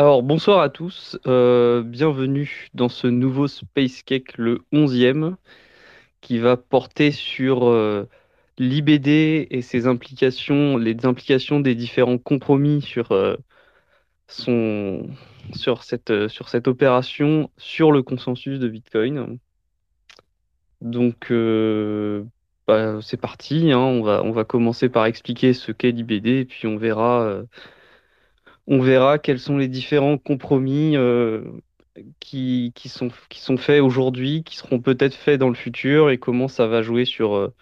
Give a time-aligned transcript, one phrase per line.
[0.00, 5.36] Alors, bonsoir à tous, euh, bienvenue dans ce nouveau Space Cake, le onzième,
[6.20, 8.08] qui va porter sur euh,
[8.58, 13.36] l'IBD et ses implications, les implications des différents compromis sur, euh,
[14.28, 15.08] son,
[15.52, 19.38] sur cette, sur cette opération, sur le consensus de Bitcoin.
[20.80, 21.32] Donc,
[22.68, 26.68] bah, c'est parti, hein, on va, on va commencer par expliquer ce qu'est l'IBD, puis
[26.68, 27.42] on verra,
[28.68, 31.42] on verra quels sont les différents compromis euh,
[32.20, 33.10] qui, sont,
[33.56, 37.34] faits aujourd'hui, qui seront peut-être faits dans le futur, et comment ça va jouer sur,
[37.34, 37.54] euh,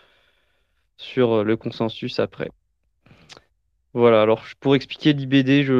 [0.97, 2.51] sur le consensus après.
[3.95, 5.71] Voilà, alors pour expliquer l'IBD,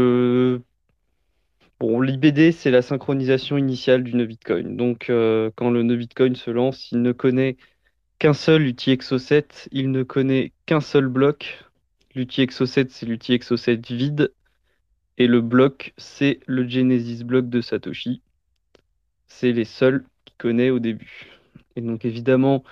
[1.81, 4.77] l'IBD, c'est la synchronisation initiale du nœud Bitcoin.
[4.77, 7.57] Donc, euh, quand le nœud Bitcoin se lance, il ne connaît
[8.21, 11.65] qu'un seul UTXO7, il ne connaît qu'un seul bloc.
[12.15, 14.33] L'UTXO7, c'est l'UTXO7 vide.
[15.19, 18.23] Et le bloc, c'est le Genesis block de Satoshi.
[19.27, 21.27] C'est les seuls qu'il connaît au début.
[21.77, 22.65] Et donc, évidemment,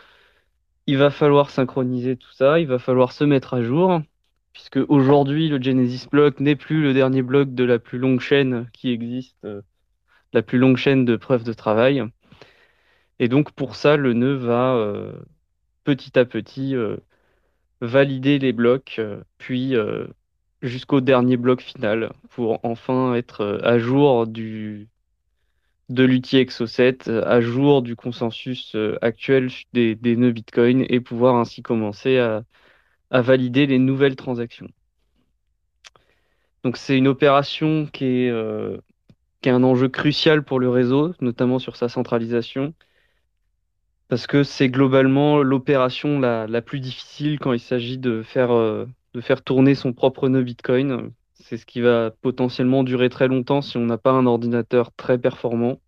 [0.87, 4.01] il va falloir synchroniser tout ça, il va falloir se mettre à jour,
[4.53, 8.69] puisque aujourd'hui, le Genesis block n'est plus le dernier bloc de la plus longue chaîne
[8.73, 9.63] qui existe, euh,
[10.33, 12.05] la plus longue chaîne de preuves de travail.
[13.19, 15.13] Et donc, pour ça, le nœud va euh,
[15.85, 16.97] petit à petit euh,
[17.81, 19.01] valider les blocs,
[19.39, 19.75] puis
[20.65, 24.89] jusqu'au dernier bloc final, pour enfin être euh, à jour du,
[25.89, 31.37] de l'UTXO7, euh, à jour du consensus euh, actuel des, des nœuds Bitcoin, et pouvoir
[31.37, 32.45] ainsi commencer à,
[33.11, 34.69] à valider les nouvelles transactions.
[36.65, 38.79] Donc c'est une opération qui est, euh,
[39.43, 42.75] qui est un enjeu crucial pour le réseau, notamment sur sa centralisation,
[44.09, 48.51] parce que c'est globalement l'opération la, la plus difficile quand il s'agit de faire,
[49.15, 51.13] de faire tourner son propre nœud Bitcoin.
[51.35, 55.19] C'est ce qui va potentiellement durer très longtemps si on n'a pas un ordinateur très
[55.19, 55.81] performant.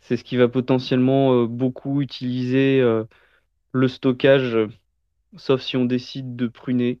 [0.00, 3.04] C'est ce qui va potentiellement euh, beaucoup utiliser euh,
[3.72, 4.56] le stockage,
[5.36, 7.00] sauf si on décide de pruner.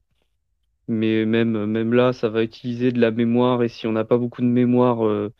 [0.88, 3.62] Mais même, même là, ça va utiliser de la mémoire.
[3.62, 5.32] Et si on n'a pas beaucoup de mémoire euh,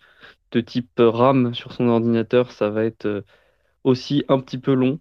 [0.53, 3.24] de type RAM sur son ordinateur, ça va être
[3.84, 5.00] aussi un petit peu long.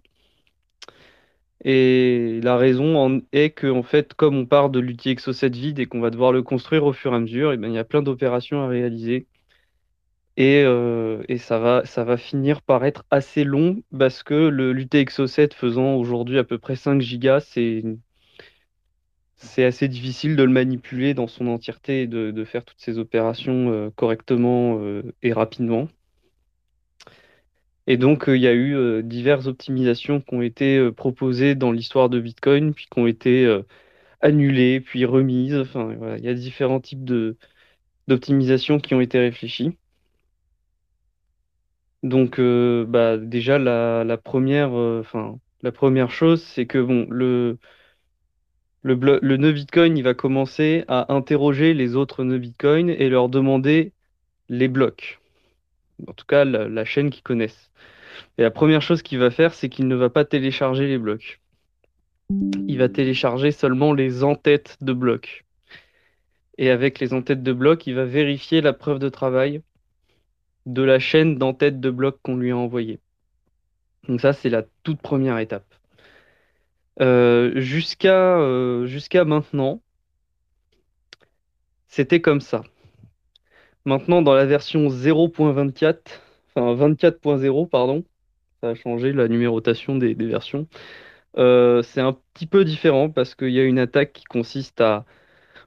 [1.64, 6.00] Et la raison est que, en fait, comme on part de l'UTXO7 vide et qu'on
[6.00, 8.02] va devoir le construire au fur et à mesure, et ben, il y a plein
[8.02, 9.26] d'opérations à réaliser.
[10.36, 16.38] Et, euh, ça va, finir par être assez long parce que le l'UTXO7 faisant aujourd'hui
[16.38, 17.40] à peu près 5 gigas,
[19.36, 22.98] c'est assez difficile de le manipuler dans son entièreté et de, de faire toutes ces
[22.98, 25.88] opérations euh, correctement euh, et rapidement.
[27.86, 31.54] Et donc, euh, il y a eu euh, diverses optimisations qui ont été euh, proposées
[31.54, 33.60] dans l'histoire de Bitcoin, puis qui ont été
[34.20, 35.64] annulées, puis remises.
[36.18, 37.04] Il y a différents types
[38.08, 39.76] d'optimisations qui ont été réfléchies.
[42.02, 44.70] Donc, bah, déjà, la, première,
[46.10, 47.58] chose, c'est que le,
[48.82, 53.92] le, nœud Bitcoin, va commencer à interroger les autres nœuds Bitcoin et leur demander
[54.48, 55.20] les blocs.
[56.06, 57.70] En tout cas, la chaîne qu'ils connaissent.
[58.38, 61.40] Et la première chose qu'il va faire, c'est qu'il ne va pas télécharger les blocs.
[62.66, 65.44] Il va télécharger seulement les entêtes de blocs.
[66.58, 69.62] Et avec les entêtes de blocs, il va vérifier la preuve de travail
[70.64, 73.00] de la chaîne d'entêtes de blocs qu'on lui a envoyée.
[74.08, 75.66] Donc ça, c'est la toute première étape.
[77.00, 79.80] Euh, jusqu'à euh, jusqu'à maintenant,
[81.88, 82.62] c'était comme ça.
[83.84, 85.98] Maintenant, dans la version 0.24,
[86.56, 88.04] enfin 24.0, pardon,
[88.62, 90.66] ça a changé la numérotation des, versions.
[91.38, 95.04] Euh, c'est un petit peu différent parce qu'il y a une attaque qui consiste à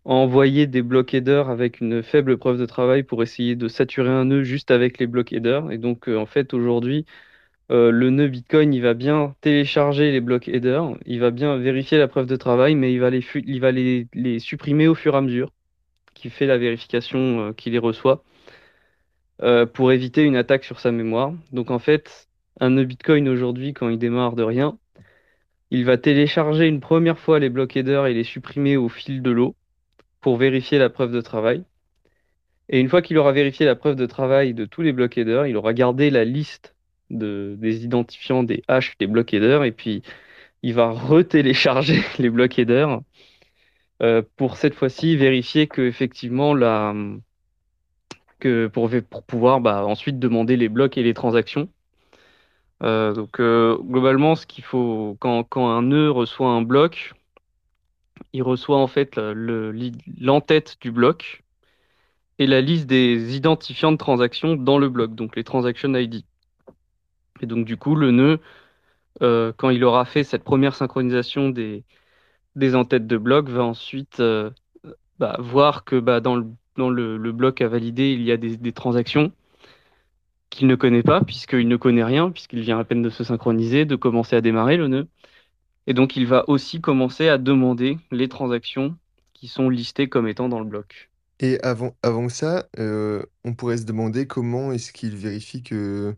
[0.06, 4.26] envoyer des block headers avec une faible preuve de travail pour essayer de saturer un
[4.26, 5.72] nœud juste avec les block headers.
[5.72, 7.06] Et donc, euh, en fait, aujourd'hui,
[7.72, 11.98] euh, le nœud Bitcoin, il va bien télécharger les block headers, il va bien vérifier
[12.00, 15.18] la preuve de travail, mais il va les, il va les, supprimer au fur et
[15.18, 15.52] à mesure
[16.16, 18.24] qu'il fait la vérification, qu'il les reçoit,
[19.42, 21.34] euh, pour éviter une attaque sur sa mémoire.
[21.52, 22.28] Donc, en fait,
[22.60, 24.78] un nœud Bitcoin aujourd'hui, quand il démarre de rien,
[25.72, 29.32] il va télécharger une première fois les block headers et les supprimer au fil de
[29.32, 29.56] l'eau
[30.22, 31.64] pour vérifier la preuve de travail.
[32.70, 35.48] Et une fois qu'il aura vérifié la preuve de travail de tous les block headers,
[35.48, 36.76] il aura gardé la liste
[37.10, 40.04] de, des identifiants des hashes des block headers et puis
[40.62, 43.02] il va retélécharger les block headers
[44.04, 46.94] euh, pour cette fois-ci vérifier que effectivement la
[48.40, 51.70] que pour, pour pouvoir bah, ensuite demander les blocs et les transactions.
[52.82, 57.14] Euh, donc euh, globalement, ce qu'il faut quand, quand un nœud reçoit un bloc,
[58.34, 61.44] il reçoit en fait le- le- l'entête du bloc
[62.40, 66.26] et la liste des identifiants de transactions dans le bloc, donc les transaction ID.
[67.42, 68.40] Et donc du coup, le nœud,
[69.24, 71.86] euh, quand il aura fait cette première synchronisation des,
[72.56, 74.22] des entêtes de bloc, va ensuite
[75.20, 76.46] bah, voir que bah, dans, le,
[76.80, 79.32] dans le, le, bloc à valider, il y a des, des transactions
[80.50, 83.86] qu'il ne connaît pas, puisqu'il ne connaît rien, puisqu'il vient à peine de se synchroniser,
[83.86, 85.08] de commencer à démarrer le nœud.
[85.88, 88.98] Et donc, il va aussi commencer à demander les transactions
[89.34, 91.10] qui sont listées comme étant dans le bloc.
[91.40, 96.16] Et avant, avant ça, euh, on pourrait se demander comment est-ce qu'il vérifie que...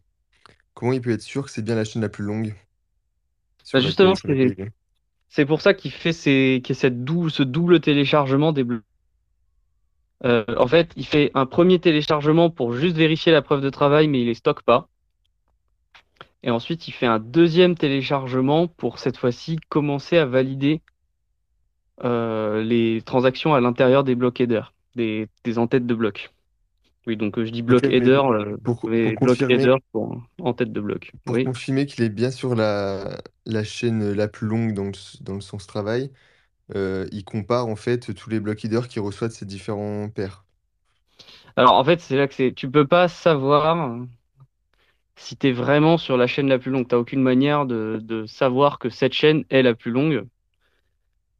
[0.74, 2.56] Comment il peut être sûr que c'est bien la chaîne la plus longue
[3.74, 4.14] Bah, justement,
[5.30, 8.84] c'est pour ça qu'il fait ces, cette dou- ce double téléchargement des blocs.
[10.26, 14.08] Euh, en fait, il fait un premier téléchargement pour juste vérifier la preuve de travail,
[14.08, 14.88] mais il les stocke pas.
[16.44, 20.82] Et ensuite, il fait un deuxième téléchargement pour cette fois-ci commencer à valider
[22.04, 26.32] euh, les transactions à l'intérieur des blocs headers, des, des entêtes de blocs.
[27.08, 28.22] Oui, donc euh, je dis bloc header,
[28.64, 31.12] pour, mais pour bloc confirmer, header pour en tête de bloc.
[31.26, 31.44] pour Oui.
[31.44, 34.92] confirmer qu'il est bien sur la, la chaîne la plus longue dans le,
[35.22, 36.12] dans le sens travail,
[36.76, 40.46] euh, il compare en fait tous les block headers qu'il reçoit de ces différents pairs.
[41.56, 42.54] Alors en fait, c'est là que c'est.
[42.54, 43.98] Tu peux pas savoir
[45.16, 46.88] si tu es vraiment sur la chaîne la plus longue.
[46.88, 50.26] Tu aucune manière de, savoir que cette chaîne est la plus longue.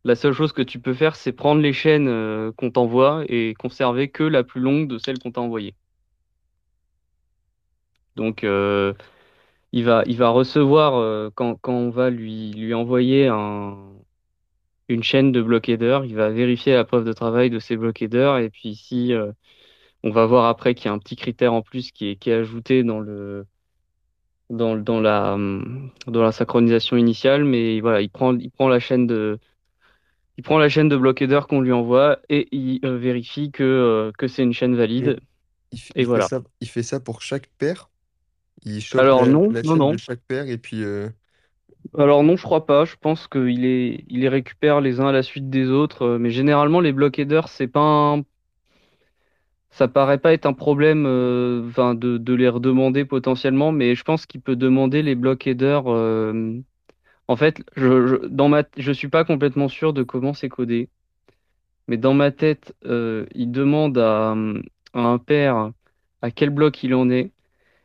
[0.04, 3.54] La seule chose que tu peux faire, c'est prendre les chaînes euh, qu'on t'envoie et
[3.54, 5.76] conserver que la plus longue de celle qu'on t'a envoyée.
[8.16, 8.94] Donc, euh,
[9.72, 13.78] il va, il va recevoir, quand, quand on va lui, lui envoyer un,
[14.90, 18.38] une chaîne de header, il va vérifier la preuve de travail de ces headers.
[18.40, 19.32] Et puis, si euh,
[20.04, 22.30] on va voir après qu'il y a un petit critère en plus qui est, qui
[22.32, 23.46] est ajouté dans le,
[24.50, 27.44] dans, dans la, hum, dans la synchronisation initiale.
[27.46, 29.40] Mais voilà, il prend, il prend la chaîne de,
[30.38, 33.64] il prend la chaîne de block header qu'on lui envoie et il euh, vérifie que,
[33.64, 35.20] euh, que c'est une chaîne valide.
[35.72, 36.22] il, f- Et il fait voilà.
[36.22, 37.90] ça, il fait ça pour chaque paire?
[38.64, 39.98] Il chope Alors la, non, la non, chaîne de non.
[39.98, 40.84] chaque paire et puis...
[41.98, 42.86] Alors non, je crois pas.
[42.86, 46.04] Je pense qu'il est, il les récupère les uns à la suite des autres.
[46.04, 48.24] Euh, Mais généralement, les block headers, c'est pas un-
[49.72, 51.62] ça paraît pas être un problème euh,
[51.96, 55.84] de, les redemander potentiellement, mais je pense qu'il peut demander les block headers.
[55.88, 56.60] euh,
[57.28, 58.20] En fait, je,
[58.78, 60.90] je, suis pas complètement sûr de comment c'est codé,
[61.88, 64.36] mais dans ma tête, il demande à,
[64.94, 65.72] un pair
[66.22, 67.32] à quel bloc il en est.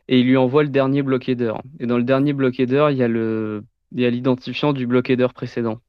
[0.09, 1.53] et il lui envoie le dernier block header.
[1.79, 4.87] Et dans le dernier block header, il y a le, il y a l'identifiant du
[4.87, 5.81] block header précédent.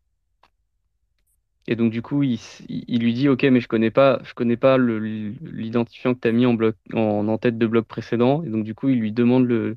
[1.71, 4.57] Et donc du coup, il, il lui dit, OK, mais je connais pas, je connais
[4.57, 8.43] pas l'identifiant que tu as mis en bloc, en, en tête de bloc précédent.
[8.45, 9.71] Et donc du coup, il lui demande le,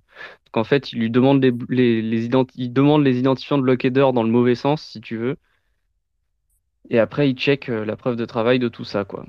[0.46, 3.64] donc en fait, il lui demande les, les, les identi- il demande les identifiants de
[3.64, 5.38] block header dans le mauvais sens, si tu veux.
[6.92, 9.26] Et après, il check euh, la preuve de travail de tout ça, quoi.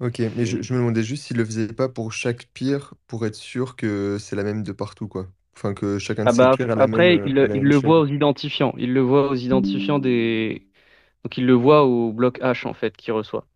[0.00, 2.94] Ok, mais je, Et- je me demandais juste s'il le faisait pas pour chaque peer
[3.08, 5.28] pour être sûr que c'est la même de partout, quoi.
[5.58, 8.74] Enfin, que chacun Ah bah, même, après, euh, il, a le- il voit aux identifiants.
[8.76, 10.66] Il le voit aux identifiants des,
[11.24, 13.46] donc il le voit au bloc H, en fait, qu'il reçoit.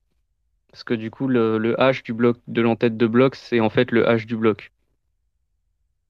[0.71, 3.71] Parce que du coup, le, le hash du bloc de l'entête de bloc, c'est en
[3.71, 4.73] fait le hash du bloc.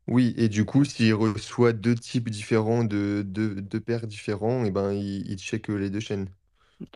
[0.06, 4.70] Oui, et du coup, s'il reçoit deux types différents de deux, deux paires différents, et
[4.70, 6.28] ben il, il check euh, les deux chaînes.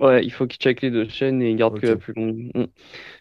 [0.00, 2.50] Ouais, il faut qu'il check les deux chaînes et il garde que la plus longue.
[2.54, 2.64] Mm.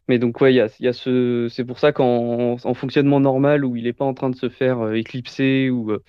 [0.08, 1.48] Mais donc, ouais, il y a, il y a ce...
[1.50, 4.50] c'est pour ça qu'en en fonctionnement normal, où il n'est pas en train de se
[4.50, 6.04] faire euh, éclipser ou, euh,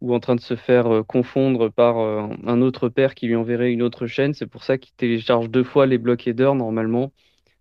[0.00, 3.72] ou en train de se faire euh, confondre par un autre pair qui lui enverrait
[3.72, 7.12] une autre chaîne, c'est pour ça qu'il télécharge deux fois les block headers normalement.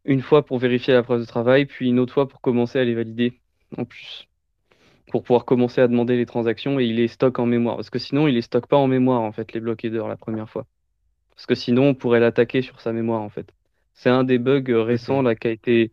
[0.05, 2.84] Une fois pour vérifier la preuve de travail, puis une autre fois pour commencer à
[2.84, 3.39] les valider
[3.77, 4.27] en plus.
[5.12, 7.75] Pour pouvoir commencer à demander les transactions et il les stocke en mémoire.
[7.77, 10.17] Parce que sinon, il les stocke pas en mémoire, en fait, les block headers la
[10.17, 10.65] première fois.
[11.41, 13.51] Parce que sinon, on pourrait l'attaquer sur sa mémoire, en fait.
[13.93, 15.91] C'est un des bugs euh, récents là qui a été.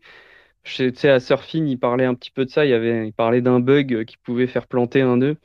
[0.63, 2.65] Tu sais, à Surfing, il parlait un petit peu de ça.
[2.65, 5.37] Il y avait, il parlait d'un bug euh, qui pouvait faire planter un nœud.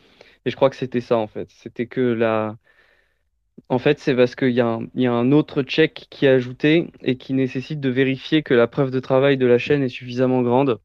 [0.45, 1.49] Et je crois que c'était ça, en fait.
[1.53, 2.59] C'était que la.
[3.69, 6.27] En fait, c'est parce qu'il y a un, il y a un autre check qui
[6.27, 9.83] est ajouté et qui nécessite de vérifier que la preuve de travail de la chaîne
[9.83, 10.81] est suffisamment grande.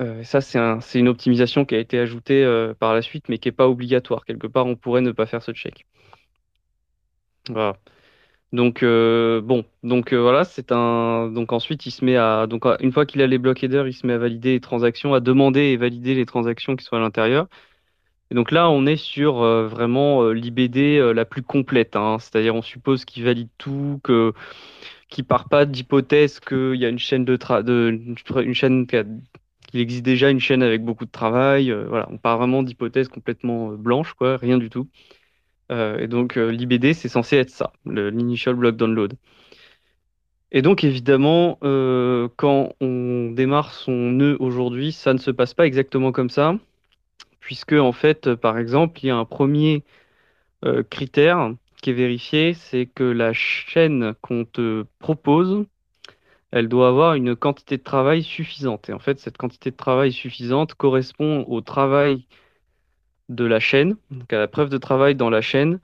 [0.00, 3.28] Euh, ça, c'est un, c'est une optimisation qui a été ajoutée euh, par la suite,
[3.28, 4.24] mais qui n'est pas obligatoire.
[4.24, 5.86] Quelque part, on pourrait ne pas faire ce check.
[7.52, 7.76] Voilà.
[8.52, 11.28] Donc euh, bon, donc euh, voilà, c'est un.
[11.32, 12.46] Donc ensuite, il se met à.
[12.48, 14.60] Donc euh, une fois qu'il a les block headers, il se met à valider les
[14.60, 17.48] transactions, à demander et valider les transactions qui sont à l'intérieur.
[18.30, 19.36] Et donc là, on est sur
[19.68, 21.96] vraiment l'IBD la plus complète.
[21.96, 22.18] hein.
[22.20, 24.32] C'est-à-dire, on suppose qu'il valide tout, que
[25.08, 28.00] qu'il part pas d'hypothèse qu'il y a une chaîne de de
[28.42, 31.72] une chaîne qu'il existe déjà une chaîne avec beaucoup de travail.
[31.72, 34.88] voilà, on part vraiment d'hypothèses complètement blanches, quoi, rien du tout.
[35.70, 39.14] Euh, et donc euh, l'IBD, c'est censé être ça, l'initial block download.
[40.52, 45.66] Et donc évidemment, euh, quand on démarre son nœud aujourd'hui, ça ne se passe pas
[45.66, 46.58] exactement comme ça,
[47.40, 49.84] puisque en fait, par exemple, il y a un premier
[50.90, 55.64] critère qui est vérifié, c'est que la chaîne qu'on te propose,
[56.52, 58.88] elle doit avoir une quantité de travail suffisante.
[58.90, 62.26] Et en fait, cette quantité de travail suffisante correspond au travail
[63.30, 65.80] de la chaîne, donc à la preuve de travail dans la chaîne,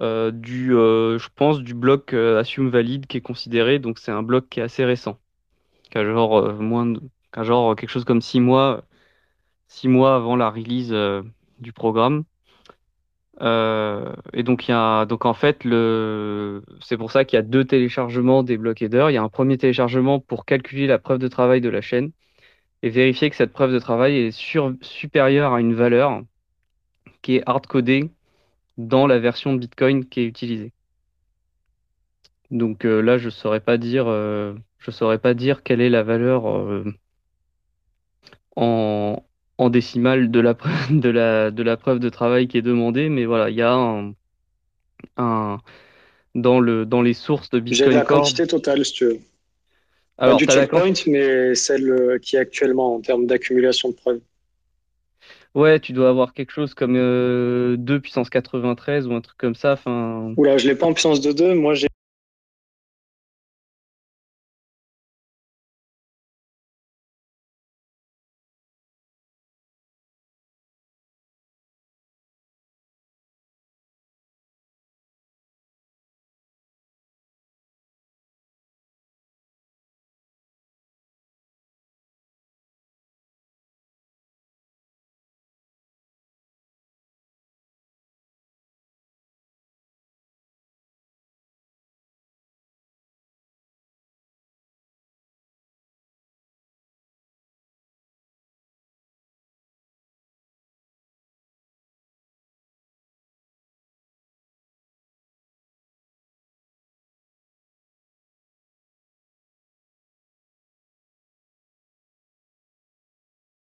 [0.00, 4.22] euh, du, euh, je pense, du bloc Assume Valide qui est considéré, donc c'est un
[4.24, 5.18] bloc qui est assez récent,
[5.90, 6.94] qui genre, moins
[7.42, 8.84] genre quelque chose comme six mois,
[9.68, 10.94] six mois avant la release
[11.60, 12.24] du programme.
[13.40, 17.42] Euh, et donc, y a, donc en fait, le, c'est pour ça qu'il y a
[17.42, 19.10] deux téléchargements des blocs headers.
[19.10, 22.12] Il y a un premier téléchargement pour calculer la preuve de travail de la chaîne
[22.82, 26.22] et vérifier que cette preuve de travail est sur, supérieure à une valeur
[27.24, 28.10] qui est hard-codée
[28.78, 30.72] dans la version de Bitcoin qui est utilisée.
[32.50, 36.02] Donc euh, là, je saurais pas dire, euh, je saurais pas dire quelle est la
[36.02, 36.46] valeur
[38.56, 39.24] en,
[39.58, 40.54] en décimale de la,
[40.90, 43.72] de la, de la preuve de travail qui est demandée, mais voilà, il y a
[43.72, 44.14] un,
[45.16, 45.58] un
[46.34, 49.18] dans, le, dans les sources de Bitcoin J'ai la quantité totale, si tu veux.
[50.18, 54.20] Alors, Pas du checkpoint, mais celle euh, qui est actuellement en termes d'accumulation de preuves.
[55.54, 59.54] Ouais, tu dois avoir quelque chose comme 2 euh, puissance 93 ou un truc comme
[59.54, 59.72] ça.
[59.72, 60.34] Enfin...
[60.36, 61.54] Oula, je l'ai pas en puissance de 2.
[61.54, 61.86] Moi, j'ai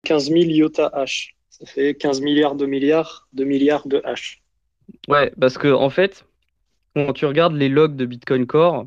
[0.06, 1.30] 15 000 iota H.
[1.50, 4.38] Ça fait 15 milliards de milliards de milliards de H.
[5.08, 6.24] Ouais, parce que en fait,
[6.94, 8.86] quand tu regardes les logs de Bitcoin Core,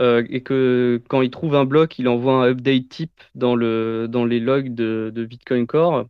[0.00, 4.06] euh, et que quand il trouve un bloc, il envoie un update type dans, le,
[4.08, 6.06] dans les logs de, Bitcoin Core.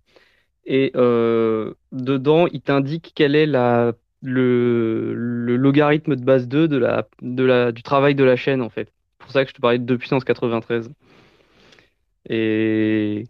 [0.65, 5.13] Et euh, dedans, il t'indique quel est la, le,
[5.57, 8.89] logarithme de base 2 de la, de la, du travail de la chaîne, en fait.
[8.89, 10.91] C'est pour ça que je te parlais de 2 puissance 93.
[12.29, 13.25] Et,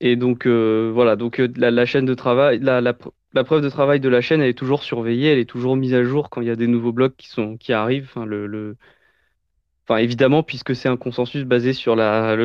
[0.00, 2.94] et donc, euh, voilà, donc euh, la, chaîne de travail, la,
[3.44, 6.02] preuve de travail de la chaîne, elle est toujours surveillée, elle est toujours mise à
[6.04, 8.10] jour quand il y a des nouveaux blocs qui, arrivent.
[9.84, 12.36] Enfin, évidemment, puisque c'est un consensus basé sur la,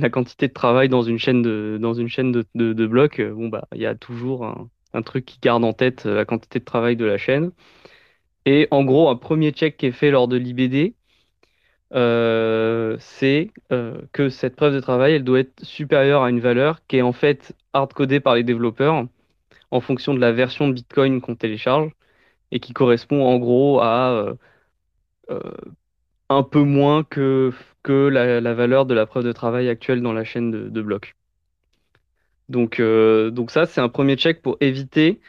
[0.12, 4.46] quantité de travail dans une chaîne de, blocs, euh, bon, bah, il y a toujours
[4.46, 7.52] un, un, truc qui garde en tête la quantité de travail de la chaîne.
[8.46, 10.94] Et en gros, un premier check qui est fait lors de l'IBD,
[11.94, 16.84] euh, c'est euh, que cette preuve de travail, elle doit être supérieure à une valeur
[16.88, 19.06] qui est en fait hard-codée par les développeurs
[19.70, 21.90] en fonction de la version de Bitcoin qu'on télécharge
[22.50, 24.36] et qui correspond en gros à
[25.30, 25.40] euh,
[26.28, 30.24] un peu moins que, que la, valeur de la preuve de travail actuelle dans la
[30.24, 31.14] chaîne de, blocs.
[32.48, 35.20] Donc, donc ça, c'est un premier check pour éviter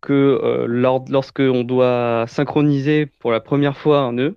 [0.00, 4.36] que lorsqu'on doit synchroniser pour la première fois un nœud,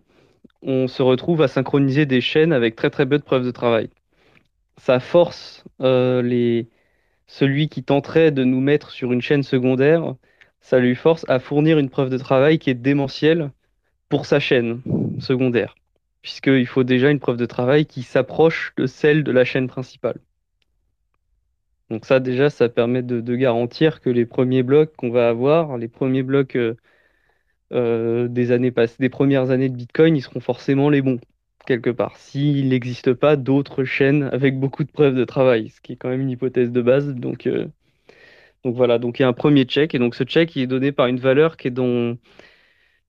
[0.61, 3.89] on se retrouve à synchroniser des chaînes avec très très peu de preuves de travail.
[4.77, 6.63] Ça force euh,
[7.27, 10.15] celui qui tenterait de nous mettre sur une chaîne secondaire,
[10.61, 13.51] ça lui force à fournir une preuve de travail qui est démentielle
[14.09, 14.81] pour sa chaîne
[15.19, 15.75] secondaire,
[16.21, 20.19] puisqu'il faut déjà une preuve de travail qui s'approche de celle de la chaîne principale.
[21.89, 25.87] Donc ça déjà, ça permet de, garantir que les premiers blocs qu'on va avoir, les
[25.87, 26.75] premiers blocs euh,
[27.73, 31.19] euh, des années passées, des premières années de Bitcoin, ils seront forcément les bons,
[31.65, 32.15] quelque part.
[32.17, 36.09] S'il n'existe pas d'autres chaînes avec beaucoup de preuves de travail, ce qui est quand
[36.09, 37.13] même une hypothèse de base.
[37.15, 37.67] Donc, euh,
[38.63, 40.67] donc voilà, donc il y a un premier check, et donc ce check il est
[40.67, 42.17] donné par une valeur qui est dans.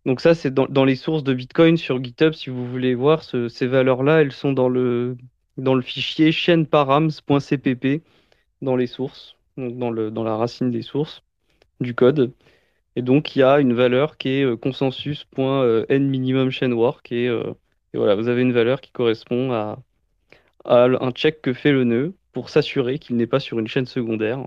[0.06, 3.66] Donc ça, c'est dans, les sources de Bitcoin sur GitHub, si vous voulez voir ces
[3.66, 5.18] valeurs-là, elles sont dans le,
[5.58, 8.02] dans le fichier chaîneparams.cpp
[8.62, 11.22] dans les sources, donc dans, le, dans la racine des sources
[11.80, 12.32] du code.
[12.98, 17.12] Et donc, il y a une valeur qui est euh, consensus.n minimum chain work.
[17.12, 17.54] Euh,
[17.94, 19.78] et, voilà, vous avez une valeur qui correspond à,
[20.64, 24.44] un check que fait le nœud pour s'assurer qu'il n'est pas sur une chaîne secondaire.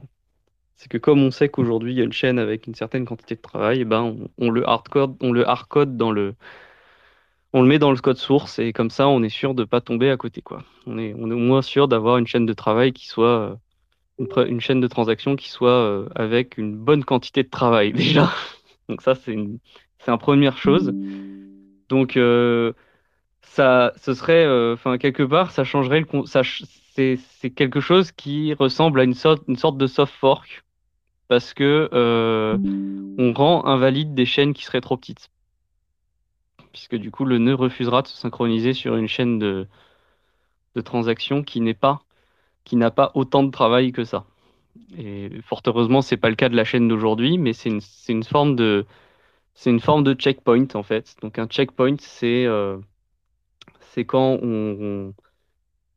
[0.75, 3.35] C'est que comme on sait qu'aujourd'hui, il y a une chaîne avec une certaine quantité
[3.35, 6.35] de travail, eh ben, on, le hardcode, dans le,
[7.53, 9.65] on le met dans le code source et comme ça, on est sûr de ne
[9.65, 10.41] pas tomber à côté.
[10.41, 10.61] Quoi.
[10.87, 13.57] On est au moins sûr d'avoir une chaîne de travail qui soit
[14.47, 18.31] une, chaîne de transaction qui soit avec une bonne quantité de travail déjà.
[18.89, 19.59] Donc ça, c'est une,
[19.99, 20.93] c'est une première chose.
[21.89, 22.19] Donc
[23.41, 26.41] ça, ce serait, enfin quelque part, ça changerait le, ça,
[26.93, 30.63] c'est, c'est quelque chose qui ressemble à une sorte, une sorte de soft fork
[31.27, 31.89] parce que
[33.17, 35.29] on rend invalide des chaînes qui seraient trop petites
[36.71, 39.67] puisque du coup le nœud refusera de se synchroniser sur une chaîne de,
[40.75, 42.01] de transactions qui n'est pas
[42.63, 44.25] qui n'a pas autant de travail que ça.
[44.97, 48.55] Et fort heureusement, c'est pas le cas de la chaîne d'aujourd'hui, mais c'est une, forme
[48.55, 48.85] de
[49.53, 51.15] c'est une forme de checkpoint en fait.
[51.21, 52.77] Donc un checkpoint, c'est euh,
[53.91, 55.13] c'est quand on,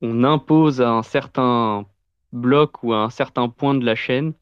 [0.02, 1.86] on, impose à un certain
[2.32, 4.34] bloc ou à un certain point de la chaîne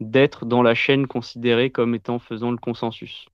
[0.00, 3.26] d'être dans la chaîne considérée comme étant faisant le consensus.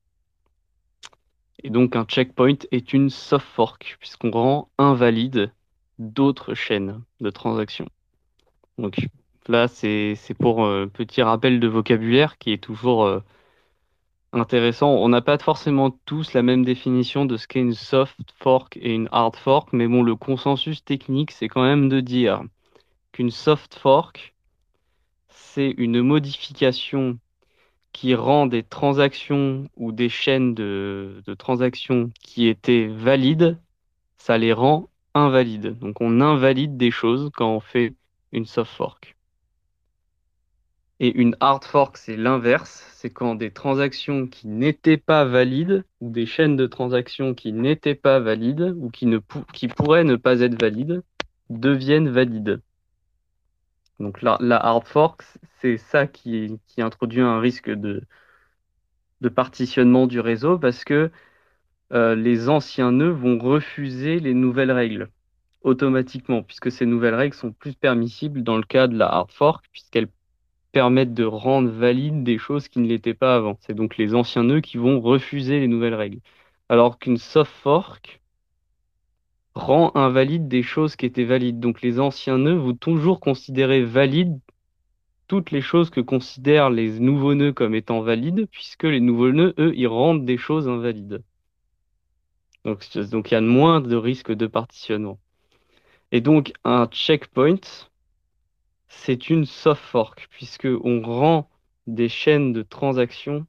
[1.63, 5.53] Et donc un checkpoint est une soft fork, puisqu'on rend invalide
[5.99, 7.89] d'autres chaînes de transactions.
[8.79, 8.97] Donc
[9.49, 13.21] là, c'est pour un euh, petit rappel de vocabulaire qui est toujours euh,
[14.33, 14.91] intéressant.
[14.91, 18.95] On n'a pas forcément tous la même définition de ce qu'est une soft fork et
[18.95, 22.43] une hard fork, mais bon, le consensus technique, c'est quand même de dire
[23.13, 24.35] qu'une soft fork,
[25.29, 27.19] c'est une modification
[27.93, 33.59] qui rend des transactions ou des chaînes de, transactions qui étaient valides,
[34.17, 35.79] ça les rend invalides.
[35.79, 37.95] Donc on invalide des choses quand on fait
[38.33, 39.17] une soft fork.
[41.01, 42.89] Et une hard fork, c'est l'inverse.
[42.95, 47.97] C'est quand des transactions qui n'étaient pas valides, ou des chaînes de transactions qui n'étaient
[47.97, 51.03] pas valides, ou qui, ne pourraient ne pas être valides,
[51.51, 52.61] deviennent valides.
[53.99, 55.23] Donc la, hard fork,
[55.61, 58.05] c'est ça qui, introduit un risque de,
[59.35, 61.11] partitionnement du réseau parce que
[61.93, 65.11] euh, les anciens nœuds vont refuser les nouvelles règles
[65.63, 69.65] automatiquement, puisque ces nouvelles règles sont plus permissibles dans le cas de la hard fork,
[69.73, 70.09] puisqu'elles
[70.73, 73.59] permettent de rendre valides des choses qui ne l'étaient pas avant.
[73.61, 76.21] C'est donc les anciens nœuds qui vont refuser les nouvelles règles.
[76.69, 78.23] Alors qu'une soft fork,
[79.55, 81.61] rend invalide des choses qui étaient valides.
[81.61, 84.39] Donc les anciens nœuds vont toujours considérer valides
[85.29, 89.55] toutes les choses que considèrent les nouveaux nœuds comme étant valides, puisque les nouveaux nœuds,
[89.59, 91.23] eux, ils rendent des choses invalides.
[92.65, 95.19] Donc, donc il y a moins de risques de partitionnement.
[96.13, 97.61] Et donc un checkpoint,
[98.87, 101.51] c'est une soft fork, puisque on rend
[101.87, 103.47] des chaînes de transactions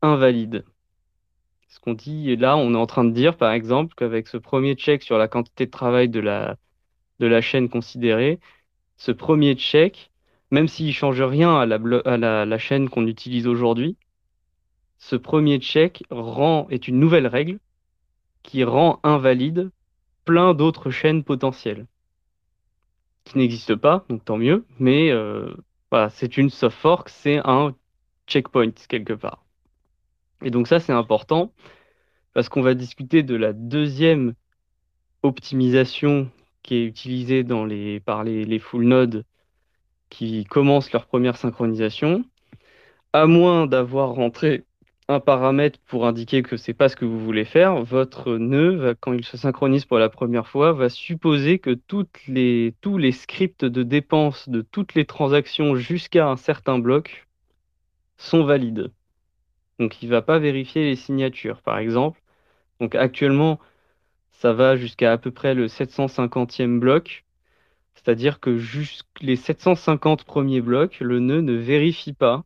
[0.00, 0.64] invalides.
[1.68, 4.76] Ce qu'on dit là, on est en train de dire, par exemple, qu'avec ce premier
[4.76, 8.38] check sur la quantité de travail de la, chaîne considérée,
[8.96, 10.12] ce premier check,
[10.52, 13.96] même s'il ne change rien à la, à la, chaîne qu'on utilise aujourd'hui,
[14.98, 17.58] ce premier check rend, est une nouvelle règle
[18.44, 19.70] qui rend invalide
[20.24, 21.86] plein d'autres chaînes potentielles
[23.24, 25.54] qui n'existent pas, donc tant mieux, mais euh,
[25.90, 27.74] voilà, c'est une soft fork, c'est un
[28.26, 29.44] checkpoint quelque part.
[30.42, 31.52] Et donc ça, c'est important
[32.34, 34.34] parce qu'on va discuter de la deuxième
[35.22, 36.30] optimisation
[36.62, 39.24] qui est utilisée dans les, par les, full nodes
[40.10, 42.24] qui commencent leur première synchronisation.
[43.12, 44.64] À moins d'avoir rentré
[45.08, 49.12] un paramètre pour indiquer que c'est pas ce que vous voulez faire, votre nœud, quand
[49.12, 54.48] il se synchronise pour la première fois, va supposer que tous les scripts de dépenses
[54.48, 57.26] de toutes les transactions jusqu'à un certain bloc
[58.16, 58.90] sont valides.
[59.78, 62.20] Donc il ne va pas vérifier les signatures, par exemple.
[62.80, 63.60] Donc actuellement,
[64.30, 67.24] ça va jusqu'à à peu près le 750e bloc.
[67.94, 72.44] C'est-à-dire que jusqu'à les 750 premiers blocs, le nœud ne vérifie pas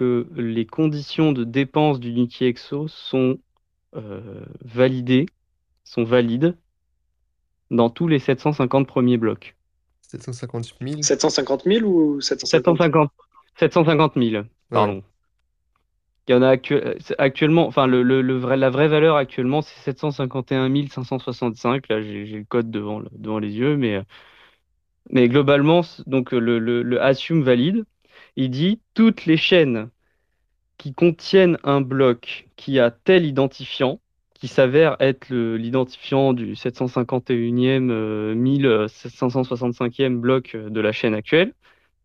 [0.00, 3.38] que les conditions de dépense d'Unity Exo sont
[3.94, 5.26] euh, validées,
[5.84, 6.56] sont valides
[7.70, 9.56] dans tous les 750 premiers blocs.
[10.00, 13.10] 750 000 750 000 ou 750
[13.56, 15.04] 750 000, pardon.
[16.26, 19.78] Il y en a euh, actuellement, enfin le, le, vrai, la vraie valeur actuellement c'est
[19.80, 21.90] 751 565.
[21.90, 24.02] Là j'ai le code devant, devant les yeux, mais, euh,
[25.10, 27.84] mais globalement donc le, le, assume valide.
[28.36, 29.90] Il dit toutes les chaînes
[30.78, 34.00] qui contiennent un bloc qui a tel identifiant,
[34.34, 41.52] qui s'avère être l'identifiant du 751e 1565e bloc de la chaîne actuelle,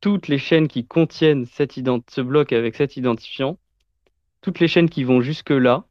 [0.01, 3.57] toutes les chaînes qui contiennent ce bloc avec cet identifiant
[4.45, 5.85] toutes les chaînes qui vont jusque-là,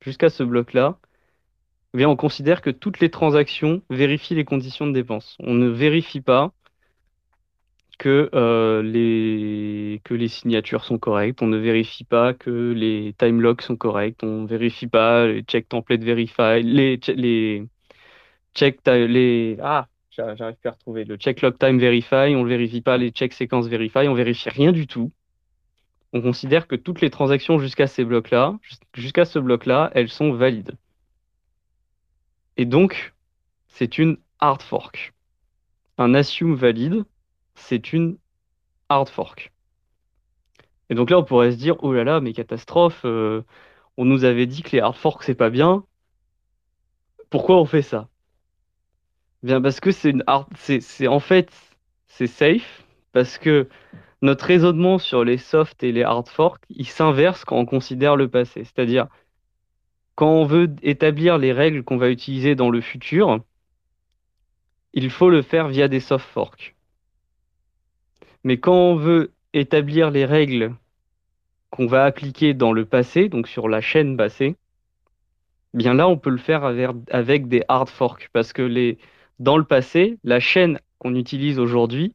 [0.00, 0.98] jusqu'à ce bloc-là,
[1.92, 5.36] eh on considère que toutes les transactions vérifient les conditions de dépense.
[5.40, 6.54] On ne vérifie pas
[7.98, 13.40] que, euh, les, que les signatures sont correctes, on ne vérifie pas que les time
[13.40, 17.66] locks sont corrects, on ne vérifie pas les check template verify, les, les
[18.54, 22.80] check les ah j'arrive plus à retrouver le check log time verify, on ne vérifie
[22.80, 25.12] pas les check sequence verify, on vérifie rien du tout.
[26.12, 28.58] On considère que toutes les transactions jusqu'à ces blocs-là,
[28.94, 30.76] jusqu'à ce bloc-là, elles sont valides.
[32.56, 33.14] Et donc,
[33.68, 35.12] c'est une hard fork.
[35.98, 37.04] Un assume valide,
[37.56, 38.18] c'est une
[38.88, 39.52] hard fork.
[40.88, 43.42] Et donc là, on pourrait se dire, oh là là, mais catastrophe, euh,
[43.96, 45.84] on nous avait dit que les hard forks, c'est pas bien.
[47.30, 48.08] Pourquoi on fait ça?
[49.42, 50.46] Bien parce que c'est une hard...
[50.56, 51.50] c'est en fait
[52.06, 53.68] c'est safe parce que
[54.22, 58.28] notre raisonnement sur les soft et les hard forks, il s'inverse quand on considère le
[58.28, 58.64] passé.
[58.64, 59.08] C'est-à-dire
[60.14, 63.40] quand on veut établir les règles qu'on va utiliser dans le futur,
[64.94, 66.75] il faut le faire via des soft forks.
[68.46, 70.72] Mais quand on veut établir les règles
[71.70, 74.54] qu'on va appliquer dans le passé, donc sur la chaîne passée,
[75.74, 78.96] bien là, on peut le faire avec, des hard forks parce que
[79.40, 82.14] dans le passé, la chaîne qu'on utilise aujourd'hui,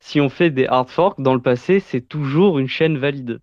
[0.00, 3.40] si on fait des hard forks, dans le passé, c'est toujours une chaîne valide.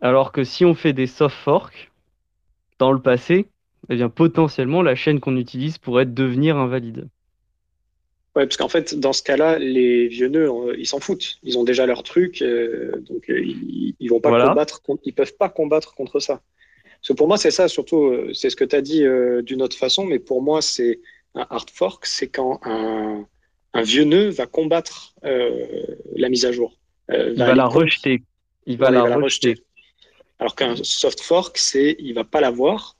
[0.00, 1.92] Alors que si on fait des soft forks,
[2.78, 3.50] dans le passé,
[3.90, 7.10] eh bien, potentiellement, la chaîne qu'on utilise pourrait devenir invalide.
[8.36, 11.38] Ouais, parce qu'en fait, dans ce cas-là, les vieux nœuds, euh, ils s'en foutent.
[11.42, 15.36] Ils ont déjà leur truc, euh, donc euh, ils, ils, vont pas combattre, ils peuvent
[15.36, 16.42] pas combattre contre ça.
[17.00, 19.04] Parce que pour moi, c'est ça, surtout, c'est ce que tu as dit
[19.42, 21.00] d'une autre façon, mais pour moi, c'est
[21.34, 23.26] un hard fork, c'est quand un,
[23.72, 26.78] un, vieux nœud va combattre la mise à jour.
[27.10, 28.22] il va, la rejeter.
[28.66, 29.54] Il va, la, rejeter.
[30.38, 32.96] Alors qu'un soft fork, c'est il va pas l'avoir,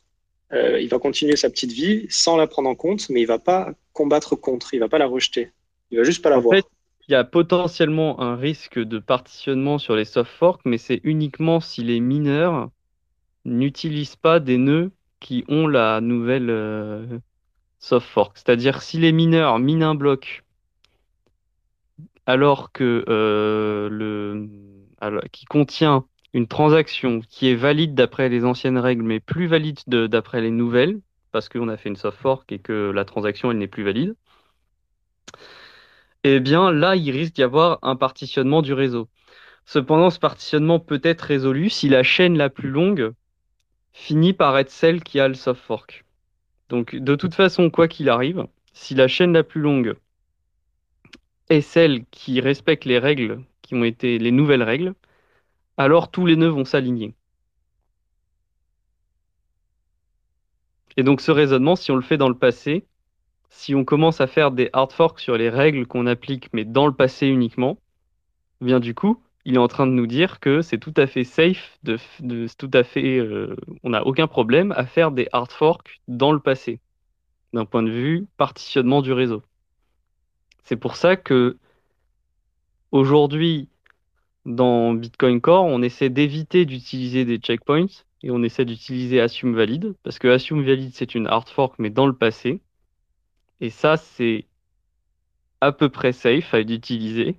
[0.53, 3.39] euh, il va continuer sa petite vie sans la prendre en compte, mais il va
[3.39, 5.51] pas combattre contre, il va pas la rejeter.
[5.91, 6.55] Il va juste pas l'avoir.
[6.55, 6.67] En fait,
[7.09, 11.61] il y a potentiellement un risque de partitionnement sur les soft forks, mais c'est uniquement
[11.61, 12.71] si les mineurs
[13.45, 17.19] n'utilisent pas des nœuds qui ont la nouvelle euh,
[17.79, 18.37] soft fork.
[18.37, 20.43] C'est-à-dire si les mineurs minent un bloc
[22.27, 24.49] alors que euh, le
[25.01, 29.79] alors, qui contient une transaction qui est valide d'après les anciennes règles, mais plus valide
[29.87, 31.01] d'après les nouvelles,
[31.37, 34.17] parce qu'on a fait une soft fork et que la transaction, elle n'est plus valide,
[36.25, 39.07] eh bien là, il risque d'y avoir un partitionnement du réseau.
[39.67, 43.13] Cependant, ce partitionnement peut être résolu si la chaîne la plus longue
[43.93, 46.07] finit par être celle qui a le soft fork.
[46.71, 49.95] Donc, de toute façon, quoi qu'il arrive, si la chaîne la plus longue
[51.51, 54.95] est celle qui respecte les règles qui ont été les nouvelles règles,
[55.77, 57.15] alors tous les nœuds vont s'aligner.
[60.97, 62.87] Et donc ce raisonnement, si on le fait dans le passé,
[63.51, 66.87] si on commence à faire des hard forks sur les règles qu'on applique, mais dans
[66.87, 67.79] le passé uniquement,
[68.61, 71.25] bien du coup, il est en train de nous dire que c'est tout à fait
[71.25, 71.99] safe, de,
[72.59, 76.41] tout à fait, euh, on n'a aucun problème à faire des hard forks dans le
[76.41, 76.81] passé,
[77.53, 79.43] d'un point de vue partitionnement du réseau.
[80.65, 81.59] C'est pour ça que
[82.91, 83.69] aujourd'hui,
[84.47, 87.87] dans Bitcoin Core, on essaie d'éviter d'utiliser des checkpoints
[88.23, 91.91] et on essaie d'utiliser Assume Valid parce que Assume Valid c'est une hard fork mais
[91.91, 92.61] dans le passé.
[93.61, 94.47] Et ça c'est
[95.61, 97.37] à peu près safe à utiliser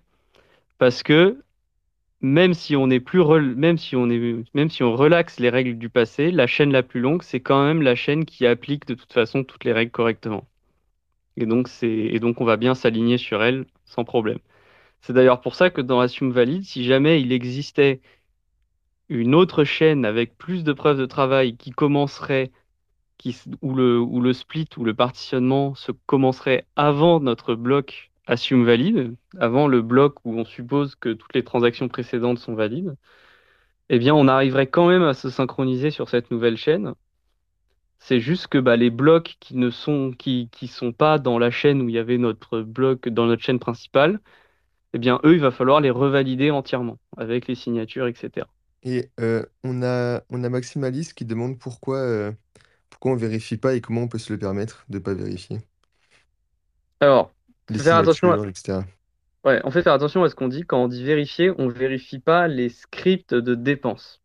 [0.78, 1.44] parce que
[2.22, 3.24] même si on est plus
[3.56, 6.84] même si on est même si on relaxe les règles du passé, la chaîne la
[6.84, 9.92] plus longue c'est quand même la chaîne qui applique de toute façon toutes les règles
[9.92, 10.48] correctement.
[11.38, 14.40] Et donc c'est et donc on va bien s'aligner sur elle sans problème.
[15.02, 18.02] C'est d'ailleurs pour ça que dans Assume Valid, si jamais il existait
[19.10, 22.52] une autre chaîne avec plus de preuves de travail qui commencerait,
[23.17, 29.67] qui, où, le, split ou le partitionnement se commencerait avant notre bloc Assume Valid, avant
[29.67, 32.96] le bloc où on suppose que toutes les transactions précédentes sont valides,
[33.89, 36.93] eh bien on arriverait quand même à se synchroniser sur cette nouvelle chaîne.
[38.00, 40.12] C'est juste que bah, les blocs qui ne sont,
[40.67, 44.20] sont pas dans la chaîne où il y avait notre bloc dans notre chaîne principale,
[44.93, 48.48] eh bien, eux, il va falloir les revalider entièrement avec les signatures, etc.
[48.84, 52.32] Et euh, on a, on a qui demande pourquoi, euh,
[52.90, 55.60] pourquoi on vérifie pas et comment on peut se le permettre de ne pas vérifier.
[57.00, 57.32] Alors,
[57.70, 58.38] Les faire attention à...
[58.38, 58.86] signatures, etc.
[59.44, 60.63] Ouais, on fait faire attention à ce qu'on dit.
[60.63, 64.22] Quand on dit vérifier, on vérifie pas les scripts de dépenses.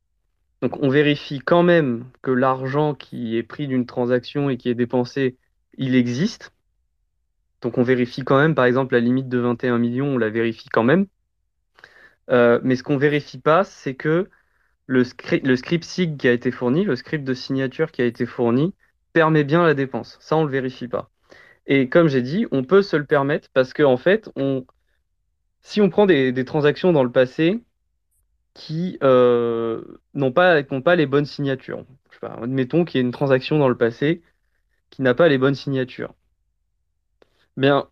[0.62, 4.74] Donc, on vérifie quand même que l'argent qui est pris d'une transaction et qui est
[4.74, 5.38] dépensé,
[5.78, 6.52] il existe.
[7.62, 10.68] Donc on vérifie quand même, par exemple, la limite de 21 millions, on la vérifie
[10.68, 11.06] quand même.
[12.30, 14.28] Euh, mais ce qu'on vérifie pas, c'est que
[14.86, 18.74] le, script, SIG qui a été fourni, le script de signature qui a été fourni,
[19.12, 20.18] permet bien la dépense.
[20.20, 21.10] Ça, on le vérifie pas.
[21.66, 24.30] Et comme j'ai dit, on peut se le permettre parce qu'en en fait,
[25.60, 27.62] si on prend des, transactions dans le passé
[28.54, 29.82] qui euh,
[30.14, 31.84] n'ont pas, pas les bonnes signatures,
[32.22, 34.22] admettons qu'il y ait une transaction dans le passé
[34.90, 36.14] qui n'a pas les bonnes signatures,
[37.56, 37.88] bien,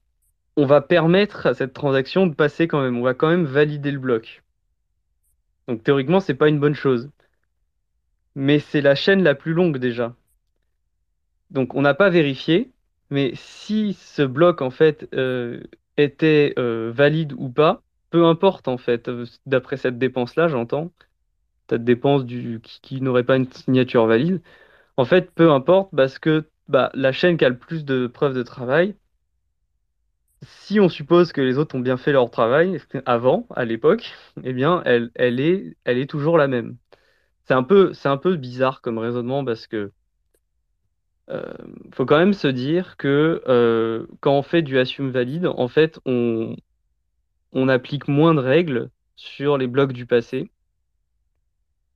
[0.57, 2.97] on va permettre à cette transaction de passer quand même.
[2.99, 4.43] On va quand même valider le bloc.
[5.69, 7.11] Donc théoriquement, c'est pas une bonne chose.
[8.35, 10.15] Mais c'est la chaîne la plus longue déjà.
[11.51, 12.71] Donc on n'a pas vérifié,
[13.11, 15.63] mais si ce bloc en fait euh,
[15.97, 20.93] était euh, valide ou pas, peu importe en fait, euh, d'après cette dépense-là, j'entends,
[21.69, 24.43] cette dépense du, qui, n'aurait pas une signature valide,
[24.97, 28.35] en fait, peu importe parce que bah, la chaîne qui a le plus de preuves
[28.35, 28.97] de travail,
[30.43, 34.53] si on suppose que les autres ont bien fait leur travail avant, à l'époque, eh
[34.53, 36.77] bien, elle, est, toujours la même.
[37.45, 39.93] C'est un peu, bizarre comme raisonnement parce que
[41.31, 41.53] euh,
[41.93, 46.01] faut quand même se dire que euh, quand on fait du assume valide, en fait,
[46.07, 46.57] on
[47.69, 50.51] applique moins de règles sur les blocs du passé.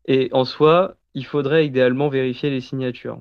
[0.07, 3.19] Et en soi, il faudrait idéalement vérifier les signatures.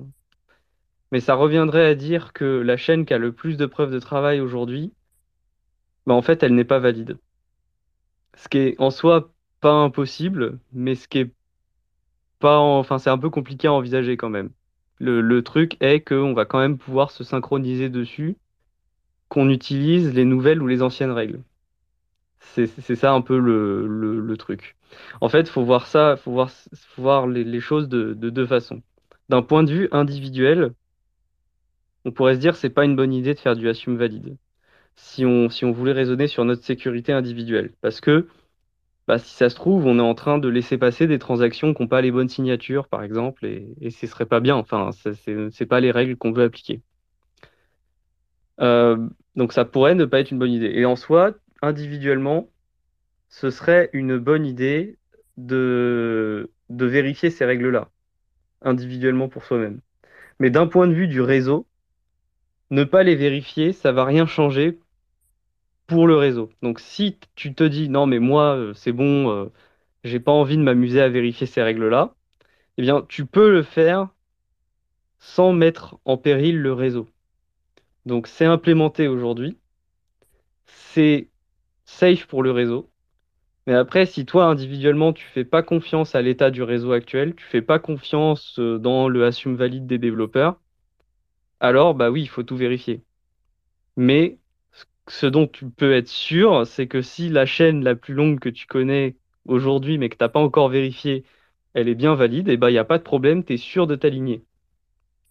[1.12, 3.98] Mais ça reviendrait à dire que la chaîne qui a le plus de preuves de
[3.98, 4.92] travail aujourd'hui,
[6.06, 7.18] bah en fait, elle n'est pas valide.
[8.36, 11.34] Ce qui est en soi pas impossible, mais ce qui est
[12.38, 14.50] pas, enfin, c'est un peu compliqué à envisager quand même.
[14.98, 18.36] Le, truc est qu'on va quand même pouvoir se synchroniser dessus,
[19.28, 21.42] qu'on utilise les nouvelles ou les anciennes règles.
[22.40, 24.76] C'est ça un peu le, truc.
[25.20, 28.82] En fait, faut voir ça, faut voir, faut voir les, choses de, deux façons.
[29.28, 30.74] D'un point de vue individuel,
[32.04, 34.36] on pourrait se dire c'est pas une bonne idée de faire du assume valide
[34.96, 37.72] si on, si on voulait raisonner sur notre sécurité individuelle.
[37.80, 38.28] Parce que
[39.06, 41.82] bah, si ça se trouve, on est en train de laisser passer des transactions qui
[41.82, 44.56] n'ont pas les bonnes signatures, par exemple, et, ce serait pas bien.
[44.56, 46.80] Enfin, ce n'est pas les règles qu'on veut appliquer.
[48.60, 50.72] Euh, donc ça pourrait ne pas être une bonne idée.
[50.74, 52.48] Et en soi, individuellement,
[53.28, 54.96] ce serait une bonne idée
[55.36, 57.90] de, de vérifier ces règles-là,
[58.62, 59.80] individuellement pour soi-même.
[60.38, 61.66] Mais d'un point de vue du réseau,
[62.70, 64.78] ne pas les vérifier, ça va rien changer
[65.86, 66.50] pour le réseau.
[66.62, 69.46] Donc si tu te dis non mais moi euh, c'est bon, euh,
[70.04, 72.14] j'ai pas envie de m'amuser à vérifier ces règles-là,
[72.78, 74.10] eh bien tu peux le faire
[75.18, 77.08] sans mettre en péril le réseau.
[78.06, 79.58] Donc c'est implémenté aujourd'hui,
[80.66, 81.30] c'est
[81.84, 82.90] safe pour le réseau.
[83.66, 87.44] Mais après, si toi individuellement tu fais pas confiance à l'état du réseau actuel, tu
[87.46, 90.60] fais pas confiance euh, dans le assume valide des développeurs,
[91.60, 93.02] alors bah oui, il faut tout vérifier.
[93.96, 94.38] Mais
[95.08, 98.48] ce dont tu peux être sûr, c'est que si la chaîne la plus longue que
[98.48, 101.24] tu connais aujourd'hui, mais que tu n'as pas encore vérifié,
[101.74, 103.56] elle est bien valide, et eh ben il n'y a pas de problème, tu es
[103.56, 104.44] sûr de t'aligner.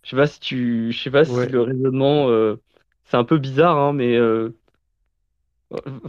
[0.04, 2.58] Je sais pas si tu, je sais pas si le raisonnement, euh,
[3.06, 4.50] c'est un peu bizarre, hein, mais euh,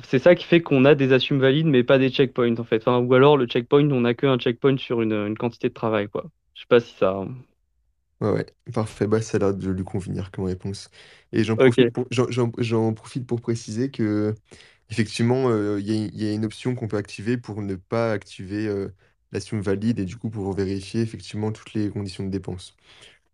[0.03, 2.87] c'est ça qui fait qu'on a des assumes valides, mais pas des checkpoints en fait.
[2.87, 6.24] ou alors le checkpoint, on n'a qu'un checkpoint sur une, une, quantité de travail, quoi.
[6.55, 7.24] Je sais pas si ça.
[8.25, 9.07] Ouais, ouais, parfait.
[9.07, 10.91] Bah, ça a l'air de lui convenir comme réponse.
[11.33, 14.35] Et j'en profite pour, j'en, profite pour préciser que,
[14.89, 18.89] effectivement, euh, il y a, une option qu'on peut activer pour ne pas activer euh,
[19.33, 22.77] l'assume valide et du coup pour vérifier effectivement toutes les conditions de dépense.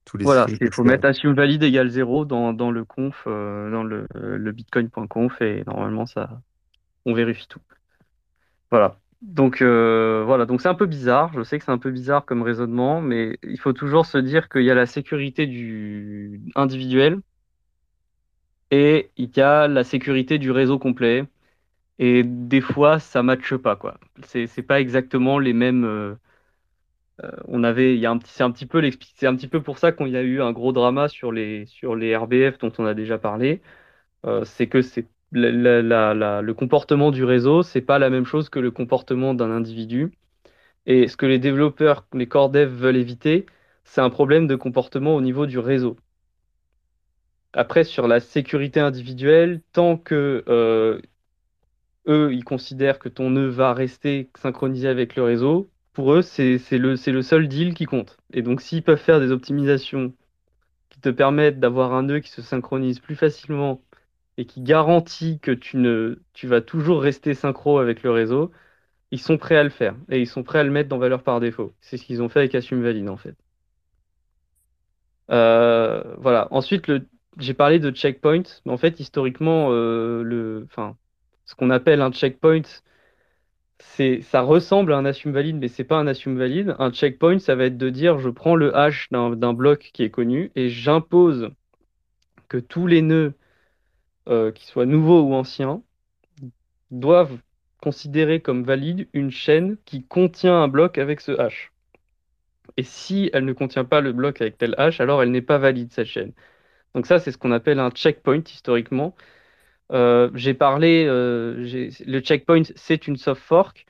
[0.04, 3.70] Tous les Voilà, il faut mettre assume valide égale 0 dans, dans le conf, euh,
[3.70, 6.40] dans le, le bitcoin.conf et normalement ça,
[7.04, 7.60] on vérifie tout.
[8.70, 8.99] Voilà.
[9.22, 11.32] Donc euh, voilà, donc c'est un peu bizarre.
[11.34, 14.48] Je sais que c'est un peu bizarre comme raisonnement, mais il faut toujours se dire
[14.48, 17.20] qu'il y a la sécurité du individuel
[18.70, 21.24] et il y a la sécurité du réseau complet.
[21.98, 24.00] Et des fois, ça matche pas quoi.
[24.24, 25.84] C'est pas exactement les mêmes.
[25.84, 26.16] Euh,
[27.22, 28.82] euh, on avait, il y a un petit, c'est un petit peu
[29.16, 31.66] c'est un petit peu pour ça qu'on y a eu un gros drama sur les
[31.66, 33.60] sur les RBF dont on a déjà parlé.
[34.44, 39.34] c'est que c'est le comportement du réseau, c'est pas la même chose que le comportement
[39.34, 40.12] d'un individu.
[40.86, 43.46] Et ce que les développeurs, les core devs veulent éviter,
[43.84, 45.96] c'est un problème de comportement au niveau du réseau.
[47.52, 51.00] Après, sur la sécurité individuelle, tant que euh,
[52.06, 56.58] eux, ils considèrent que ton nœud va rester synchronisé avec le réseau, pour eux, c'est
[56.72, 58.16] le, le seul deal qui compte.
[58.32, 60.14] Et donc, s'ils peuvent faire des optimisations
[60.90, 63.82] qui te permettent d'avoir un nœud qui se synchronise plus facilement
[64.40, 68.50] et qui garantit que tu, ne, tu vas toujours rester synchro avec le réseau,
[69.10, 71.22] ils sont prêts à le faire et ils sont prêts à le mettre dans valeur
[71.22, 71.74] par défaut.
[71.82, 73.36] C'est ce qu'ils ont fait avec Assume Valide en fait.
[75.30, 76.48] Euh, voilà.
[76.52, 76.90] Ensuite,
[77.38, 80.66] j'ai parlé de checkpoint, mais en fait, historiquement, euh, le,
[81.44, 82.62] ce qu'on appelle un checkpoint,
[83.78, 86.74] ça ressemble à un assume valide, mais c'est pas un assume valide.
[86.78, 90.10] Un checkpoint, ça va être de dire, je prends le hash d'un bloc qui est
[90.10, 91.50] connu et j'impose
[92.48, 93.34] que tous les nœuds
[94.28, 95.82] euh, qu'ils soient nouveaux ou anciens,
[96.90, 97.38] doivent
[97.80, 101.72] considérer comme valide une chaîne qui contient un bloc avec ce hash.
[102.76, 105.58] Et si elle ne contient pas le bloc avec tel hash, alors elle n'est pas
[105.58, 106.32] valide, cette chaîne.
[106.94, 109.14] Donc ça, c'est ce qu'on appelle un checkpoint historiquement.
[109.92, 111.56] Euh, j'ai parlé, euh,
[112.06, 113.86] le checkpoint, c'est une soft fork.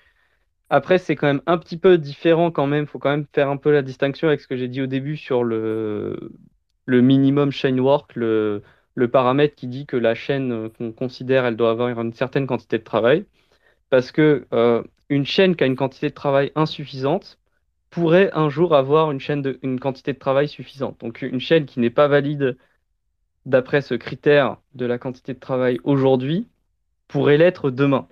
[0.70, 2.84] Après, c'est quand même un petit peu différent quand même.
[2.84, 4.86] Il faut quand même faire un peu la distinction avec ce que j'ai dit au
[4.86, 6.32] début sur le,
[6.86, 8.62] le minimum chain work, le,
[8.94, 12.78] le paramètre qui dit que la chaîne qu'on considère, elle doit avoir une certaine quantité
[12.78, 13.24] de travail.
[13.90, 17.38] Parce que euh, une chaîne qui a une quantité de travail insuffisante
[17.90, 19.42] pourrait un jour avoir une chaîne
[19.78, 21.00] quantité de travail suffisante.
[21.00, 22.56] Donc une chaîne qui n'est pas valide
[23.46, 26.48] d'après ce critère de la quantité de travail aujourd'hui,
[27.08, 28.08] pourrait l'être demain.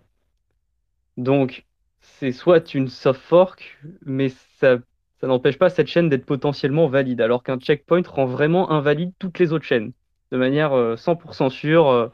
[1.16, 1.66] Donc,
[2.00, 4.78] c'est soit une soft fork, mais ça
[5.22, 9.52] n'empêche pas cette chaîne d'être potentiellement valide, alors qu'un checkpoint rend vraiment invalide toutes les
[9.52, 9.92] autres chaînes.
[10.30, 12.08] De manière 100% euh, sûre, euh,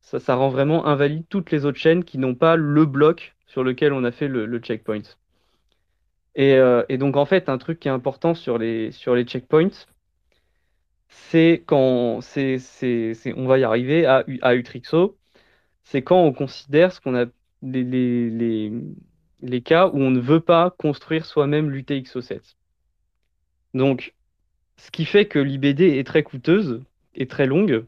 [0.00, 3.92] ça, rend vraiment invalide toutes les autres chaînes qui n'ont pas le bloc sur lequel
[3.92, 5.02] on a fait le, checkpoint.
[6.34, 9.24] Et, euh, et, donc, en fait, un truc qui est important sur les, sur les
[9.24, 9.86] checkpoints,
[11.08, 15.18] c'est quand on va y arriver à, à Utrixo,
[15.84, 17.26] c'est quand on considère ce qu'on a
[17.62, 18.72] les, les,
[19.42, 22.56] les, cas où on ne veut pas construire soi-même l'UTXO7.
[23.74, 24.14] Donc,
[24.76, 26.82] ce qui fait que l'IBD est très coûteuse
[27.14, 27.84] et très longue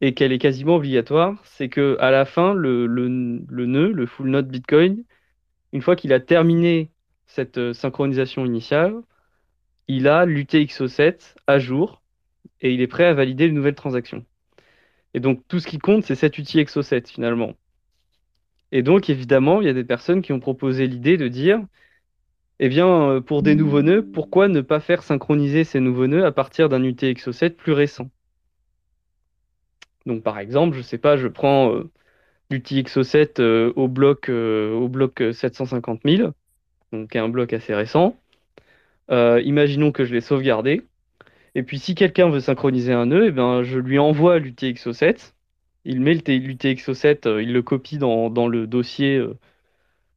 [0.00, 4.48] et qu'elle est quasiment obligatoire, c'est que à la fin, le, nœud, le full node
[4.48, 5.04] Bitcoin,
[5.72, 6.90] une fois qu'il a terminé
[7.26, 8.94] cette euh, synchronisation initiale,
[9.88, 12.02] il a l'UTXO7 à jour
[12.60, 14.24] et il est prêt à valider une nouvelle transaction.
[15.14, 17.54] Et donc tout ce qui compte, c'est cet outil Exo7 finalement.
[18.72, 21.64] Et donc évidemment, il y a des personnes qui ont proposé l'idée de dire,
[22.58, 26.24] eh bien, euh, pour des nouveaux nœuds, pourquoi ne pas faire synchroniser ces nouveaux nœuds
[26.26, 28.10] à partir d'un UT Exo7 plus récent?
[30.06, 31.90] Donc par exemple, je sais pas, je prends euh,
[32.50, 36.30] l'UTXO7 euh, au bloc, au bloc 750 000,
[36.92, 38.16] donc un bloc assez récent.
[39.10, 40.82] imaginons que je l'ai sauvegardé.
[41.56, 45.32] Et puis si quelqu'un veut synchroniser un nœud, eh ben, je lui envoie l'UTXO7.
[45.86, 49.38] Il met l'UTXO7, euh, il le copie dans, le dossier, euh,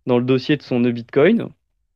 [0.06, 1.48] de son nœud Bitcoin.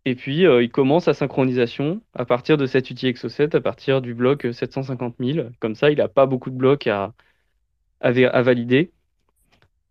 [0.05, 4.13] Et puis euh, il commence sa synchronisation à partir de cet UTXO7, à partir du
[4.13, 5.47] bloc 750 000.
[5.59, 7.13] Comme ça, il n'a pas beaucoup de blocs à,
[8.03, 8.91] à, valider.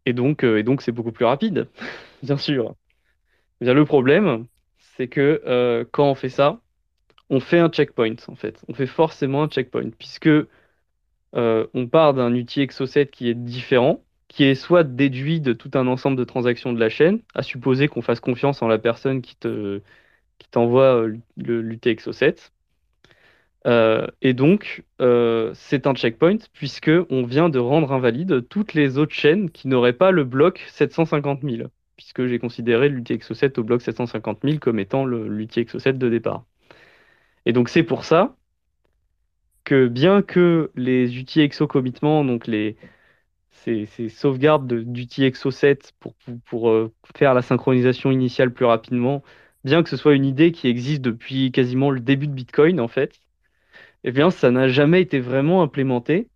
[0.07, 1.68] Et donc, et donc c'est beaucoup plus rapide,
[2.22, 2.75] bien sûr.
[3.61, 4.46] Bien, le problème,
[4.96, 6.61] c'est que quand on fait ça,
[7.31, 8.62] on fait un checkpoint en fait.
[8.68, 10.29] On fait forcément un checkpoint puisque
[11.35, 15.70] euh, on part d'un outil Exo7 qui est différent, qui est soit déduit de tout
[15.75, 19.22] un ensemble de transactions de la chaîne, à supposer qu'on fasse confiance en la personne
[19.22, 19.81] qui te
[20.38, 22.51] qui t'envoie euh, l'UT Exo7.
[23.66, 24.85] Euh, et donc,
[25.55, 29.92] c'est un checkpoint puisque on vient de rendre invalide toutes les autres chaînes qui n'auraient
[29.92, 34.79] pas le bloc 750 000, puisque j'ai considéré l'UT Exo7 au bloc 750 000 comme
[34.79, 36.44] étant l'UT Exo7 de départ.
[37.46, 38.37] Et donc c'est pour ça
[39.64, 42.77] que bien que les outils exo commitment, donc les,
[43.53, 46.14] ces, sauvegardes d'outils exo 7 pour,
[46.46, 49.22] pour, euh, faire la synchronisation initiale plus rapidement,
[49.64, 52.88] bien que ce soit une idée qui existe depuis quasiment le début de Bitcoin en
[52.88, 53.20] fait,
[54.04, 56.28] eh bien ça n'a jamais été vraiment implémenté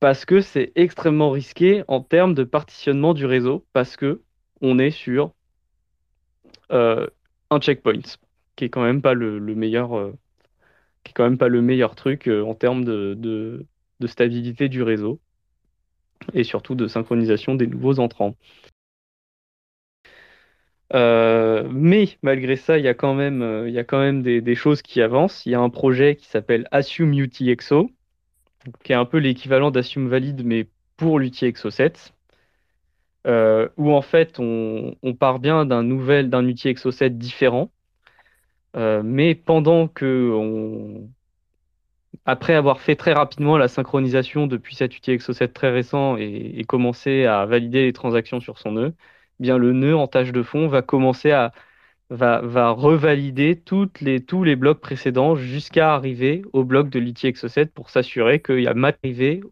[0.00, 4.22] parce que c'est extrêmement risqué en termes de partitionnement du réseau parce que
[4.62, 5.32] on est sur
[6.72, 7.06] euh,
[7.50, 8.00] un checkpoint
[8.56, 10.12] qui est quand même pas le, meilleur, euh,
[11.04, 13.66] qui est quand même pas le meilleur truc euh, en termes de, de,
[14.06, 15.20] stabilité du réseau
[16.34, 18.36] et surtout de synchronisation des nouveaux entrants.
[20.94, 23.38] Euh, mais malgré ça, il y a quand même,
[23.92, 25.46] même des, choses qui avancent.
[25.46, 27.90] Il y a un projet qui s'appelle Assume UTXO,
[28.84, 32.12] qui est un peu l'équivalent d'Assume Valide, mais pour l'UTXO 7,
[33.26, 37.70] où en fait on, part bien d'un nouvel, d'un UTXO 7 différent,
[38.76, 41.00] euh, mais pendant que
[42.24, 47.24] après avoir fait très rapidement la synchronisation depuis cet outil Exo7 très récent et, commencé
[47.24, 48.94] à valider les transactions sur son nœud,
[49.40, 51.52] bien le nœud en tâche de fond va commencer à
[52.10, 57.24] va, va revalider toutes les, tous les blocs précédents jusqu'à arriver au bloc de l'IT
[57.24, 58.98] Exo7 pour s'assurer qu'il y a mat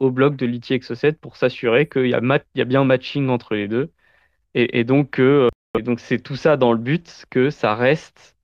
[0.01, 3.28] au bloc de l'IT Exo7 pour s'assurer qu'il y a il y a bien matching
[3.28, 3.93] entre les deux
[4.55, 5.49] et, donc euh,
[5.84, 8.36] donc c'est tout ça dans le but que ça reste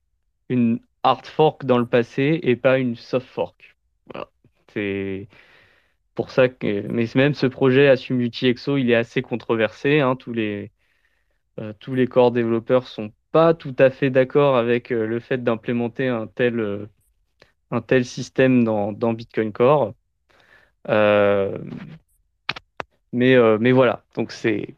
[0.49, 3.75] une hard fork dans le passé et pas une soft fork.
[4.73, 5.27] C'est
[6.15, 9.99] pour ça que, mais même ce projet Assume UTXO, il est assez controversé.
[10.01, 10.15] Hein.
[10.15, 10.71] tous les
[11.79, 16.07] tous les corps développeurs sont pas tout à fait d'accord avec euh, le fait d'implémenter
[16.07, 16.87] un tel euh,
[17.71, 19.93] un tel système dans, Bitcoin Core.
[23.13, 24.75] mais mais voilà, donc c'est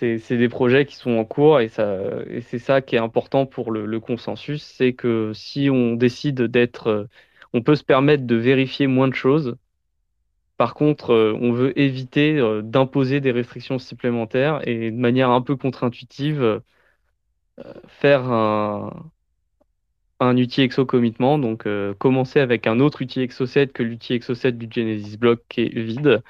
[0.00, 4.00] c'est des projets qui sont en cours et, c'est ça qui est important pour le,
[4.00, 7.04] consensus, c'est que si on décide d'être, euh,
[7.52, 9.56] on peut se permettre de vérifier moins de choses.
[10.60, 15.40] Par contre, euh, on veut éviter euh, d'imposer des restrictions supplémentaires et de manière un
[15.42, 16.60] peu contre-intuitive,
[17.88, 19.10] faire un,
[20.20, 21.66] un outil exo commitment, donc
[21.98, 26.22] commencer avec un autre outil exo7 que l'outil exo7 du Genesis Block qui est vide,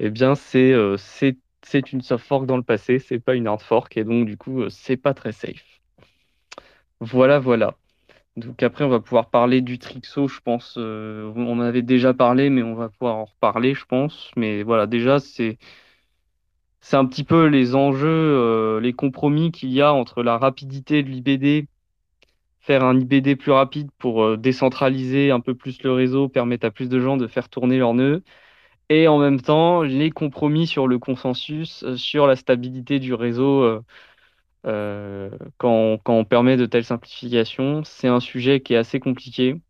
[0.00, 4.04] eh bien c'est une soft fork dans le passé, c'est pas une hard fork, et
[4.04, 5.64] donc du coup, euh, c'est pas très safe.
[7.00, 7.76] Voilà, voilà.
[8.36, 10.76] Donc après, on va pouvoir parler du Trixo, je pense.
[10.78, 14.30] Euh, on en avait déjà parlé, mais on va pouvoir en reparler, je pense.
[14.36, 15.58] Mais voilà, déjà, c'est
[16.80, 21.02] c'est un petit peu les enjeux, euh, les compromis qu'il y a entre la rapidité
[21.02, 21.68] de l'IBD,
[22.60, 26.88] faire un IBD plus rapide pour décentraliser un peu plus le réseau, permettre à plus
[26.88, 28.22] de gens de faire tourner leurs nœuds,
[28.88, 33.82] et en même temps les compromis sur le consensus, euh, sur la stabilité du réseau
[34.66, 37.84] euh, euh, quand, on permet de telles simplifications.
[37.84, 39.60] C'est un sujet qui est assez compliqué.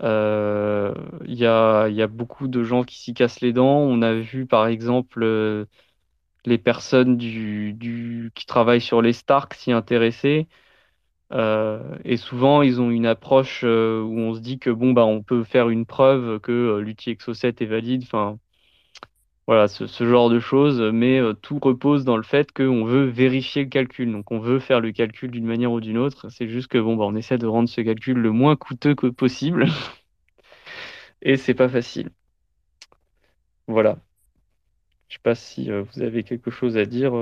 [0.00, 3.78] Il y a, beaucoup de gens qui s'y cassent les dents.
[3.78, 5.66] On a vu par exemple
[6.44, 10.48] les personnes qui travaillent sur les Stark s'y intéresser.
[11.32, 15.44] et souvent, ils ont une approche où on se dit que bon, bah, on peut
[15.44, 18.02] faire une preuve que l'outil Exo7 est valide.
[18.04, 18.38] Enfin,
[19.46, 23.68] voilà, ce, genre de choses, mais tout repose dans le fait qu'on veut vérifier le
[23.68, 24.10] calcul.
[24.10, 26.30] Donc, on veut faire le calcul d'une manière ou d'une autre.
[26.30, 29.06] C'est juste que bon, bah, on essaie de rendre ce calcul le moins coûteux que
[29.06, 29.66] possible.
[31.22, 32.10] et c'est pas facile.
[33.66, 33.98] Voilà.
[35.08, 37.14] Je sais pas si vous avez quelque chose à dire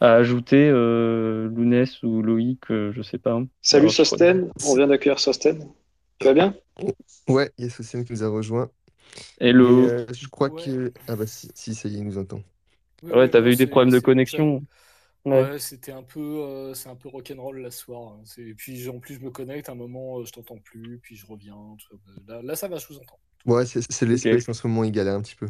[0.00, 3.40] à ajouter, euh, Lounès ou Loïc, euh, je sais pas.
[3.62, 5.68] Salut Sosten, on vient d'accueillir Sosten.
[6.18, 6.54] Tu vas bien?
[7.28, 8.70] Ouais, il y a Sosten qui nous a rejoint.
[9.40, 9.86] Hello.
[9.88, 10.92] Euh, je crois que.
[11.08, 12.40] Ah bah si, si, ça y est, il nous entend.
[13.02, 14.62] ouais, t'avais eu des problèmes de connexion.
[15.24, 18.12] Ouais, c'était un peu, c'est un peu rock'n'roll la soir.
[18.12, 18.24] Hein.
[18.38, 21.26] Et puis en plus, je me connecte, à un moment, je t'entends plus, puis je
[21.26, 21.56] reviens.
[22.28, 23.18] Là, là, ça va, je vous entends.
[23.46, 25.48] Ouais, c'est l'espace en ce moment, il galère un petit peu.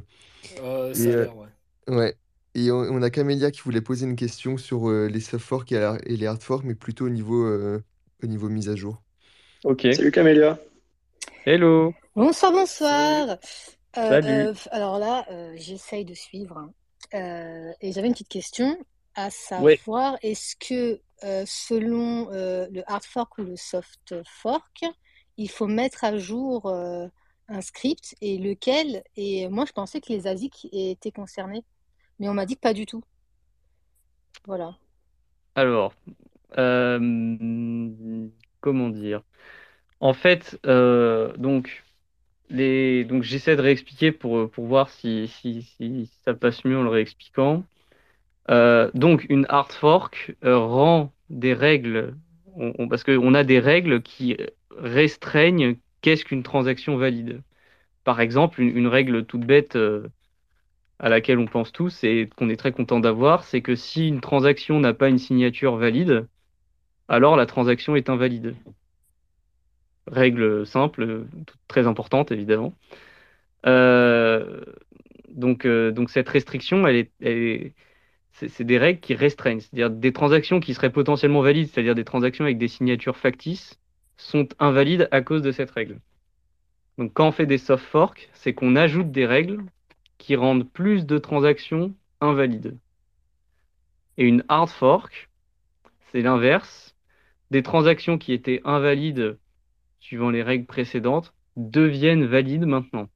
[0.57, 1.49] ça a ouais.
[1.89, 2.15] Ouais.
[2.57, 5.99] Et on, a Camélia qui voulait poser une question sur euh, les soft forks et,
[6.07, 7.83] les hard forks, mais plutôt au niveau, euh,
[8.23, 9.03] au niveau mise à jour.
[9.65, 9.89] Ok.
[9.93, 10.59] Salut Camélia.
[11.45, 11.93] Hello.
[12.17, 13.29] Bonsoir, bonsoir.
[13.31, 13.37] Euh,
[13.95, 14.59] Salut.
[14.71, 16.59] alors là, j'essaye de suivre.
[16.59, 17.73] Hein.
[17.81, 18.77] et j'avais une petite question,
[19.15, 21.01] à savoir, est-ce que
[21.47, 24.85] selon le hard fork ou le soft fork,
[25.37, 29.03] il faut mettre à jour un script et lequel?
[29.17, 31.65] Et moi, je pensais que les ASIC étaient concernés.
[32.19, 33.03] Mais on m'a dit que pas du tout.
[34.47, 34.77] Voilà.
[35.55, 35.95] Alors,
[36.59, 38.29] euh,
[38.61, 39.23] comment dire?
[40.01, 41.84] En fait, euh, donc,
[42.51, 47.65] donc j'essaie de réexpliquer pour, pour voir si, si, ça passe mieux en le réexpliquant.
[48.51, 52.15] Euh, donc, une hard fork rend des règles,
[52.91, 54.37] parce qu'on a des règles qui
[54.77, 57.43] restreignent qu'est-ce qu'une transaction valide.
[58.05, 59.79] Par exemple, une, une règle toute bête
[60.99, 64.21] à laquelle on pense tous et qu'on est très content d'avoir, c'est que si une
[64.21, 66.27] transaction n'a pas une signature valide,
[67.09, 68.55] alors la transaction est invalide.
[70.07, 71.27] Règle simple,
[71.69, 72.75] très importante évidemment.
[73.67, 74.63] Euh,
[75.31, 77.75] donc, euh, donc cette restriction, elle est,
[78.33, 82.45] c'est des règles qui restreignent, c'est-à-dire des transactions qui seraient potentiellement valides, c'est-à-dire des transactions
[82.45, 83.79] avec des signatures factices,
[84.17, 86.01] sont invalides à cause de cette règle.
[86.99, 89.63] Donc quand on fait des soft forks, c'est qu'on ajoute des règles
[90.19, 92.77] qui rendent plus de transactions invalides.
[94.17, 95.31] Et une hard fork,
[96.13, 96.95] c'est l'inverse.
[97.51, 99.39] Des transactions qui étaient invalides
[100.05, 103.09] suivant les règles précédentes deviennent valides maintenant.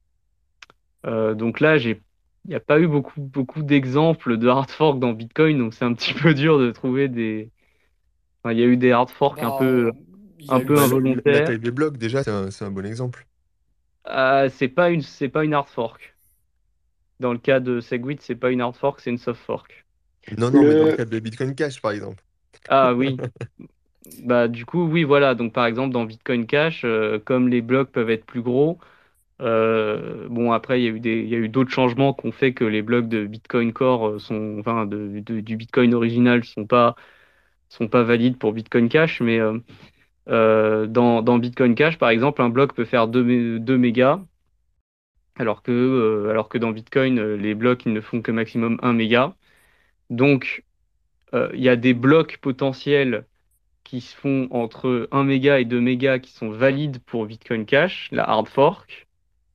[1.05, 1.99] Euh, donc là, il
[2.47, 5.93] n'y a pas eu beaucoup, beaucoup d'exemples de hard fork dans Bitcoin, donc c'est un
[5.93, 7.51] petit peu dur de trouver des.
[8.45, 9.91] il y a eu des hard forks un bah, peu,
[10.47, 11.41] un peu involontaires.
[11.41, 13.27] La taille des blocs, déjà, c'est un, bon exemple.
[14.07, 16.15] Euh, c'est pas une, c'est pas une hard fork.
[17.19, 19.85] Dans le cas de Segwit, c'est pas une hard fork, c'est une soft fork.
[20.39, 22.23] Non, non, mais dans le cas de Bitcoin Cash, par exemple.
[22.67, 23.15] Ah oui.
[24.23, 25.35] bah du coup, oui, voilà.
[25.35, 28.79] Donc par exemple, dans Bitcoin Cash, euh, comme les blocs peuvent être plus gros,
[29.41, 33.07] euh, bon après, il y a eu d'autres changements qui ont fait que les blocs
[33.09, 36.95] de Bitcoin Core euh, sont, enfin, de, du Bitcoin original sont pas,
[37.69, 39.39] sont pas valides pour Bitcoin Cash, mais
[40.27, 44.21] dans, dans, Bitcoin Cash, par exemple, un bloc peut faire 2, 2 mégas
[45.37, 49.35] alors que, alors que dans Bitcoin, les blocs ne font que maximum 1 méga.
[50.09, 50.63] Donc,
[51.33, 53.25] il y a des blocs potentiels
[53.89, 58.07] qui se font entre 1 méga et 2 mégas qui sont valides pour Bitcoin Cash,
[58.11, 59.07] la hard fork,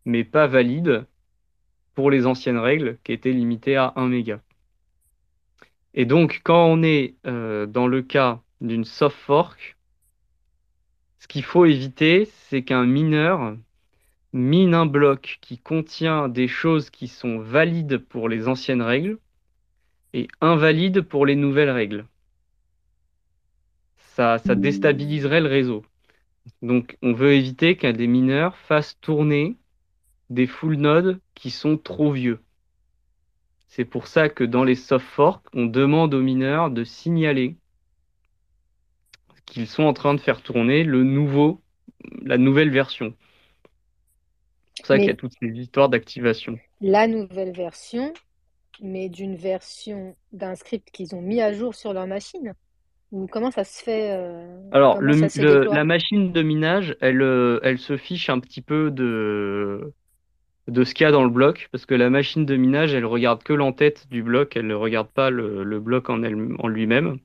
[0.07, 1.07] mais pas valides
[1.95, 4.41] pour les anciennes règles qui étaient limitées à 1 méga.
[5.95, 9.76] Et donc, quand on est euh, dans le cas d'une soft fork,
[11.20, 13.57] ce qu'il faut éviter, c'est qu'un mineur
[14.32, 19.18] mine un bloc qui contient des choses qui sont valides pour les anciennes règles
[20.12, 22.05] et invalides pour les nouvelles règles.
[24.14, 25.84] Ça, ça déstabiliserait le réseau.
[26.62, 29.56] Donc, on veut éviter qu'un des mineurs fasse tourner
[30.30, 32.38] des full nodes qui sont trop vieux.
[33.66, 37.56] C'est pour ça que dans les soft forks, on demande aux mineurs de signaler
[39.46, 41.60] qu'ils sont en train de faire tourner le nouveau,
[42.22, 43.16] la nouvelle version.
[44.76, 46.56] C'est pour ça qu'il y a toutes ces histoires d'activation.
[46.80, 48.12] La nouvelle version,
[48.80, 52.54] mais d'une version d'un script qu'ils ont mis à jour sur leur machine
[53.14, 57.96] Ou comment ça se fait euh, Alors, la machine de minage, elle, euh, elle se
[57.96, 59.92] fiche un petit peu de,
[60.66, 63.04] de ce qu'il y a dans le bloc, parce que la machine de minage, elle
[63.04, 67.18] regarde que l'entête du bloc, elle ne regarde pas le, bloc en, en lui-même.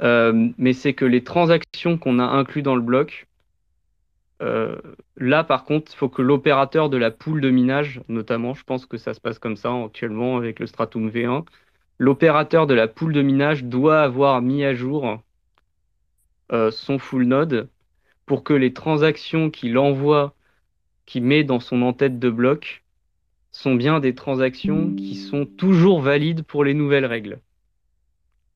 [0.00, 3.26] Euh, mais c'est que les transactions qu'on a inclus dans le bloc,
[4.40, 4.76] euh,
[5.18, 8.86] là par contre, il faut que l'opérateur de la poule de minage, notamment, je pense
[8.86, 11.44] que ça se passe comme ça actuellement avec le Stratum V1,
[11.98, 15.22] l'opérateur de la poule de minage doit avoir mis à jour
[16.52, 17.68] euh, son full node
[18.26, 20.34] pour que les transactions qu'il envoie
[21.06, 22.84] qui met dans son en-tête de bloc
[23.50, 27.40] sont bien des transactions qui sont toujours valides pour les nouvelles règles.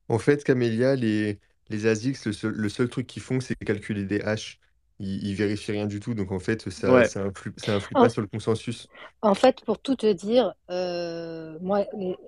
[0.09, 4.59] En fait, Camélia, les, les ASICs, le seul, truc qu'ils font, c'est calculer des hash.
[4.99, 7.53] Ils, ne vérifient rien du tout, donc en fait, ça, ça influe,
[7.93, 8.87] pas sur le consensus.
[9.21, 11.85] En fait, pour tout te dire, euh, moi,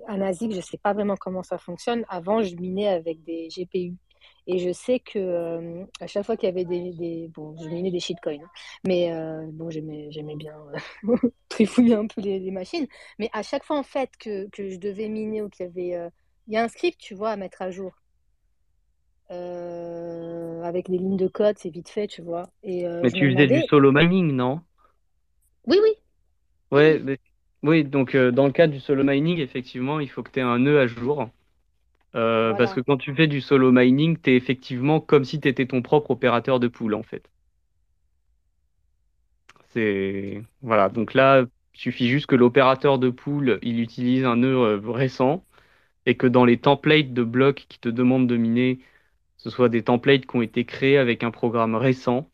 [0.08, 2.04] un ASIC, je sais pas vraiment comment ça fonctionne.
[2.08, 3.94] Avant, je minais avec des GPU.
[4.46, 7.90] Et je sais que euh, à chaque fois qu'il y avait des, Bon, je minais
[7.90, 8.50] des shitcoins, hein.
[8.84, 10.56] mais euh, bon, j'aimais, bien
[11.04, 11.16] euh,
[11.48, 12.86] trifouiller un peu les, machines.
[13.18, 16.10] Mais à chaque fois, en fait, que, que je devais miner ou qu'il y avait.
[16.48, 17.92] il y a un script, tu vois, à mettre à jour.
[20.64, 22.48] Avec des lignes de code, c'est vite fait, tu vois.
[22.62, 24.60] Et, mais tu faisais du solo mining, non?
[25.66, 25.94] Oui, oui.
[26.70, 27.00] Ouais,
[27.62, 30.58] oui, donc dans le cadre du solo mining, effectivement, il faut que tu aies un
[30.58, 31.28] nœud à jour.
[32.14, 35.48] Euh, parce que quand tu fais du solo mining, tu es effectivement comme si tu
[35.48, 37.28] étais ton propre opérateur de pool, en fait.
[39.72, 44.58] C'est voilà, donc là, il suffit juste que l'opérateur de pool, il utilise un nœud
[44.58, 45.44] euh, récent
[46.06, 48.80] et que dans les templates de blocs qui te demandent de miner,
[49.42, 52.30] ce soit des templates qui ont été créés avec un programme récent.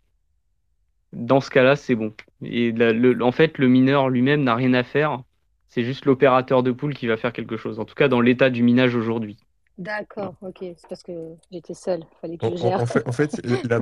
[1.15, 2.13] Dans ce cas-là, c'est bon.
[2.43, 2.75] Et
[3.23, 5.23] en fait, le mineur lui-même n'a rien à faire.
[5.69, 7.81] C'est juste l'opérateur de pool qui va faire quelque chose.
[7.81, 9.39] En tout cas, dans l'état du minage aujourd'hui.
[9.79, 10.59] D'accord, ok.
[10.61, 11.13] C'est parce que
[11.51, 12.05] j'étais seule.
[12.21, 12.83] Fallait que je gère.
[13.07, 13.41] En, fait,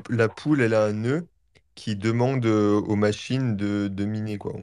[0.09, 1.27] la, poule, elle a un nœud
[1.75, 4.55] qui demande euh, aux machines de, de miner, quoi.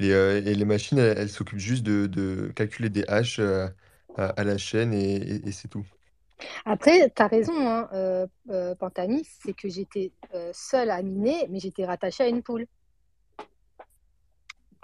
[0.00, 3.68] Et, euh, et les machines, elles s'occupent juste de, de calculer des haches euh,
[4.16, 5.86] à, la chaîne et, c'est tout.
[6.64, 8.26] Après, tu as raison, hein,
[8.78, 10.12] Pantani, c'est que j'étais
[10.52, 12.66] seule à miner, mais j'étais rattachée à une poule.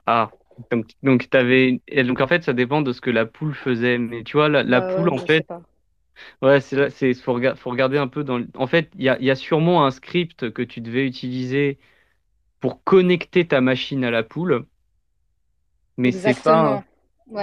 [0.07, 0.31] Ah,
[0.71, 1.81] donc, donc, avais...
[2.05, 3.99] donc en fait, ça dépend de ce que la poule faisait.
[3.99, 5.47] Mais tu vois, la, poule, en fait,
[6.43, 8.43] ouais, c'est là, c'est faut, faut regarder un peu dans.
[8.57, 11.79] En fait, il y a, y a sûrement un script que tu devais utiliser
[12.61, 14.67] pour connecter ta machine à la poule,
[15.97, 16.85] mais c'est pas,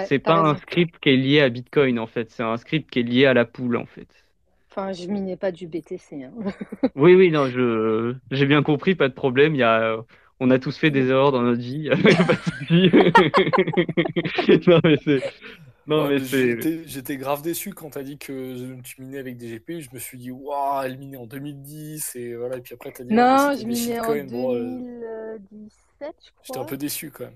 [0.06, 2.32] c'est pas un script qui est lié à Bitcoin en fait.
[2.32, 4.08] C'est un script qui est lié à la poule en fait.
[4.72, 6.24] Enfin, je minais pas du BTC.
[6.24, 6.32] Hein.
[6.96, 9.56] Oui, oui, non, je, j'ai bien compris, pas de problème.
[9.56, 9.98] Il y a,
[10.40, 11.90] on a tous fait des erreurs dans notre vie.
[14.68, 15.24] non, mais c'est.
[15.88, 16.88] Non, mais c'est.
[16.88, 19.82] J'étais grave déçu quand tu as dit que tu minais avec des GPU.
[19.82, 22.16] Je me suis dit, waouh, elle minait en 2010.
[22.16, 22.58] Et voilà.
[22.58, 25.56] Et puis après, tu as dit, non, je minais en 2017, je
[26.00, 26.14] crois.
[26.44, 27.34] J'étais un peu déçu quand même.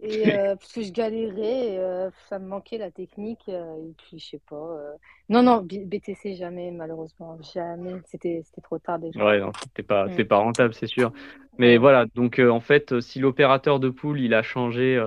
[0.00, 3.42] Et euh, parce que je galérais, euh, ça me manquait la technique.
[3.48, 4.76] Euh, et puis, je sais pas.
[5.28, 7.38] Non, non, BTC, jamais, malheureusement.
[7.54, 7.96] Jamais.
[8.06, 9.24] C'était trop tard déjà.
[9.24, 10.24] Ouais, non, c'était pas, mm.
[10.24, 11.12] pas rentable, c'est sûr.
[11.58, 15.02] Mais voilà, donc en fait, si l'opérateur de pool, il a changé,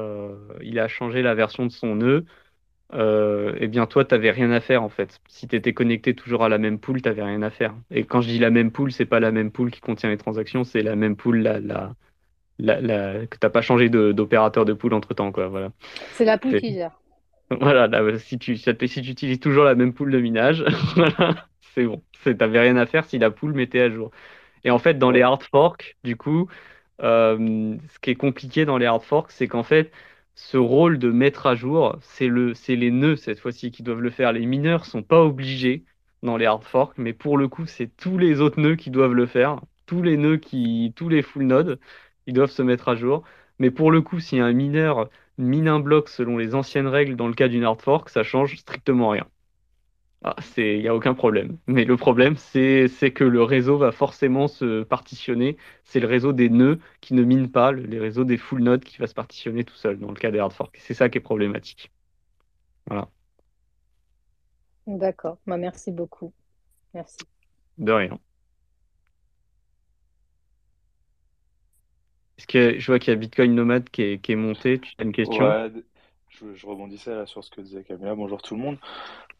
[0.62, 2.26] il a changé la version de son nœud,
[2.94, 5.22] eh bien, toi, tu n'avais rien à faire en fait.
[5.30, 7.74] Si tu étais connecté toujours à la même pool, tu n'avais rien à faire.
[7.90, 10.18] Et quand je dis la même pool, c'est pas la même pool qui contient les
[10.18, 11.94] transactions, c'est la même pool, la, la
[12.62, 15.32] la, que tu n'as pas changé d'opérateur de, poule entre temps.
[15.32, 15.72] Quoi, voilà.
[16.14, 16.92] C'est la poule qui gère.
[17.60, 20.64] Voilà, si, tu, si tu utilises toujours la même poule de minage,
[21.76, 22.02] c'est bon.
[22.24, 24.12] Tu n'avais rien à faire si la poule mettait à jour.
[24.64, 26.48] Et en fait, dans les hard forks, du coup,
[27.04, 29.92] euh, ce qui est compliqué dans les hard forks, c'est qu'en fait,
[30.36, 34.12] ce rôle de mettre à jour, c'est le, les nœuds cette fois-ci qui doivent le
[34.12, 34.32] faire.
[34.32, 35.84] Les mineurs sont pas obligés
[36.24, 39.14] dans les hard forks, mais pour le coup, c'est tous les autres nœuds qui doivent
[39.14, 39.60] le faire.
[39.88, 41.80] Tous les nœuds qui, tous les full nodes
[42.32, 43.24] ils doivent se mettre à jour.
[43.60, 47.28] Mais pour le coup, si un mineur mine un bloc selon les anciennes règles dans
[47.28, 49.28] le cas d'une hard fork, ça change strictement rien.
[50.24, 51.58] ah, il n'y a aucun problème.
[51.68, 55.58] Mais le problème, c'est que le réseau va forcément se partitionner.
[55.84, 58.98] C'est le réseau des nœuds qui ne minent pas, les réseaux des full nodes qui
[58.98, 60.78] va se partitionner tout seul dans le cas des hard forks.
[60.80, 61.92] C'est ça qui est problématique.
[62.88, 63.10] Voilà.
[64.86, 65.40] D'accord.
[65.48, 66.34] Bah, merci beaucoup.
[66.94, 67.26] Merci.
[67.78, 68.20] De rien.
[72.42, 74.96] Est-ce que je vois qu'il y a Bitcoin Nomad qui est, qui est monté Tu
[74.98, 75.44] as une question?
[75.44, 75.72] Ouais,
[76.56, 78.16] je, rebondissais là sur ce que disait Camilla.
[78.16, 78.78] Bonjour tout le monde.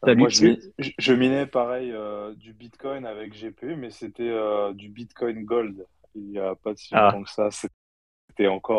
[0.06, 5.44] Euh, moi, je, minais pareil euh, du Bitcoin avec GPU, mais c'était euh, du Bitcoin
[5.44, 5.84] Gold.
[6.14, 7.06] Il n'y a pas de si ah.
[7.06, 7.48] longtemps que ça.
[7.50, 8.78] C'était encore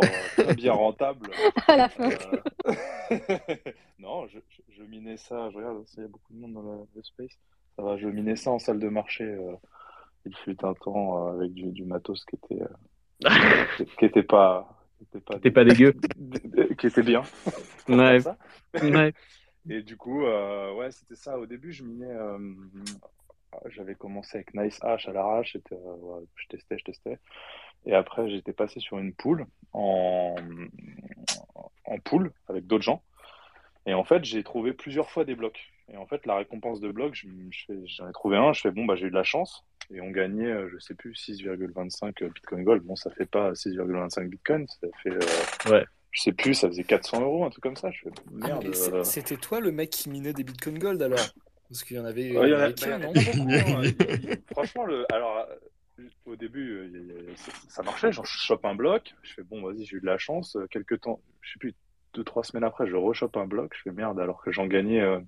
[0.56, 1.30] bien rentable.
[1.68, 2.08] à la fin.
[4.00, 5.50] non, je, minais ça.
[5.50, 7.38] Je regarde, il y a beaucoup de monde dans le space.
[7.76, 9.38] Ça va, je minais ça en salle de marché.
[10.26, 12.64] il fut un temps avec du, matos qui était,
[13.98, 14.74] qui était pas
[15.42, 15.94] qui pas, dégueu.
[16.78, 17.24] qui était bien.
[17.88, 18.20] Ouais.
[18.82, 19.14] ouais.
[19.70, 21.38] Et du coup, euh, ouais, c'était ça.
[21.38, 22.12] Au début, je minais.
[22.12, 22.54] Euh,
[23.68, 25.58] j'avais commencé avec Nice H à l'arrache.
[25.72, 27.20] Euh, je testais, je testais.
[27.86, 30.36] Et après, j'étais passé sur une poule en,
[31.86, 33.04] en poule avec d'autres gens.
[33.86, 35.72] Et en fait, j'ai trouvé plusieurs fois des blocs.
[35.92, 37.26] Et en fait, la récompense de blocs,
[37.86, 38.54] j'en ai trouvé un.
[38.54, 39.66] Je fais bon, bah, j'ai eu de la chance.
[39.92, 42.84] Et on gagnait, je sais plus, 6,25 Bitcoin Gold.
[42.84, 44.68] Bon, ça fait pas 6,25 Bitcoin.
[44.68, 45.70] Ça fait.
[45.70, 47.92] ouais je sais plus, ça faisait 400 euros, un truc comme ça.
[47.92, 48.66] Je fais, merde.
[48.66, 49.04] Euh.
[49.04, 51.20] C'était toi le mec qui minait des bitcoin gold alors?
[51.68, 52.30] Parce qu'il y en avait.
[52.30, 53.14] il y en a, non
[54.52, 55.48] Franchement, le, alors,
[56.00, 57.34] euh, au début, euh,
[57.68, 58.12] ça marchait.
[58.12, 59.16] Genre, je chope un bloc.
[59.24, 60.56] Je fais, bon, vas-y, j'ai eu de la chance.
[60.70, 61.74] Quelques temps, je sais plus,
[62.14, 63.74] deux, trois semaines après, je rechope un bloc.
[63.76, 65.02] Je fais merde, alors que j'en gagnais.
[65.02, 65.20] Euh,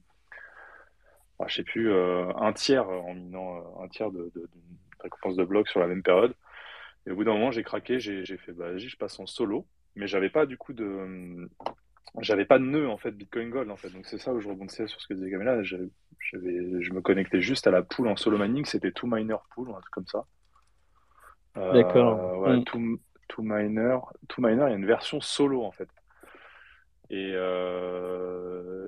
[1.48, 4.48] je sais plus, un tiers en minant un tiers de, de,
[5.00, 6.34] récompense de bloc sur la même période.
[7.06, 9.66] Et au bout d'un moment, j'ai craqué, j'ai fait, bah, vas-y, je passe en solo.
[9.96, 11.50] Mais j'avais pas du coup de
[12.22, 13.90] j'avais pas de nœud en fait Bitcoin Gold en fait.
[13.90, 15.64] Donc c'est ça où je rebondissais sur ce que disait Camilla.
[15.64, 18.66] Je me connectais juste à la pool en solo mining.
[18.66, 20.26] C'était two miner pool ou un truc comme ça.
[21.58, 22.40] Euh, d'accord.
[22.40, 22.66] ouais, mm.
[22.66, 22.80] two,
[23.42, 25.90] miner two miner il y a une version solo en fait.
[27.10, 28.88] Et euh,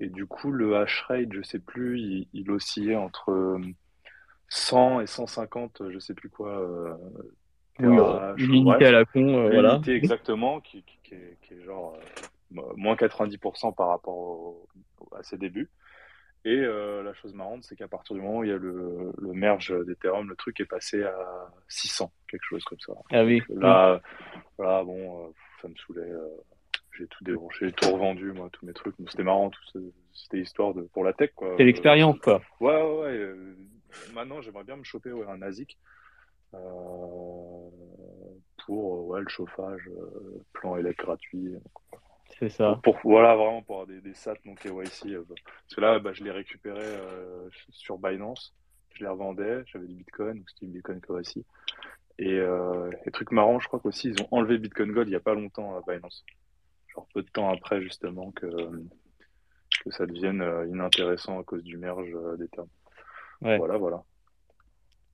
[0.00, 3.60] et du coup le hash rate je sais plus il, il, oscillait entre
[4.48, 6.94] 100 et 150 je sais plus quoi euh,
[7.78, 9.80] une unité à la con, euh, voilà.
[9.86, 11.96] exactement, qui, qui, est, qui, est, genre
[12.56, 14.56] euh, moins 90% par rapport
[15.16, 15.70] à ses débuts.
[16.44, 19.12] Et euh, la chose marrante, c'est qu'à partir du moment où il y a le,
[19.18, 22.94] le merge d'Ethereum, le truc est passé à 600, quelque chose comme ça.
[23.10, 23.42] Ah oui.
[23.48, 24.00] là,
[24.56, 26.10] voilà, bon, ça me saoulait.
[26.98, 28.94] J'ai tout débranché, j'ai tout revendu, moi, tous mes trucs.
[29.08, 29.50] C'était marrant,
[30.12, 31.54] c'était histoire de, pour la tech, quoi.
[31.56, 32.42] C'est l'expérience, quoi.
[32.60, 33.34] Ouais, ouais, ouais.
[34.12, 35.78] maintenant, j'aimerais bien me choper ouais, un ASIC.
[36.54, 37.68] Euh,
[38.66, 41.54] pour ouais, le chauffage, euh, plan élect gratuit.
[42.38, 42.80] C'est ça.
[42.82, 45.06] Pour, voilà, vraiment pour avoir des, des SAT non KYC.
[45.06, 47.00] Euh, parce que là, bah, je les récupérais
[47.70, 48.54] sur Binance,
[48.94, 51.44] je les revendais, j'avais du Bitcoin, donc c'était du Bitcoin KYC.
[52.18, 55.16] Et, euh, et truc marrant, je crois qu'aussi ils ont enlevé Bitcoin Gold il n'y
[55.16, 56.24] a pas longtemps à Binance.
[57.14, 62.48] Peu de temps après justement que, que ça devienne inintéressant à cause du merge des
[62.48, 62.68] termes.
[63.40, 64.02] Voilà, voilà.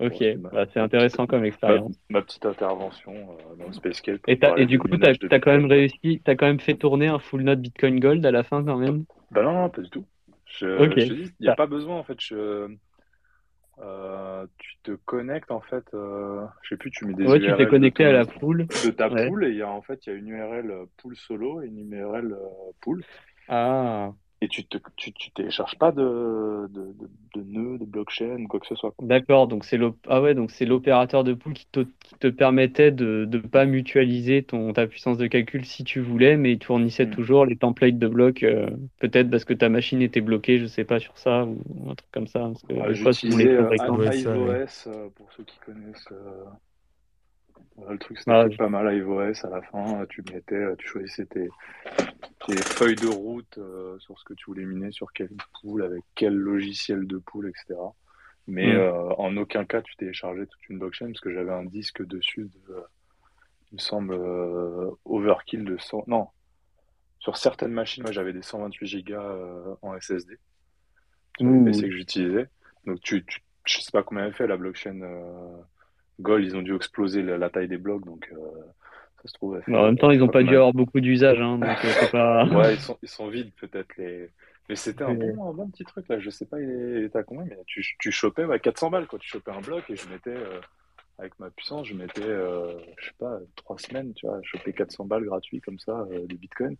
[0.01, 1.95] Ok, bah, c'est intéressant comme expérience.
[2.11, 4.19] Ma, petite intervention euh, dans le Spacecale.
[4.27, 7.07] Et, et du coup, tu as, quand même réussi, tu as quand même fait tourner
[7.07, 9.05] un full node Bitcoin Gold à la fin quand même?
[9.31, 10.05] Bah non, non pas du tout.
[10.47, 10.67] Je,
[10.99, 11.57] il n'y a ah.
[11.57, 12.21] pas besoin en fait.
[12.21, 12.69] Je,
[13.81, 17.57] euh, tu te connectes en fait, euh, je sais plus, tu mets des ouais, URL
[17.57, 18.67] tu t'es connecté à la pool.
[18.85, 21.17] De ta pool et il y a en fait il y a une URL pool
[21.17, 22.37] solo et une URL
[22.81, 23.03] pool.
[23.49, 24.13] Ah.
[24.45, 26.95] Et tu te, tu, tu télécharges pas de, de,
[27.35, 28.93] de, blockchain ou quoi que ce soit.
[29.01, 32.91] D'accord, donc c'est ah ouais, donc c'est l'opérateur de pool qui te, qui te permettait
[32.91, 36.67] de ne pas mutualiser ton, ta puissance de calcul si tu voulais, mais il te
[36.67, 37.11] fournissait mm.
[37.11, 38.69] toujours les templates de blocs, euh,
[39.01, 42.11] peut-être parce que ta machine était bloquée, je sais pas sur ça, ou un truc
[42.13, 42.41] comme ça.
[42.41, 46.09] Parce que ah, J'utilisais euh, euh, pour ceux qui connaissent.
[46.13, 46.45] Euh,
[47.89, 50.07] le truc, c'était ah, pas mal iOS à la fin.
[50.09, 51.49] Tu mettais, tu choisissais tes,
[52.47, 55.31] tes feuilles de route euh, sur ce que tu voulais miner, sur quelle
[55.61, 57.81] pool, avec quel logiciel de pool, etc.
[58.47, 58.79] Mais mm.
[58.79, 62.51] euh, en aucun cas, tu téléchargeais toute une blockchain parce que j'avais un disque dessus
[62.69, 62.83] de,
[63.73, 66.05] il me semble, euh, overkill de 100.
[66.07, 66.29] Non,
[67.19, 70.39] sur certaines machines, moi j'avais des 128 Go en SSD.
[71.39, 72.47] C'est PC que j'utilisais.
[72.87, 75.01] Donc, tu, tu, je sais pas combien elle fait la blockchain
[76.21, 78.05] Gold, ils ont dû exploser la, taille des blocs.
[78.05, 78.31] Donc,
[79.33, 79.61] trouve.
[79.67, 81.41] en même temps, ils n'ont pas, dû avoir beaucoup d'usage.
[81.41, 82.45] Hein, euh, pas...
[82.51, 83.97] ouais, ils sont, ils sont vides peut-être.
[83.97, 84.29] Les...
[84.69, 86.19] Mais c'était un bon, un bon petit truc là.
[86.19, 89.07] Je sais pas, il était à combien, mais tu, tu chopais 400 balles.
[89.07, 89.19] Quoi.
[89.19, 90.61] Tu chopais un bloc et je mettais, euh,
[91.19, 95.05] avec ma puissance, je mettais, euh, je sais pas, 3 semaines, tu vois, choper 400
[95.05, 96.77] balles gratuits comme ça, des bitcoins.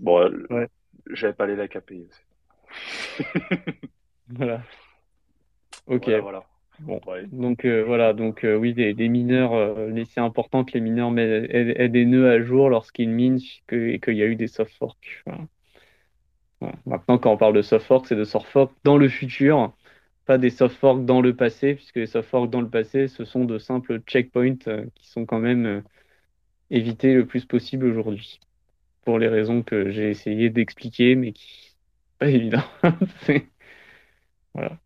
[0.00, 0.68] Bon, ouais.
[1.10, 2.08] j'avais pas les likes à payer
[4.28, 4.62] voilà.
[5.86, 6.08] Ok.
[6.08, 6.44] Voilà.
[6.80, 7.00] Bon.
[7.32, 9.76] Donc voilà, donc oui, les, mineurs,
[10.08, 13.38] c'est important que les mineurs aient, des nœuds à jour lorsqu'ils minent
[13.70, 15.24] et qu'il y a eu des soft forks.
[16.86, 19.72] Maintenant, quand on parle de soft fork, c'est de soft fork dans le futur,
[20.26, 23.24] pas des soft forks dans le passé, puisque les soft forks dans le passé, ce
[23.24, 24.56] sont de simples checkpoints
[24.94, 25.82] qui sont quand même
[26.70, 28.40] évités le plus possible aujourd'hui
[29.04, 31.70] pour les raisons que j'ai essayé d'expliquer, mais qui
[32.18, 32.62] pas évident.
[34.54, 34.78] voilà.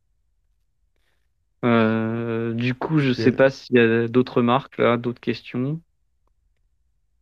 [1.64, 5.80] Euh, du coup, je sais pas s'il y a d'autres marques là, d'autres questions.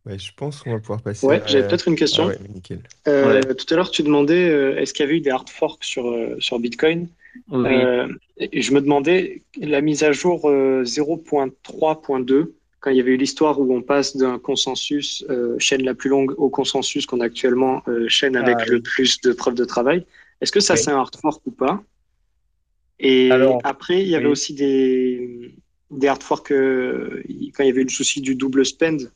[0.05, 1.25] Ouais, je pense qu'on va pouvoir passer.
[1.25, 2.29] Ouais, j'avais peut-être une question.
[2.29, 5.49] Ah euh, tout à l'heure, tu demandais euh, est-ce qu'il y avait eu des hard
[5.49, 7.07] forks sur, sur Bitcoin?
[7.53, 12.51] Et Je me demandais la mise à jour 0.3.2
[12.83, 16.09] quand il y avait eu l'histoire où on passe d'un consensus euh, chaîne la plus
[16.09, 19.63] longue au consensus qu'on a actuellement euh, chaîne avec ah le plus de preuves de
[19.63, 20.05] travail.
[20.41, 21.81] Est-ce que ça c'est un hard fork ou pas?
[22.99, 23.29] Et
[23.63, 25.55] après, il y avait aussi des,
[25.91, 27.21] des hard forks euh,
[27.53, 29.11] quand il y avait eu le souci du double spend.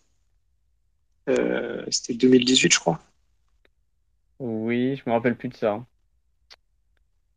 [1.89, 2.99] C'était 2018, je crois.
[4.39, 5.85] Oui, je me rappelle plus de ça.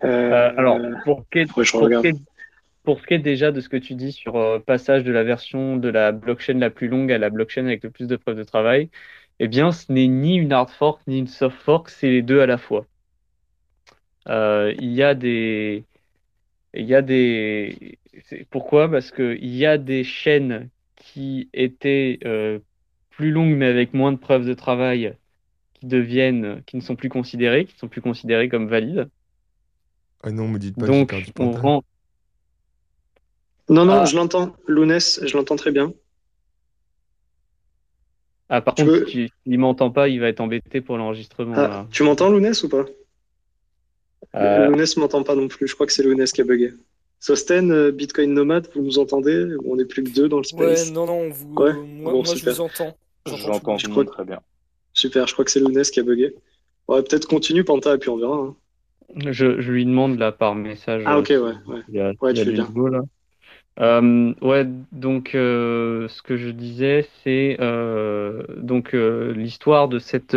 [0.01, 1.65] alors, pour, quel, pour,
[2.83, 5.25] pour ce qui est déjà de ce que tu dis sur euh, passage de la
[5.25, 8.37] version de la blockchain la plus longue à la blockchain avec le plus de preuves
[8.37, 8.91] de travail,
[9.39, 12.41] eh bien, ce n'est ni une hard fork ni une soft fork, c'est les deux
[12.41, 12.87] à la fois.
[14.29, 15.85] Euh, il y a des,
[16.75, 17.99] il y a des,
[18.51, 18.91] pourquoi?
[18.91, 22.59] Parce qu'il y a des chaînes qui étaient euh,
[23.11, 25.15] plus longues mais avec moins de preuves de travail
[25.75, 29.09] qui deviennent, qui ne sont plus considérées, qui sont plus considérées comme valides.
[30.23, 30.87] Ah non, me dites pas.
[30.87, 31.83] Donc, on rend,
[33.71, 34.05] non, non, ah.
[34.05, 34.57] je l'entends.
[34.67, 35.95] Lounès, je l'entends très bien.
[38.49, 41.55] Ah, par contre, si il m'entend pas, il va être embêté pour l'enregistrement.
[41.57, 42.85] Ah, tu m'entends, Lounès, ou pas?
[44.35, 44.67] Euh...
[44.67, 45.69] Lounès m'entend pas non plus.
[45.69, 46.73] Je crois que c'est Lounès qui a bugué.
[47.19, 50.89] Sosten, euh, Bitcoin Nomade, vous nous entendez On n'est plus que deux dans le space?
[50.89, 51.49] Ouais, non, non, vous...
[51.49, 52.97] moi, moi je vous entends.
[53.27, 54.05] J'entends crois...
[54.05, 54.41] très bien.
[54.95, 56.35] Super, je crois que c'est Lounès qui a bugué.
[56.89, 58.37] Ouais, peut-être continue, Panta, et puis on verra.
[58.37, 58.57] Hein.
[59.31, 61.03] Je, lui demande là par message.
[61.07, 61.39] Ah, ok, ouais.
[61.39, 61.81] ouais.
[61.89, 62.69] Il y a, ouais, tu fais bien.
[62.91, 63.03] là.
[63.81, 70.37] Euh, ouais, donc euh, ce que je disais, c'est euh, donc l'histoire de cette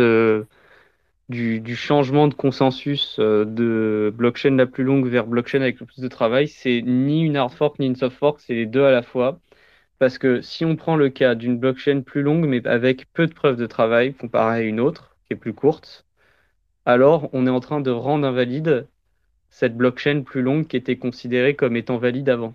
[1.28, 6.08] du, changement de consensus de blockchain la plus longue vers blockchain avec le plus de
[6.08, 9.02] travail, c'est ni une hard fork ni une soft fork, c'est les deux à la
[9.02, 9.40] fois.
[9.98, 13.34] Parce que si on prend le cas d'une blockchain plus longue mais avec peu de
[13.34, 16.04] preuves de travail comparé à une autre qui est plus courte,
[16.86, 18.86] alors on est en train de rendre invalide
[19.50, 22.54] cette blockchain plus longue qui était considérée comme étant valide avant.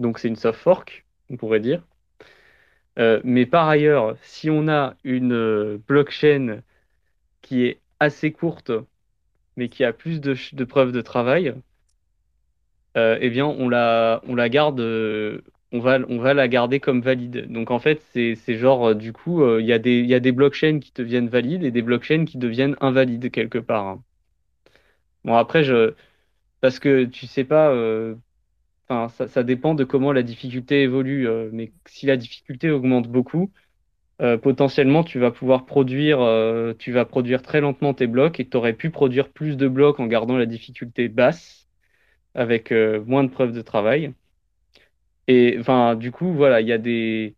[0.00, 1.82] Donc c'est une soft fork, on pourrait dire.
[2.98, 6.62] Euh, mais par ailleurs, si on a une euh, blockchain
[7.44, 8.72] qui est assez courte,
[9.56, 11.54] mais qui a plus de, preuves de travail,
[12.96, 14.80] euh, eh bien on la, on la garde,
[15.72, 17.50] on, va, on va la garder comme valide.
[17.52, 20.80] Donc en fait, c'est genre, du coup, il y, a des, y a des blockchains
[20.80, 23.86] qui deviennent valides et des blockchains qui deviennent invalides quelque part.
[23.86, 24.04] Hein.
[25.24, 25.94] Bon, après, je,
[26.60, 27.72] parce que tu sais pas
[28.88, 31.26] Enfin, ça, dépend de comment la difficulté évolue.
[31.28, 33.52] Euh, mais si la difficulté augmente beaucoup,
[34.22, 38.48] euh, potentiellement, tu vas pouvoir produire, euh, tu vas produire très lentement tes blocs et
[38.48, 41.68] tu aurais pu produire plus de blocs en gardant la difficulté basse,
[42.34, 44.14] avec moins de preuves de travail.
[45.28, 47.34] Et enfin, du coup, voilà, il y a des,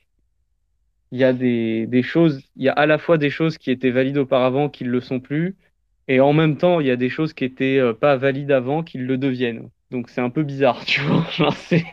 [1.13, 3.91] il y a des choses, il y a à la fois des choses qui étaient
[3.91, 5.57] valides auparavant qui ne le sont plus,
[6.09, 8.99] et en même temps, il y a des choses qui étaient pas valides avant qui
[8.99, 9.71] le deviennent.
[9.91, 11.27] Donc c'est un peu bizarre, tu vois.
[11.53, 11.85] c'est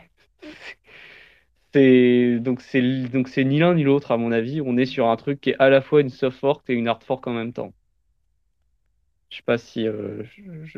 [1.74, 4.60] donc c'est donc c'est ni l'un ni l'autre à mon avis.
[4.60, 6.88] On est sur un truc qui est à la fois une soft fork et une
[6.88, 7.72] hard fork en même temps.
[9.30, 10.22] Je sais pas si euh,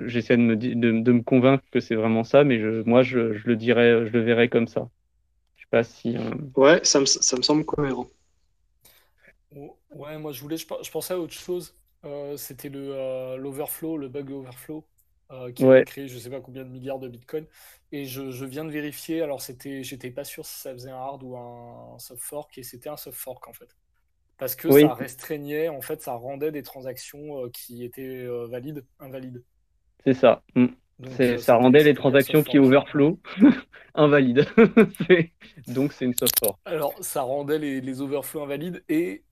[0.07, 3.35] j'essaie de me, de, de, me convaincre que c'est vraiment ça, mais je, moi je,
[3.35, 4.89] je, le dirais, je le verrais comme ça.
[5.57, 6.17] Je sais pas si.
[6.17, 8.07] Euh, ouais, ça me, ça me semble cohérent.
[9.53, 11.75] Ouais, moi je voulais, je, pensais à autre chose.
[12.05, 14.85] Euh, c'était le l'overflow, le bug overflow.
[15.33, 17.47] Euh, qui a créé je sais pas combien de milliards de bitcoins.
[17.97, 20.97] Et je, je viens de vérifier, alors c'était, j'étais pas sûr si ça faisait un
[20.97, 23.75] hard ou un soft fork, et c'était un soft fork en fait.
[24.37, 28.85] Parce que ça restreignait, en fait, ça rendait des transactions euh, qui étaient euh, valides,
[29.01, 29.43] invalides.
[30.05, 30.43] C'est ça.
[30.55, 30.67] Mm.
[31.39, 33.19] ça rendait les transactions qui overflow
[33.95, 34.47] invalides.
[35.69, 36.59] Donc c'est une soft fork.
[36.67, 39.25] Alors ça rendait les, les overflows invalides et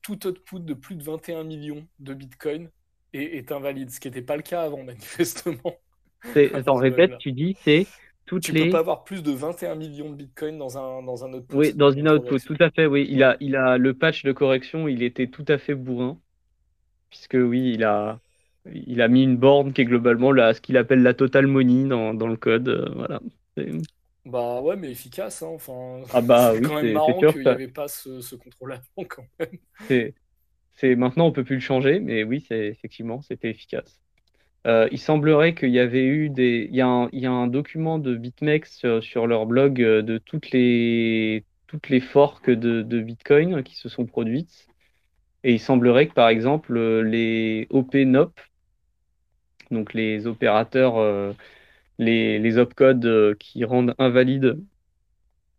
[0.00, 2.70] tout output de plus de 21 millions de bitcoins
[3.14, 5.78] est, invalide, ce qui n'était pas le cas avant, manifestement.
[6.54, 7.86] Attends, répète, tu dis, c'est
[8.26, 8.64] toutes tu les...
[8.64, 11.56] peux pas avoir plus de 21 millions de bitcoins dans un, dans un output.
[11.56, 13.06] Oui, dans une output, tout à fait, oui.
[13.10, 16.18] Il a, il a le patch de correction, il était tout à fait bourrin.
[17.10, 18.18] Puisque oui, il a,
[18.72, 21.86] il a mis une borne qui est globalement là, ce qu'il appelle la total money
[21.86, 22.92] dans, le code.
[22.96, 23.20] voilà.
[24.24, 25.42] Bah ouais, mais efficace.
[25.42, 29.08] Hein, enfin, ah bah c'est quand même marrant qu'il n'y avait pas ce, contrôle avant
[29.08, 30.12] quand même.
[30.76, 34.00] C'est, maintenant on peut plus le changer, mais oui, c'est effectivement c'était efficace.
[34.66, 38.16] Euh, il semblerait qu'il y avait eu des, il y a un, il document de
[38.16, 43.88] BitMEX sur, leur blog euh, de toutes les toutes les forks de, Bitcoin qui se
[43.88, 44.68] sont produites.
[45.42, 48.40] Et il semblerait que par exemple les OP-NOP,
[49.70, 51.32] donc les opérateurs euh,
[51.98, 54.58] les, opcodes euh, qui rendent invalide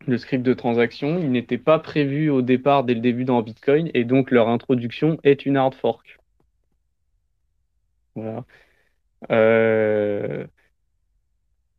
[0.06, 3.90] le script de transaction, ils n'étaient pas prévus au départ dès le début dans Bitcoin
[3.94, 6.18] et donc leur introduction est une hard fork.
[8.14, 8.44] Voilà.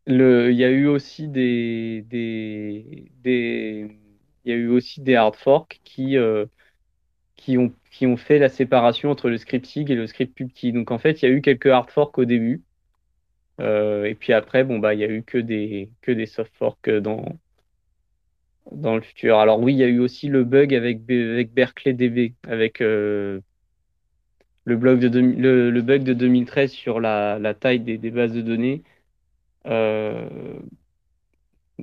[0.07, 2.05] Il y a eu aussi des,
[5.15, 6.45] hard forks qui, euh,
[7.35, 10.71] qui, ont, fait la séparation entre le script SIG et le script PubKey.
[10.71, 12.63] Donc en fait, il y a eu quelques hard forks au début.
[13.59, 15.89] Euh, et puis après, bon, bah, il y a eu que des,
[16.27, 17.37] soft forks dans,
[18.71, 19.39] dans le futur.
[19.39, 23.41] Alors oui, il y a eu aussi le bug avec, avec Berkeley DB, avec euh,
[24.67, 28.41] le, blog de le, bug de 2013 sur la, la taille des, des, bases de
[28.41, 28.83] données,
[29.65, 30.27] euh,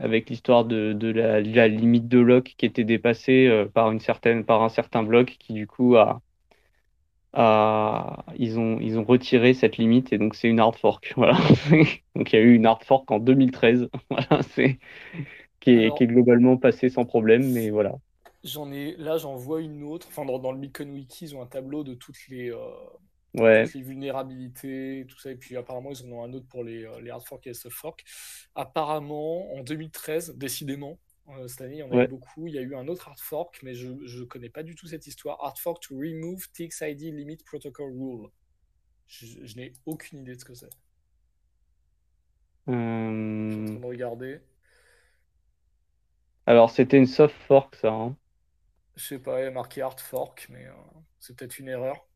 [0.00, 4.44] avec l'histoire de, de la, la, limite de lock qui était dépassée par, une certaine,
[4.44, 6.20] par un certain bloc qui du coup a,
[8.36, 11.14] ils, ont, ils ont retiré cette limite et donc c'est une hard fork.
[11.16, 11.38] Voilà.
[12.14, 14.78] donc il y a eu une hard fork en 2013, voilà, c'est,
[15.60, 17.94] qui, est, qui est globalement passée sans problème, mais voilà.
[18.44, 20.06] J'en ai, là, j'en vois une autre.
[20.08, 22.58] Enfin, dans, le Bitcoin Wiki, ils ont un tableau de toutes les, euh,
[23.34, 23.64] ouais.
[23.74, 25.30] les vulnérabilités, tout ça.
[25.30, 27.50] Et puis, apparemment, ils en ont un autre pour les, euh, les hard forks et
[27.50, 28.04] les soft forks.
[28.54, 30.98] Apparemment, en 2013, décidément,
[31.30, 32.46] euh, cette année, il y en a eu beaucoup.
[32.46, 34.86] Il y a eu un autre hard fork, mais je ne connais pas du tout
[34.86, 35.42] cette histoire.
[35.42, 38.28] Hard fork to remove TXID limit protocol rule.
[39.06, 40.70] Je, n'ai aucune idée de ce que c'est.
[42.66, 43.82] Hum...
[43.82, 44.40] regarder.
[46.46, 47.90] Alors, c'était une soft fork, ça.
[47.90, 48.16] Hein.
[48.96, 50.72] Je sais pas, il y a marqué hard fork, mais euh,
[51.18, 52.06] c'est peut-être une erreur.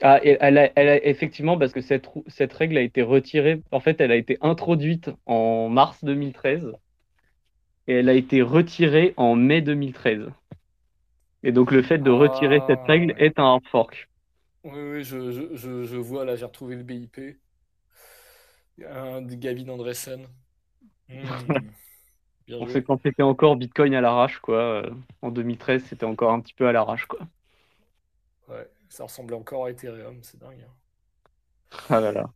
[0.00, 3.62] Ah, elle a, elle a, effectivement, parce que cette, cette règle a été retirée.
[3.72, 6.72] En fait, elle a été introduite en mars 2013
[7.88, 10.28] et elle a été retirée en mai 2013.
[11.42, 14.08] Et donc le fait de retirer cette règle ah, est un hard fork.
[14.62, 17.18] Oui, oui, je, je, je, vois, là j'ai retrouvé le BIP.
[18.86, 20.28] Un de Gavin Andresen.
[22.50, 24.82] On sait quand c'était encore Bitcoin à l'arrache, quoi.
[25.22, 27.20] En 2013, c'était encore un petit peu à l'arrache, quoi.
[28.48, 30.64] Ouais, ça ressemblait encore à Ethereum, c'est dingue.
[30.66, 30.72] Hein.
[31.90, 32.30] Ah là là.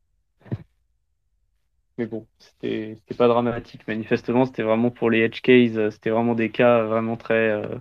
[1.98, 3.86] Mais bon, c'était pas dramatique.
[3.86, 7.76] Manifestement, c'était vraiment pour les edge cases, euh, c'était vraiment des cas vraiment très euh,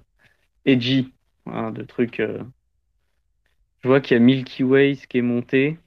[0.66, 1.14] edgy,
[1.46, 2.20] hein, de trucs.
[2.20, 2.44] Euh.
[3.80, 5.78] Je vois qu'il y a Milky Way qui est monté.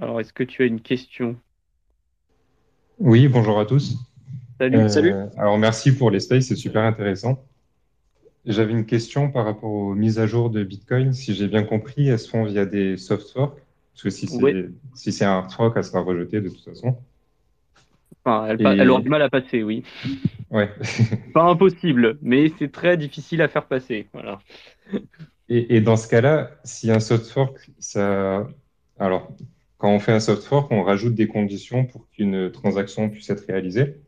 [0.00, 1.36] Alors, est-ce que tu as une question?
[2.98, 3.98] Oui, bonjour à tous.
[4.58, 4.88] Salut.
[4.88, 5.14] Salut.
[5.36, 7.44] Alors, merci pour les spaces, c'est super intéressant.
[8.44, 11.12] J'avais une question par rapport aux mises à jour de Bitcoin.
[11.12, 13.60] Si j'ai bien compris, elles se font via des soft forks.
[13.92, 14.28] Parce que si
[14.94, 16.96] c'est si un hard fork, elle sera rejetée de toute façon
[18.48, 19.84] elle, aura du mal à passer, oui.
[20.50, 20.70] Ouais.
[21.34, 24.08] pas impossible, mais c'est très difficile à faire passer.
[24.12, 24.40] Voilà.
[25.48, 28.48] Et, dans ce cas-là, si un soft fork, ça.
[28.98, 29.30] Alors,
[29.78, 33.46] quand on fait un soft fork, on rajoute des conditions pour qu'une transaction puisse être
[33.46, 34.00] réalisée.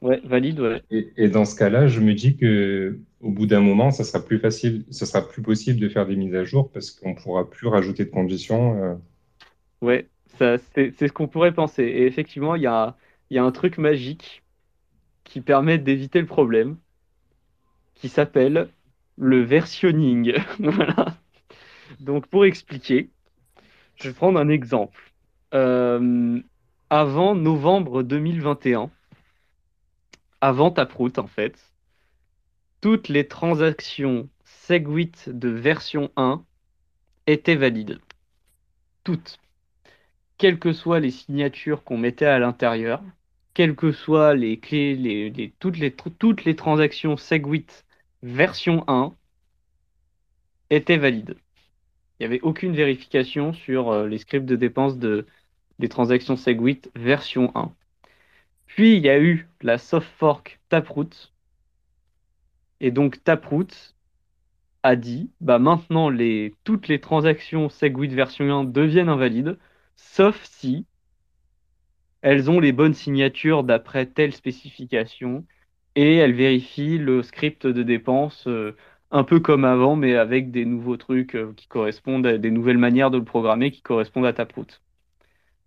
[0.00, 0.82] Ouais, valide, ouais.
[0.90, 4.38] Et, dans ce cas-là, je me dis que au bout d'un moment, ça sera plus
[4.38, 7.68] facile, ça sera plus possible de faire des mises à jour parce qu'on pourra plus
[7.68, 8.82] rajouter de conditions.
[8.82, 8.94] Euh.
[9.80, 10.08] Ouais,
[10.38, 10.58] c'est
[10.98, 11.84] ce qu'on pourrait penser.
[11.84, 12.96] Et effectivement, il y a,
[13.30, 14.42] y a un truc magique
[15.24, 16.76] qui permet d'éviter le problème,
[17.94, 18.68] qui s'appelle
[19.16, 20.34] le versionning.
[20.58, 21.16] voilà.
[22.00, 23.10] Donc pour expliquer,
[23.96, 25.12] je vais prendre un exemple.
[25.54, 26.40] Euh,
[26.90, 28.90] avant novembre 2021,
[30.40, 31.72] avant Taproot en fait,
[32.80, 36.44] toutes les transactions Segwit de version 1
[37.26, 38.00] étaient valides.
[39.04, 39.38] Toutes
[40.38, 43.02] quelles que soient les signatures qu'on mettait à l'intérieur,
[43.54, 47.84] quelles que soient les clés, toutes, les, transactions Segwit
[48.22, 49.14] version 1
[50.70, 51.36] étaient valides.
[52.18, 55.26] Il n'y avait aucune vérification sur euh, les scripts de dépenses de,
[55.78, 57.72] des transactions Segwit version 1.
[58.66, 61.32] Puis il y a eu la soft fork Taproot.
[62.80, 63.94] Et donc Taproot
[64.82, 66.10] a dit bah maintenant
[66.64, 69.58] toutes les transactions Segwit version 1 deviennent invalides
[69.96, 70.86] sauf si
[72.22, 75.46] elles ont les bonnes signatures d'après telle spécification
[75.94, 78.76] et elles vérifient le script de dépense euh,
[79.10, 83.10] un peu comme avant, mais avec des nouveaux trucs qui correspondent à des nouvelles manières
[83.10, 84.66] de le programmer qui correspondent à Taproot.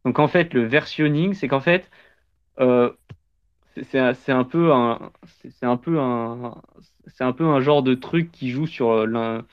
[0.06, 1.90] Donc en fait, le versionning, c'est qu'en fait,
[2.58, 6.62] c'est un peu un, c'est un peu un,
[7.08, 9.46] c'est un peu un genre de truc qui joue sur l'un.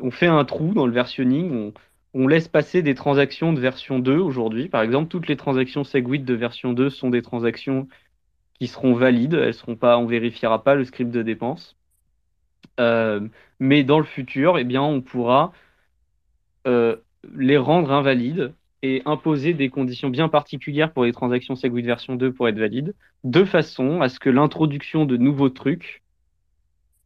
[0.00, 1.72] On fait un trou dans le versionning,
[2.14, 4.68] on, laisse passer des transactions de version 2 aujourd'hui.
[4.68, 7.88] Par exemple, toutes les transactions Segwit de version 2 sont des transactions
[8.54, 9.34] qui seront valides.
[9.34, 11.76] Elles seront pas, on vérifiera pas le script de dépense.
[12.80, 13.28] Euh,
[13.60, 15.52] mais dans le futur, eh bien, on pourra
[16.66, 16.96] euh,
[17.34, 22.32] les rendre invalides et imposer des conditions bien particulières pour les transactions Segwit version 2
[22.32, 26.02] pour être valides, de façon à ce que l'introduction de nouveaux trucs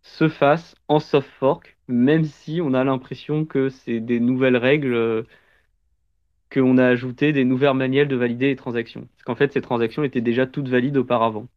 [0.03, 4.95] se fasse en soft fork, même si on a l'impression que c'est des nouvelles règles
[4.95, 5.23] euh,
[6.53, 9.09] qu'on a ajoutées, des nouvelles manières de valider les transactions.
[9.15, 11.49] Parce qu'en fait, ces transactions étaient déjà toutes valides auparavant.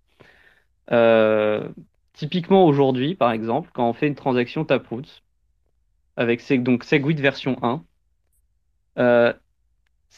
[0.91, 1.68] Euh,
[2.13, 5.24] typiquement aujourd'hui, par exemple, quand on fait une transaction Taproot,
[6.18, 7.84] avec donc Segwit version 1,
[8.97, 9.34] euh,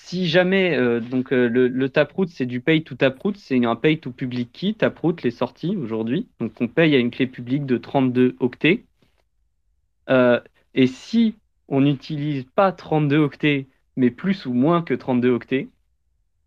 [0.04, 4.00] si jamais euh, donc euh, le, Taproot c'est du pay to Taproot, c'est un pay
[4.00, 4.74] to public key.
[4.74, 8.86] Taproot les sorties aujourd'hui, donc on paye à une clé publique de 32 octets.
[10.10, 10.40] Euh,
[10.76, 11.36] et si
[11.68, 13.68] on n'utilise pas 32 octets,
[13.98, 15.68] mais plus ou moins que 32 octets,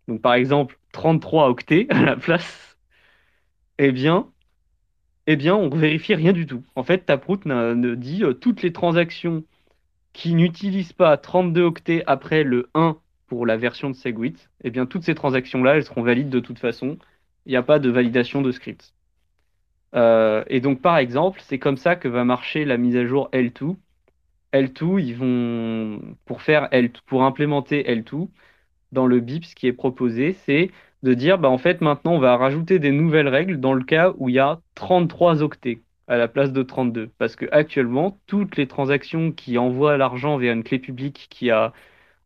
[0.09, 2.79] donc par exemple 33 octets à la place,
[3.77, 4.29] eh bien,
[5.27, 6.63] eh bien on vérifie rien du tout.
[6.77, 9.45] En fait, Taproot ne dit toutes les transactions
[10.15, 12.97] qui n'utilisent pas 32 octets après le 1
[13.31, 16.59] pour la version de Segwit, eh bien toutes ces transactions-là, elles seront valides de toute
[16.59, 16.99] façon.
[17.47, 18.93] Il n'y a pas de validation de script.
[19.95, 23.31] Euh, et donc par exemple, c'est comme ça que va marcher la mise à jour
[23.33, 23.77] L2.
[24.53, 28.29] L2, ils vont pour faire L2, pour implémenter L2
[28.91, 30.73] dans le BIP, ce qui est proposé, c'est
[31.05, 34.13] de dire bah en fait maintenant on va rajouter des nouvelles règles dans le cas
[34.19, 38.57] où il y a 33 octets à la place de 32 parce que actuellement toutes
[38.57, 41.73] les transactions qui envoient l'argent vers une clé publique qui a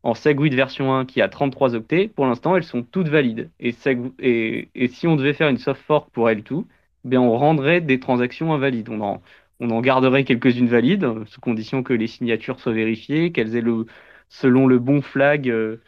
[0.04, 3.50] en Segwit version 1 qui a 33 octets, pour l'instant, elles sont toutes valides.
[3.58, 6.64] Et, si on devait faire une soft fork pour L2,
[7.04, 8.90] ben on rendrait des transactions invalides.
[8.90, 13.86] On en, garderait quelques-unes valides, sous condition que les signatures soient vérifiées, qu'elles aient le,
[14.28, 15.78] selon le bon flag euh,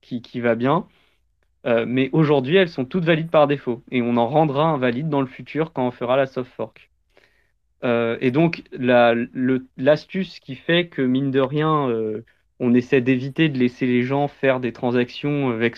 [0.00, 0.86] qui, va bien.
[1.66, 3.82] Euh, mais aujourd'hui, elles sont toutes valides par défaut.
[3.90, 6.90] Et on en rendra invalides dans le futur quand on fera la soft fork.
[7.82, 8.62] Euh, et donc,
[9.76, 11.90] l'astuce qui fait que, mine de rien,
[12.60, 15.76] on essaie d'éviter de laisser les gens faire des transactions avec,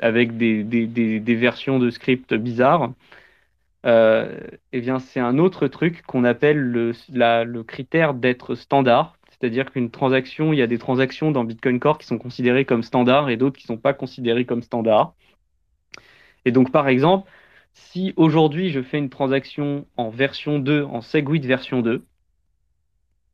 [0.00, 2.92] avec des, des, versions de script bizarres.
[3.86, 4.38] Euh,
[4.72, 9.16] eh bien, c'est un autre truc qu'on appelle le, le critère d'être standard.
[9.30, 12.82] C'est-à-dire qu'une transaction, il y a des transactions dans Bitcoin Core qui sont considérées comme
[12.82, 15.14] standard et d'autres qui ne sont pas considérées comme standard.
[16.44, 17.30] Et donc, par exemple,
[17.72, 22.04] si aujourd'hui je fais une transaction en version 2, en Segwit version 2,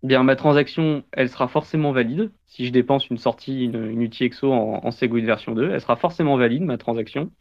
[0.05, 2.31] bien ma transaction, elle sera forcément valide.
[2.47, 6.37] Si je dépense une sortie, une, UTXO en, en Segwit version 2, elle sera forcément
[6.37, 7.33] valide, ma transaction.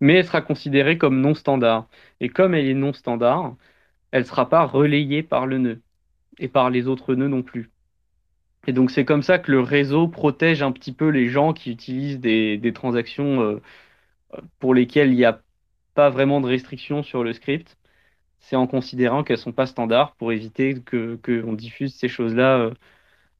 [0.00, 1.88] Mais elle sera considérée comme non standard.
[2.20, 3.56] Et comme elle est non standard,
[4.12, 5.82] elle ne sera pas relayée par le nœud
[6.38, 7.70] et par les autres nœuds non plus.
[8.66, 11.70] Et donc c'est comme ça que le réseau protège un petit peu les gens qui
[11.70, 13.62] utilisent des, transactions euh,
[14.58, 15.42] pour lesquelles il n'y a
[15.94, 17.76] pas vraiment de restrictions sur le script
[18.40, 22.74] c'est en considérant qu'elles sont pas standards pour éviter que qu'on diffuse ces choses-là euh,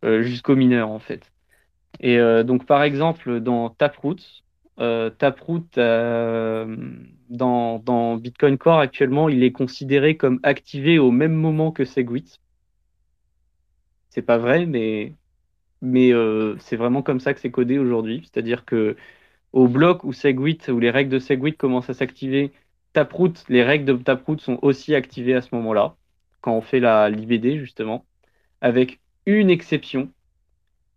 [0.04, 1.32] euh, jusqu'aux mineurs en fait.
[2.00, 4.16] Et euh, donc par exemple dans Taproot,
[4.78, 5.66] Taproot
[7.28, 12.40] dans, Bitcoin Core actuellement, il est considéré comme activé au même moment que Segwit.
[14.10, 15.14] C'est pas vrai, mais
[15.82, 16.12] mais
[16.58, 18.22] c'est vraiment comme ça que c'est codé aujourd'hui.
[18.24, 18.96] C'est-à-dire que
[19.52, 22.52] au bloc où Segwit, où les règles de Segwit commencent à s'activer,
[22.92, 25.96] Taproot, les règles de Taproot sont aussi activées à ce moment-là,
[26.40, 28.04] quand on fait la l'IBD justement,
[28.60, 30.10] avec une exception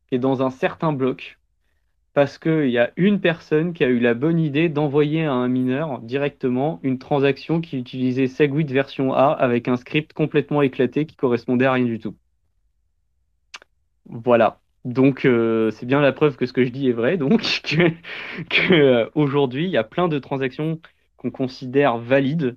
[0.08, 1.40] qui est dans un certain bloc,
[2.14, 5.48] parce qu'il y a une personne qui a eu la bonne idée d'envoyer à un
[5.48, 11.16] mineur directement une transaction qui utilisait Segwit version A avec un script complètement éclaté qui
[11.16, 12.16] correspondait à rien du tout.
[14.06, 14.60] Voilà.
[14.86, 18.74] Donc euh, c'est bien la preuve que ce que je dis est vrai, donc que,
[18.74, 20.80] euh, il y a plein de transactions
[21.24, 22.56] qu'on considère valides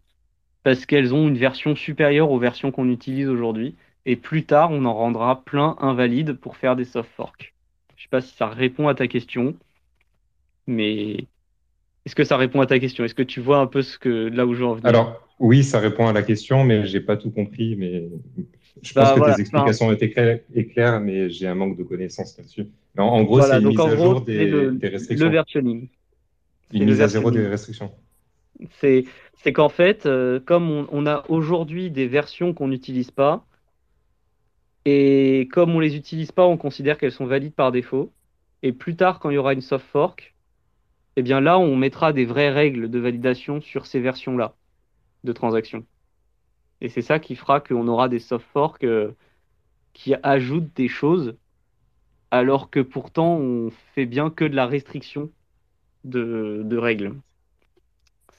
[0.62, 3.76] parce qu'elles ont une version supérieure aux versions qu'on utilise aujourd'hui.
[4.04, 7.54] Et plus tard, on en rendra plein invalides pour faire des soft forks.
[7.96, 9.54] Je sais pas si ça répond à ta question,
[10.66, 11.26] mais
[12.04, 13.04] est-ce que ça répond à ta question?
[13.04, 15.80] Est-ce que tu vois un peu ce que là où je veux Alors oui, ça
[15.80, 17.76] répond à la question, mais j'ai pas tout compris.
[17.76, 18.08] Mais
[18.82, 22.66] je pense bah, que tes explications été claires, mais j'ai un manque de connaissances là-dessus.
[22.98, 25.26] En, gros, c'est une mise à jour des, restrictions.
[25.26, 25.88] Le versionning.
[26.72, 27.92] Une mise à zéro des restrictions.
[28.70, 29.04] C'est
[29.52, 33.46] qu'en fait, euh, comme on, a aujourd'hui des versions qu'on n'utilise pas,
[34.84, 38.12] et comme on les utilise pas, on considère qu'elles sont valides par défaut.
[38.62, 40.34] Et plus tard, quand il y aura une soft fork,
[41.16, 44.54] eh bien là, on mettra des vraies règles de validation sur ces versions-là
[45.24, 45.84] de transactions.
[46.80, 49.12] Et c'est ça qui fera qu'on aura des soft forks euh,
[49.92, 51.36] qui ajoutent des choses,
[52.30, 55.30] alors que pourtant on fait bien que de la restriction
[56.04, 57.14] de, de règles.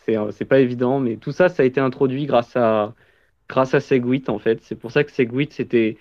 [0.09, 2.95] Euh, c'est pas évident, mais tout ça, ça a été introduit grâce à,
[3.49, 4.61] grâce à Segwit en fait.
[4.63, 5.97] C'est pour ça que Segwit c'était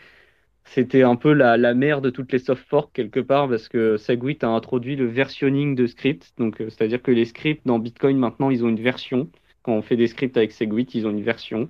[0.65, 4.43] c'était un peu la, mère de toutes les soft forks quelque part parce que Segwit
[4.43, 6.33] a introduit le versionning de scripts.
[6.39, 9.31] Donc, euh, c'est-à-dire que les scripts dans Bitcoin maintenant, ils ont une version.
[9.63, 11.69] Quand on fait des scripts avec Segwit, ils ont une version.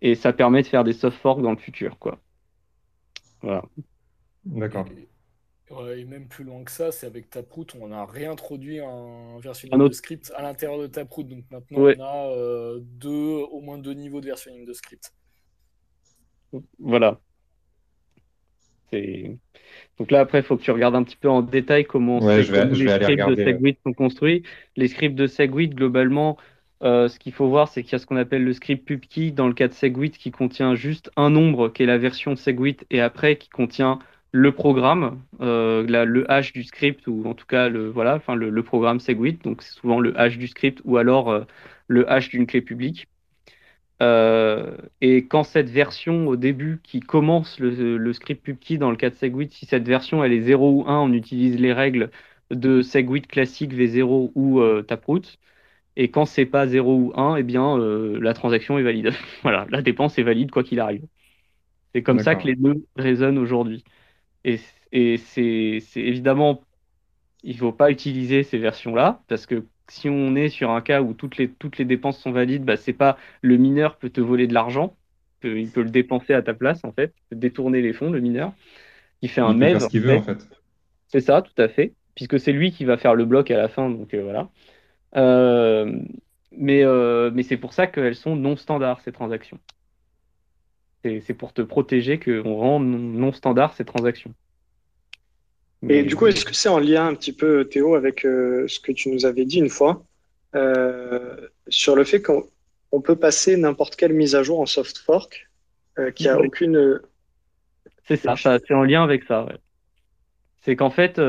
[0.00, 2.18] Et ça permet de faire des soft forks dans le futur, quoi.
[3.42, 3.64] Voilà.
[4.44, 4.86] D'accord.
[5.96, 9.92] Et, même plus loin que ça, c'est avec Taproot, on a réintroduit un versionning de
[9.92, 11.24] script à l'intérieur de Taproot.
[11.24, 13.08] Donc maintenant, on a euh, deux,
[13.50, 15.12] au moins deux niveaux de versionning de script.
[16.78, 17.20] Voilà.
[19.98, 22.44] Donc là, après, il faut que tu regardes un petit peu en détail comment, les
[22.44, 24.42] scripts de Segwit sont construits.
[24.76, 26.36] Les scripts de Segwit, globalement,
[26.82, 29.30] euh, ce qu'il faut voir, c'est qu'il y a ce qu'on appelle le script pubkey
[29.30, 32.38] dans le cas de Segwit qui contient juste un nombre qui est la version de
[32.38, 33.98] Segwit et après qui contient
[34.32, 38.62] le programme, euh, le hash du script ou en tout cas le voilà, enfin le,
[38.62, 39.42] programme Segwit.
[39.44, 41.42] Donc c'est souvent le hash du script ou alors euh,
[41.88, 43.08] le hash d'une clé publique.
[44.02, 49.10] Euh, et quand cette version au début qui commence le, script pubkey dans le cas
[49.10, 52.10] de Segwit, si cette version elle est 0 ou 1, on utilise les règles
[52.50, 55.38] de Segwit classique V0 ou Taproot.
[55.96, 59.12] Et quand c'est pas 0 ou 1, eh bien la transaction est valide.
[59.42, 61.04] voilà, la dépense est valide quoi qu'il arrive.
[61.94, 63.84] C'est comme ça que les deux résonnent aujourd'hui.
[64.44, 64.60] Et,
[64.92, 66.62] et c'est évidemment,
[67.42, 71.02] il ne faut pas utiliser ces versions-là parce que si on est sur un cas
[71.02, 74.20] où toutes les, toutes les dépenses sont valides, bah, c'est pas le mineur peut te
[74.20, 74.96] voler de l'argent,
[75.44, 78.52] il peut le dépenser à ta place, en fait, détourner les fonds, le mineur.
[79.22, 79.80] Il fait un mail.
[79.80, 80.48] ce qu'il veut, en fait.
[81.08, 83.68] C'est ça, tout à fait, puisque c'est lui qui va faire le bloc à la
[83.68, 84.48] fin, donc euh, voilà.
[85.16, 86.00] Euh,
[86.56, 89.58] mais euh, mais c'est pour ça qu'elles sont non standards, ces transactions.
[91.04, 94.32] C'est pour te protéger qu'on rend non standard ces transactions.
[95.88, 98.78] Et du coup, est-ce que c'est en lien un petit peu, Théo, avec euh, ce
[98.78, 100.04] que tu nous avais dit une fois,
[100.54, 105.50] euh, sur le fait qu'on peut passer n'importe quelle mise à jour en soft fork,
[105.98, 107.00] euh, qui a aucune.
[108.06, 109.46] C'est ça, c'est en lien avec ça.
[110.60, 111.20] C'est qu'en fait,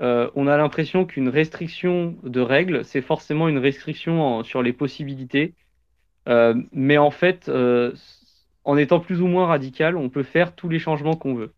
[0.00, 5.54] on a l'impression qu'une restriction de règles, c'est forcément une restriction sur les possibilités.
[6.26, 7.48] mais en fait,
[8.68, 11.54] en étant plus ou moins radical, on peut faire tous les changements qu'on veut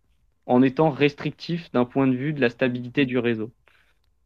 [0.46, 3.50] en étant restrictif d'un point de vue de la stabilité du réseau.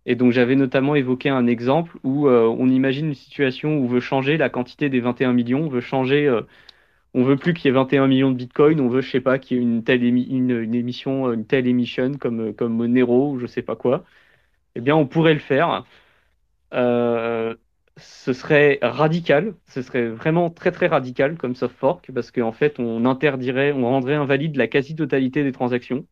[0.06, 3.86] Et donc j'avais notamment évoqué un exemple où euh, on imagine une situation où on
[3.86, 6.42] veut changer la quantité des 21 millions, on veut changer, euh,
[7.14, 9.38] on veut plus qu'il y ait 21 millions de bitcoins, on veut je sais pas
[9.38, 13.62] qu'il y ait une telle émission, une telle émission comme comme Nero ou je sais
[13.62, 14.04] pas quoi.
[14.76, 15.84] Eh bien on pourrait le faire.
[16.74, 17.54] Euh,
[17.96, 22.78] ce serait radical, ce serait vraiment très très radical comme soft fork parce qu'en fait
[22.80, 26.06] on interdirait, on rendrait invalide la quasi-totalité des transactions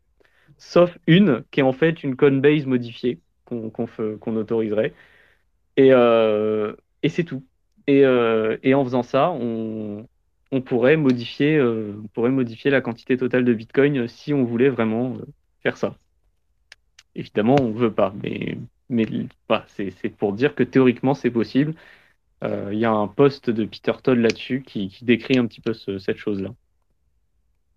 [0.59, 4.95] sauf une qui est en fait une Coinbase modifiée qu'on autoriserait.
[5.77, 7.45] Et, euh, et c'est tout.
[7.87, 10.09] Et, euh, et, en faisant ça, on,
[10.53, 14.69] on pourrait, modifier, euh, on pourrait modifier la quantité totale de Bitcoin si on voulait
[14.71, 15.17] vraiment
[15.63, 15.97] faire ça.
[17.15, 19.07] Évidemment, on ne veut pas, mais, mais
[19.49, 21.75] bah, c'est pour dire que théoriquement, c'est possible.
[22.43, 25.75] Il y a un post de Peter Todd là-dessus qui, qui, décrit un petit peu
[25.75, 26.53] cette chose-là.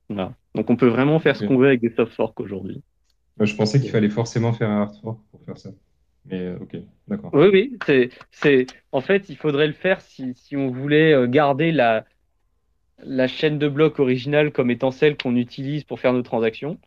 [0.09, 2.81] Donc on peut vraiment faire ce qu'on veut avec des soft forks aujourd'hui.
[3.39, 5.69] Je pensais qu'il fallait forcément faire un hard fork pour faire ça.
[6.25, 6.77] Mais euh, ok,
[7.07, 7.29] d'accord.
[7.33, 8.09] Oui, oui.
[8.31, 12.05] C'est, En fait, il faudrait le faire si, si on voulait euh, garder la,
[13.03, 16.79] la chaîne de blocs originale comme étant celle qu'on utilise pour faire nos transactions.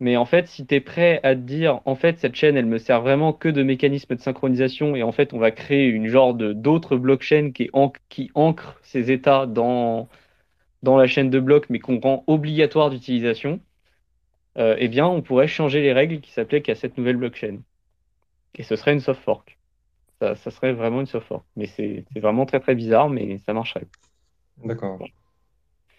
[0.00, 2.66] Mais en fait, si tu es prêt à te dire, en fait, cette chaîne, elle
[2.66, 6.08] me sert vraiment que de mécanisme de synchronisation et en fait, on va créer une
[6.08, 7.70] genre de d'autres blockchains qui,
[8.10, 10.08] qui ancrent ces états dans,
[10.82, 13.60] dans la chaîne de blocs, mais qu'on rend obligatoire d'utilisation,
[14.58, 17.58] euh, eh bien, on pourrait changer les règles qui s'appliquent à cette nouvelle blockchain.
[18.54, 19.58] Et ce serait une soft fork.
[20.20, 21.44] Ça, serait vraiment une soft fork.
[21.56, 23.86] Mais c'est vraiment très très bizarre, mais ça marcherait.
[24.64, 24.98] D'accord.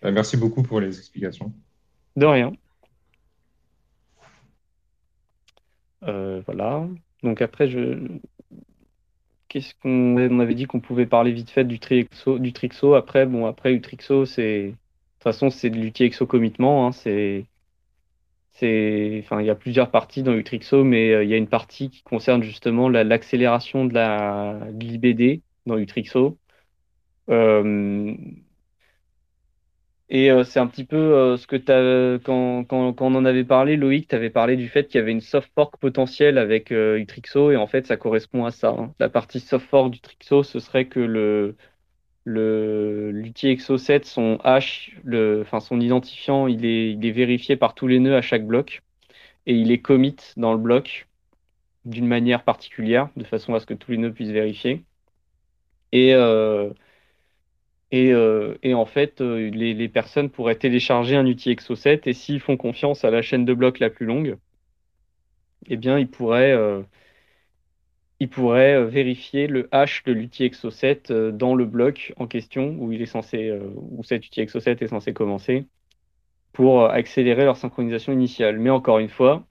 [0.02, 1.54] Bah, merci beaucoup pour les explications.
[2.16, 2.48] De rien.
[2.48, 2.56] Euh,
[6.02, 6.88] voilà.
[7.24, 8.20] Donc après, je,
[9.48, 12.94] qu'est-ce qu'on on avait dit qu'on pouvait parler vite fait du Trixo, du Trixo.
[12.96, 16.88] Après, bon, après Utrixo, c'est de toute façon c'est de l'outil exo commitment.
[16.88, 17.46] Hein, c'est
[19.24, 21.90] enfin, il y a plusieurs parties dans Utrixo, mais euh, il y a une partie
[21.90, 26.38] qui concerne justement l'accélération de la l'IBD, dans Utrixo.
[30.10, 33.16] Et euh, c'est un petit peu euh, ce que tu as, quand, quand, quand, on
[33.16, 35.78] en avait parlé, Loïc, tu avais parlé du fait qu'il y avait une soft fork
[35.78, 38.70] potentielle avec euh, Utrixo, et en fait, ça correspond à ça.
[38.70, 38.94] Hein.
[39.00, 41.58] La partie soft fork d'Utrixo, ce serait que le,
[42.26, 47.76] le, l'UTXO 7, son hash, le, enfin, son identifiant, il est, il est vérifié par
[47.76, 48.84] tous les nœuds à chaque bloc,
[49.48, 51.08] et il est commit dans le bloc
[51.86, 54.84] d'une manière particulière, de façon à ce que tous les nœuds puissent vérifier.
[55.92, 56.14] Et,
[57.94, 62.58] euh, et, en fait, euh, les, personnes pourraient télécharger un UTXO 7 et s'ils font
[62.58, 64.38] confiance à la chaîne de blocs la plus longue,
[65.68, 66.82] eh bien, ils pourraient, euh,
[68.20, 73.02] ils pourraient vérifier le hash de l'UTXO 7 dans le bloc en question où il
[73.02, 75.68] est censé, où cet UTXO 7 est censé commencer
[76.54, 78.60] pour accélérer leur synchronisation initiale.
[78.60, 79.46] Mais encore une fois,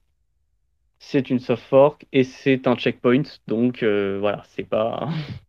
[0.99, 5.09] c'est une soft fork et c'est un checkpoint, donc voilà, c'est pas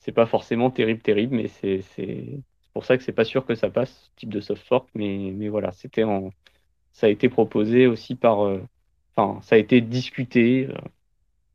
[0.00, 1.82] c'est pas forcément terrible, terrible, mais c'est
[2.72, 4.88] pour ça que c'est pas sûr que ça passe, ce type de soft fork.
[4.94, 6.30] Mais, mais voilà, c'était en,
[6.92, 8.62] ça a été proposé aussi par, euh,
[9.16, 10.74] enfin, ça a été discuté euh,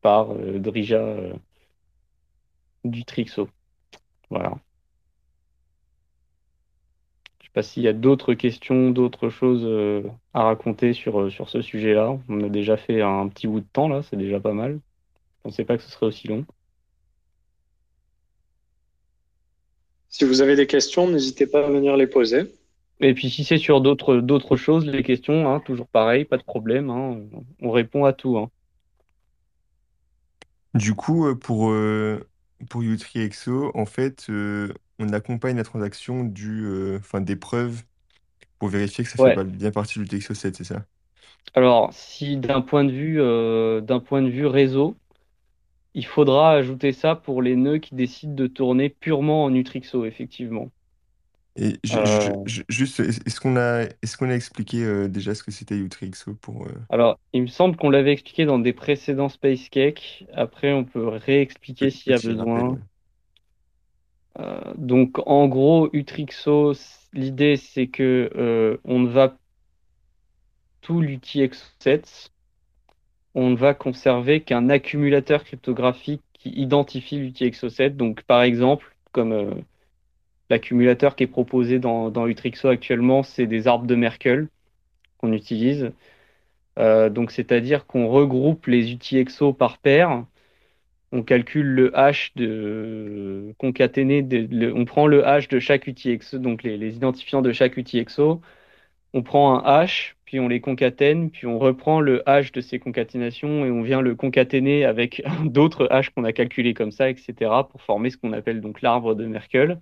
[0.02, 1.18] par euh, Drija
[2.86, 3.50] du Trixo.
[4.30, 4.58] Voilà.
[7.40, 9.66] Je sais pas s'il y a d'autres questions, d'autres choses
[10.34, 12.18] à raconter sur, sur ce sujet-là.
[12.30, 14.80] On a déjà fait un petit bout de temps là, c'est déjà pas mal.
[15.40, 16.46] Je pensais pas que ce serait aussi long.
[20.18, 22.44] Si vous avez des questions, n'hésitez pas à venir les poser.
[23.02, 26.44] Et puis si c'est sur d'autres d'autres choses, les questions, hein, toujours pareil, pas de
[26.44, 27.20] problème, hein,
[27.62, 28.38] on répond à tout.
[28.38, 28.50] Hein.
[30.74, 32.26] Du coup, euh, pour, euh,
[32.70, 34.70] pour UtriExo, en fait, euh,
[35.00, 36.66] on accompagne la transaction du,
[36.96, 37.84] enfin, des preuves
[38.58, 40.86] pour vérifier que ça fait bien partie du UtriExo 7, c'est ça?
[41.56, 43.18] Alors, si d'un point de vue
[43.82, 44.96] d'un point de vue réseau,
[45.96, 50.70] il faudra ajouter ça pour les nœuds qui décident de tourner purement en Utrixo, effectivement.
[51.56, 52.44] Et euh.
[52.68, 56.66] juste, est-ce qu'on a, est-ce qu'on a expliqué euh, déjà ce que c'était Utrixo pour...
[56.66, 56.72] Euh?
[56.90, 60.26] Alors, il me semble qu'on l'avait expliqué dans des précédents Space Cake.
[60.34, 62.78] Après, on peut réexpliquer s'il y a besoin.
[64.76, 66.74] donc, en gros, Utrixo,
[67.14, 69.38] l'idée, c'est que on ne va
[70.82, 72.32] tout l'UTXO7
[73.36, 77.96] on ne va conserver qu'un accumulateur cryptographique qui identifie l'UTXO7.
[77.96, 79.52] Donc, par exemple, comme euh,
[80.50, 84.48] l'accumulateur qui est proposé dans, dans actuellement, c'est des arbres de Merkel
[85.18, 85.92] qu'on utilise.
[86.80, 90.26] Euh, donc, c'est-à-dire qu'on regroupe les UTXO par paire.
[91.12, 94.26] On calcule le hash de concaténé,
[94.76, 98.42] on prend le hash de chaque UTXO, donc les, les identifiants de chaque UTXO.
[99.14, 102.78] On prend un hash, puis on les concatène, puis on reprend le hash de ces
[102.78, 107.34] concaténations et on vient le concaténer avec d'autres hash qu'on a calculés comme ça, etc.,
[107.72, 109.80] pour former ce qu'on appelle donc l'arbre de Merkel.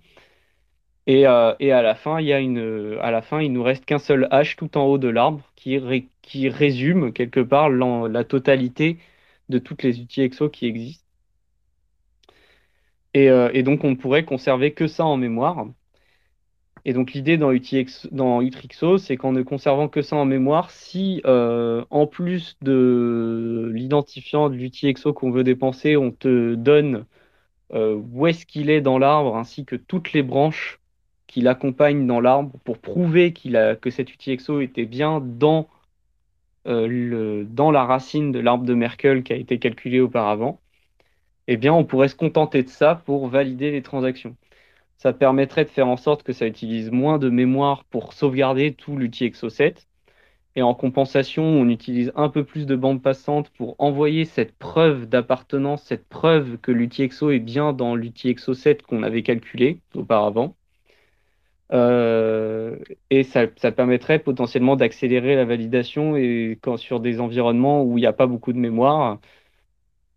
[1.08, 4.98] Et, euh, à la fin, il y nous reste qu'un seul hash tout en haut
[4.98, 8.98] de l'arbre qui, résume quelque part la totalité
[9.48, 11.04] de toutes les outils EXO qui existent.
[13.12, 15.66] Et, euh, et donc, on pourrait conserver que ça en mémoire.
[16.84, 17.52] Et donc l'idée dans,
[18.12, 23.70] dans Utrixo, c'est qu'en ne conservant que ça en mémoire, si euh, en plus de
[23.74, 27.06] l'identifiant de l'UTXO qu'on veut dépenser, on te donne
[27.72, 30.80] euh, où est-ce qu'il est dans l'arbre, ainsi que toutes les branches
[31.26, 35.68] qui l'accompagnent dans l'arbre, pour prouver a, que cet UTXO était bien dans,
[36.66, 40.60] euh, dans la racine de l'arbre de Merkel qui a été calculé auparavant,
[41.48, 44.36] eh bien on pourrait se contenter de ça pour valider les transactions
[45.04, 48.96] ça permettrait de faire en sorte que ça utilise moins de mémoire pour sauvegarder tout
[48.96, 49.86] l'UTXO 7.
[50.56, 55.06] Et en compensation, on utilise un peu plus de bande passante pour envoyer cette preuve
[55.06, 60.56] d'appartenance, cette preuve que l'UTXO est bien dans l'UTXO 7 qu'on avait calculé auparavant.
[61.72, 62.78] Euh,
[63.10, 68.06] et ça, permettrait potentiellement d'accélérer la validation et quand, sur des environnements où il n'y
[68.06, 69.18] a pas beaucoup de mémoire,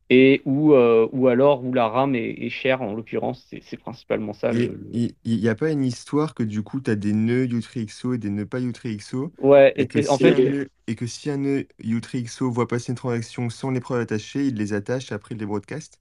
[0.09, 4.53] et où, euh, ou alors où la RAM est, chère, en l'occurrence, c'est principalement ça.
[4.53, 8.17] Il n'y a pas une histoire que du coup, tu as des nœuds UTXO et
[8.17, 11.67] des nœuds pas UTXO, Ouais, et que, en si fait, et que si un nœud
[11.83, 15.45] UTXO voit passer une transaction sans les preuves attachées, il les attache après il les
[15.45, 15.99] broadcast?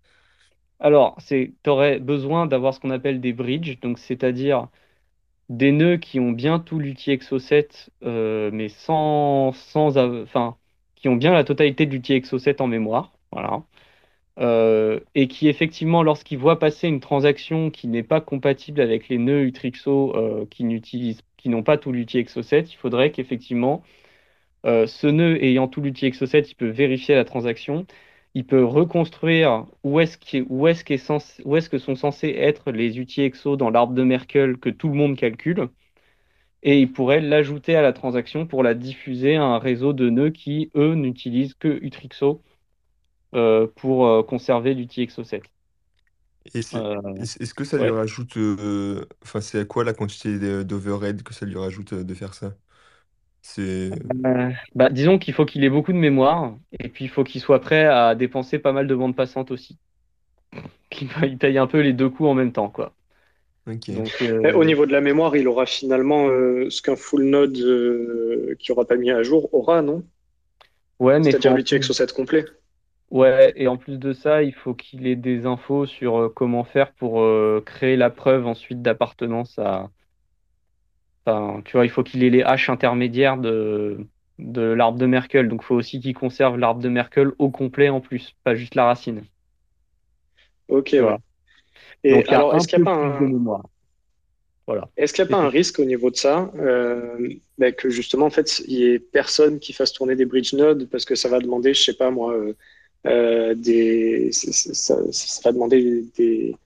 [0.79, 4.69] Alors, tu aurais besoin d'avoir ce qu'on appelle des bridges, donc c'est-à-dire
[5.51, 10.57] des nœuds qui ont bien tout l'UTXO7, euh, mais sans, sans, enfin,
[10.97, 13.13] qui ont bien la totalité de l'UTXO7 en mémoire.
[13.33, 13.65] Voilà.
[14.39, 19.17] Euh, et qui effectivement, lorsqu'il voit passer une transaction qui n'est pas compatible avec les
[19.19, 23.83] nœuds Utrixo euh, qui n'utilisent, qui n'ont pas tout l'UTXO7, il faudrait qu'effectivement,
[24.67, 27.87] euh, ce nœud ayant tout l'UTXO7, il peut vérifier la transaction.
[28.35, 30.19] il peut reconstruire où est-ce
[30.51, 30.85] où est-ce
[31.71, 35.69] que sont censés être les UTXO dans l'arbre de Merkel que tout le monde calcule,
[36.63, 40.31] et il pourrait l'ajouter à la transaction pour la diffuser à un réseau de nœuds
[40.31, 42.43] qui, eux, n'utilisent que Utrixo
[43.37, 45.43] euh, pour euh, conserver l'UTXO7.
[46.75, 48.39] Euh, est-ce que ça lui rajoute,
[49.23, 52.55] enfin c'est à quoi la quantité d'overhead que ça lui rajoute de faire ça?
[53.43, 53.91] C'est
[54.75, 57.61] bah, disons qu'il faut qu'il ait beaucoup de mémoire et puis il faut qu'il soit
[57.61, 59.77] prêt à dépenser pas mal de bandes passantes aussi.
[60.89, 62.95] Qu'il paye un peu les deux coups en même temps, quoi.
[63.67, 68.97] Au niveau de la mémoire, il aura finalement ce qu'un full node qui aura pas
[68.97, 70.05] mis à jour aura, non?
[71.01, 72.45] Ouais, mais C'est-à-dire l'UTXO7 complet.
[73.11, 76.65] Ouais, et en plus de ça, il faut qu'il ait des infos sur euh, comment
[76.65, 79.91] faire pour euh, créer la preuve ensuite d'appartenance à.
[81.25, 83.99] Enfin, tu vois, il faut qu'il ait les haches intermédiaires de,
[84.39, 85.49] de l'arbre de Merkel.
[85.49, 88.75] Donc, il faut aussi qu'il conserve l'arbre de Merkel au complet en plus, pas juste
[88.75, 89.25] la racine.
[90.69, 91.17] Ok, ouais.
[92.03, 93.63] Et alors, est-ce qu'il n'y a pas un.
[94.67, 94.89] Voilà.
[94.97, 98.27] Est-ce qu'il n'y a pas un risque au niveau de ça, euh, ben, que justement,
[98.27, 101.29] en fait, il n'y ait personne qui fasse tourner des bridge nodes parce que ça
[101.29, 102.57] va demander, je sais pas moi, euh,
[103.05, 104.97] des, ça,
[105.45, 106.57] va demander des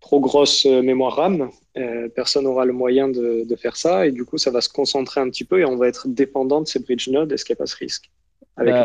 [0.00, 1.50] trop grosses mémoires RAM.
[1.76, 5.20] Euh, personne n'aura le moyen de, faire ça et du coup, ça va se concentrer
[5.20, 7.32] un petit peu et on va être dépendant de ces bridge nodes.
[7.32, 8.10] Est-ce qu'il n'y a pas ce risque
[8.56, 8.84] avec bah,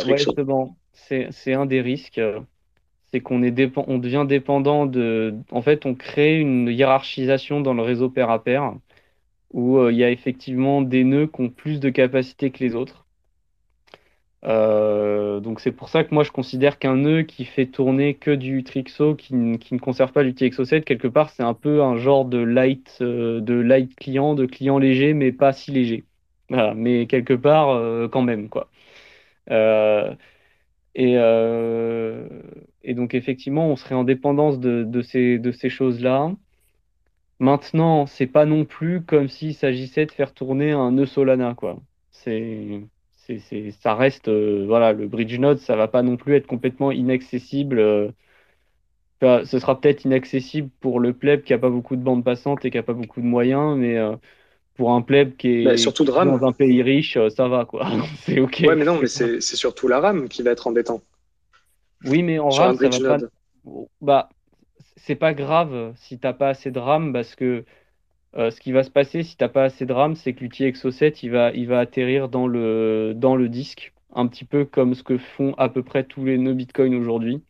[1.10, 2.22] c'est un des risques.
[3.12, 5.36] C'est qu'on est on devient dépendant de.
[5.52, 8.74] En fait, on crée une hiérarchisation dans le réseau pair à pair
[9.52, 12.76] où euh, il y a effectivement des nœuds qui ont plus de capacité que les
[12.76, 13.05] autres.
[14.46, 18.32] Euh, donc c'est pour ça que moi je considère qu'un nœud qui fait tourner que
[18.32, 22.26] du Trixo, qui, ne conserve pas du TXO7, quelque part c'est un peu un genre
[22.26, 26.04] de light, euh, de light client, de client léger, mais pas si léger.
[26.76, 28.70] mais quelque part euh, quand même quoi.
[30.96, 31.16] Et,
[32.94, 36.32] donc effectivement on serait en dépendance de, de ces, de ces choses-là.
[37.40, 41.78] Maintenant, c'est pas non plus comme s'il s'agissait de faire tourner un nœud Solana, quoi.
[42.12, 42.82] C'est
[43.26, 46.92] c'est, ça reste, euh, voilà, le bridge node, ça va pas non plus être complètement
[46.92, 47.80] inaccessible.
[47.80, 48.10] Euh,
[49.22, 52.70] ce sera peut-être inaccessible pour le pleb qui a pas beaucoup de bandes passantes et
[52.70, 54.16] qui a pas beaucoup de moyens, mais euh,
[54.76, 56.38] pour un pleb qui est bah, surtout de RAM.
[56.38, 57.88] dans un pays riche, ça va quoi.
[58.20, 58.64] c'est ok.
[58.68, 61.02] Ouais, mais non, mais c'est, surtout la RAM qui va être embêtant.
[62.06, 63.26] Oui, mais en RAM, ça va pas.
[64.02, 64.30] Bah,
[64.98, 67.66] c'est pas grave si t'as pas assez de RAM parce que
[68.38, 70.44] euh, ce qui va se passer si tu n'as pas assez de RAM, c'est que
[70.44, 74.66] l'outil Exo7 il va, il va atterrir dans le, dans le disque, un petit peu
[74.66, 77.42] comme ce que font à peu près tous les nœuds Bitcoin aujourd'hui.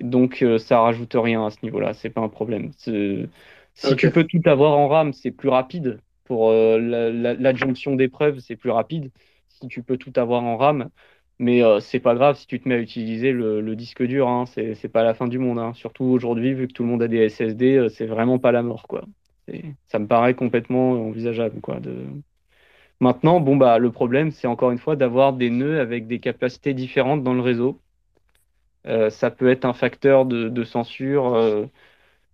[0.00, 2.70] Donc euh, ça rajoute rien à ce niveau-là, c'est pas un problème.
[2.76, 6.00] Si tu peux tout avoir en RAM, c'est plus rapide.
[6.24, 6.78] Pour euh,
[7.38, 9.10] l'adjonction d'épreuves, c'est plus rapide.
[9.48, 10.90] Si tu peux tout avoir en RAM,
[11.38, 14.92] mais c'est pas grave si tu te mets à utiliser le, disque dur, hein, c'est
[14.92, 15.58] pas la fin du monde.
[15.58, 15.72] Hein.
[15.74, 18.86] Surtout aujourd'hui, vu que tout le monde a des SSD, c'est vraiment pas la mort,
[18.88, 19.04] quoi
[19.86, 21.60] ça me paraît complètement envisageable.
[21.60, 22.06] Quoi, de...
[23.00, 26.74] Maintenant, bon, bah, le problème, c'est encore une fois d'avoir des nœuds avec des capacités
[26.74, 27.80] différentes dans le réseau.
[28.86, 31.66] Euh, ça peut être un facteur de, censure euh,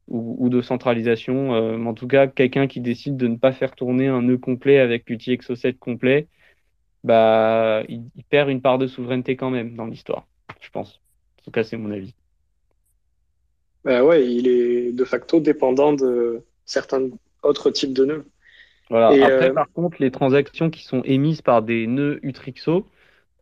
[0.09, 1.55] ou, de centralisation.
[1.55, 4.39] Euh, mais en tout cas, quelqu'un qui décide de ne pas faire tourner un nœud
[4.39, 6.29] complet avec l'outil Exo7 complet,
[7.05, 10.27] bah, il, perd une part de souveraineté quand même dans l'histoire,
[10.61, 11.01] je pense.
[11.41, 12.15] En tout cas, c'est mon avis.
[13.85, 17.09] Bah ouais, il est de facto dépendant de, certains
[17.43, 18.25] autres types de nœuds.
[18.91, 19.09] Voilà.
[19.09, 22.87] Après, euh, par contre, les transactions qui sont émises par des nœuds Utrixo,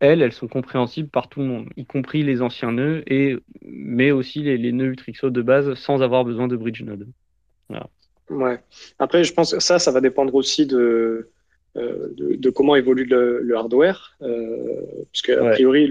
[0.00, 4.10] elles, elles sont compréhensibles par tout le monde, y compris les anciens nœuds, et, mais
[4.10, 7.08] aussi les, les nœuds Utrixo de base sans avoir besoin de bridge node.
[8.30, 8.60] Ouais.
[8.98, 11.30] Après, je pense que ça, ça va dépendre aussi de,
[11.76, 14.16] euh, de, comment évolue le, hardware.
[14.22, 15.90] Euh, parce que, a priori,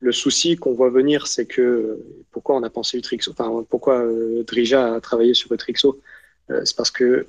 [0.00, 1.98] le, souci qu'on voit venir, c'est que
[2.30, 4.06] pourquoi on a pensé Utrixo, enfin, pourquoi
[4.46, 6.00] Drija a travaillé sur Utrixo, euh,
[6.48, 7.26] c'est parce que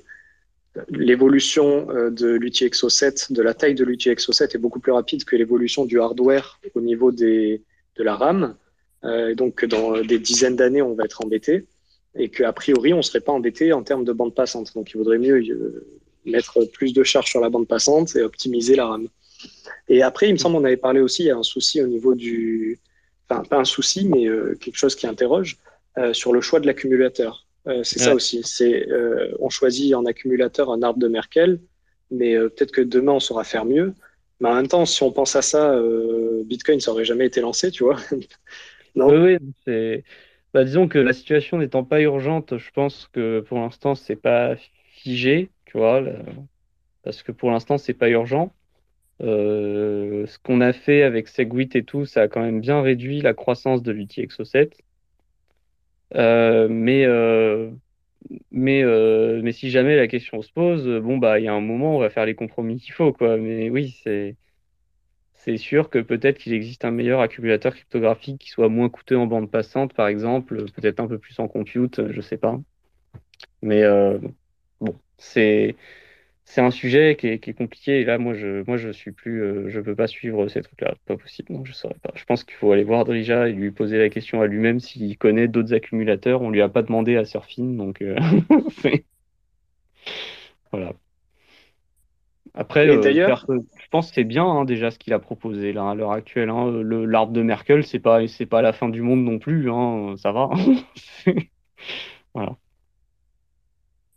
[0.89, 5.23] l'évolution euh, de l'UTXO 7, de la taille de l'UTXO 7 est beaucoup plus rapide
[5.23, 7.61] que l'évolution du hardware au niveau des,
[7.95, 8.55] de la RAM.
[9.03, 11.65] Euh, donc, dans des dizaines d'années, on va être embêté.
[12.15, 14.73] Et qu'a priori, on ne serait pas embêté en termes de bande passante.
[14.75, 15.43] Donc, il vaudrait mieux
[16.25, 19.07] mettre plus de charge sur la bande passante et optimiser la RAM.
[19.87, 21.87] Et après, il me semble, on avait parlé aussi, il y a un souci au
[21.87, 22.79] niveau du.
[23.29, 24.25] Enfin, pas un souci, mais
[24.59, 25.57] quelque chose qui interroge
[26.13, 27.46] sur le choix de l'accumulateur.
[27.67, 28.41] Euh, c'est ça aussi.
[28.43, 31.59] C'est euh, on choisit en accumulateur un arbre de Merkel,
[32.11, 33.93] mais euh, peut-être que demain on saura faire mieux.
[34.39, 35.75] Mais en même temps, si on pense à ça,
[36.45, 37.97] Bitcoin ça aurait jamais été lancé, tu vois.
[38.95, 39.09] non?
[39.09, 40.03] Oui, c'est.
[40.53, 44.55] Bah, disons que la situation n'étant pas urgente, je pense que pour l'instant c'est pas
[44.91, 46.03] figé, tu vois,
[47.03, 48.53] parce que pour l'instant c'est pas urgent.
[49.19, 53.33] ce qu'on a fait avec Segwit et tout, ça a quand même bien réduit la
[53.33, 54.83] croissance de l'UTXO 7.
[56.13, 57.05] Mais
[58.51, 61.53] mais, euh, mais si jamais la question se pose, euh, bon, bah, il y a
[61.53, 63.37] un moment, on va faire les compromis qu'il faut, quoi.
[63.37, 64.35] Mais oui, c'est,
[65.35, 69.27] c'est sûr que peut-être qu'il existe un meilleur accumulateur cryptographique qui soit moins coûteux en
[69.27, 72.59] bande passante, par exemple, peut-être un peu plus en compute, je sais pas.
[73.61, 74.19] Mais euh,
[74.81, 75.75] bon, c'est,
[76.49, 77.99] c'est un sujet qui est, compliqué.
[77.99, 80.95] Et là, moi, je, moi, je suis plus, euh, je peux pas suivre ces trucs-là.
[81.05, 81.51] Pas possible.
[81.51, 82.11] Non, je saurais pas.
[82.15, 85.17] Je pense qu'il faut aller voir Drija et lui poser la question à lui-même s'il
[85.17, 86.41] connaît d'autres accumulateurs.
[86.41, 88.15] On lui a pas demandé à Surfin, donc euh,
[90.71, 90.93] voilà.
[92.53, 95.95] Après, euh, je pense que c'est bien hein, déjà ce qu'il a proposé là à
[95.95, 96.49] l'heure actuelle.
[96.49, 96.71] Hein.
[96.71, 99.69] Le, l'arbre de Merkel, c'est pas, c'est pas la fin du monde non plus.
[99.69, 100.15] Hein.
[100.15, 100.49] Ça va.
[102.33, 102.55] voilà.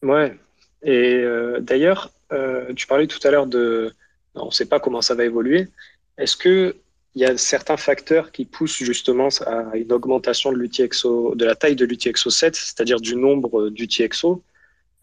[0.02, 0.36] Ouais.
[0.82, 1.22] Et
[1.60, 3.94] d'ailleurs, euh, tu parlais tout à l'heure de.
[4.34, 5.68] On ne sait pas comment ça va évoluer.
[6.16, 6.74] Est-ce qu'il
[7.16, 11.76] y a certains facteurs qui poussent justement à une augmentation de, l'UTXO, de la taille
[11.76, 14.42] de l'UTXO 7, c'est-à-dire du nombre d'UTXO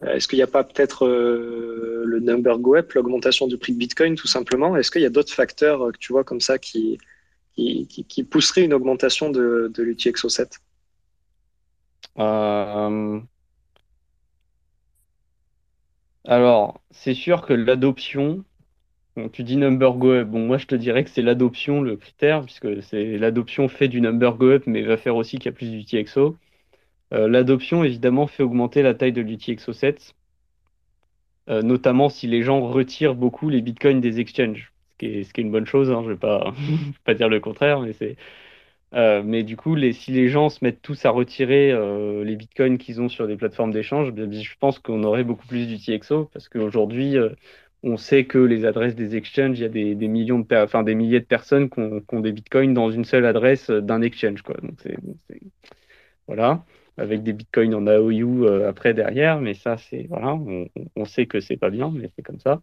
[0.02, 3.72] euh, Est-ce qu'il n'y a pas peut-être euh, le number go up, l'augmentation du prix
[3.72, 4.76] de Bitcoin tout simplement?
[4.76, 6.98] Est-ce qu'il y a d'autres facteurs que tu vois comme ça qui,
[7.54, 10.58] qui, pousseraient une augmentation de, de l'UTXO 7
[16.28, 18.44] alors, c'est sûr que l'adoption,
[19.32, 20.28] tu dis number go up.
[20.28, 24.02] Bon, moi, je te dirais que c'est l'adoption le critère, puisque c'est l'adoption fait du
[24.02, 26.36] number go up, mais va faire aussi qu'il y a plus d'UTXO.
[27.14, 30.14] Euh, l'adoption, évidemment, fait augmenter la taille de l'UTXO 7,
[31.48, 35.32] euh, notamment si les gens retirent beaucoup les bitcoins des exchanges, ce qui est, ce
[35.32, 35.90] qui est une bonne chose.
[35.90, 36.52] Hein, je ne vais pas,
[37.04, 38.16] pas dire le contraire, mais c'est
[38.94, 42.78] euh, mais du coup, si les gens se mettent tous à retirer euh, les bitcoins
[42.78, 47.18] qu'ils ont sur des plateformes d'échange, je pense qu'on aurait beaucoup plus d'UTXO parce qu'aujourd'hui,
[47.18, 47.30] euh,
[47.82, 51.20] on sait que les adresses des exchanges, il y a des, millions enfin, des milliers
[51.20, 54.42] de personnes qui ont, qui ont, des bitcoins dans une seule adresse d'un exchange.
[54.42, 54.56] Quoi.
[54.62, 54.96] Donc, c'est,
[56.26, 56.64] voilà,
[56.96, 60.66] avec des bitcoins en AOU après derrière, mais ça, c'est voilà, on,
[60.96, 62.62] on sait que c'est pas bien, mais c'est comme ça.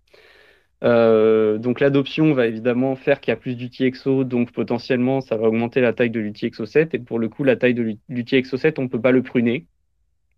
[0.84, 5.48] Euh, donc l'adoption va évidemment faire qu'il y a plus d'UTXO, donc potentiellement ça va
[5.48, 6.94] augmenter la taille de l'UTXO 7.
[6.94, 9.68] Et pour le coup, la taille de l'UTXO 7, on ne peut pas le pruner.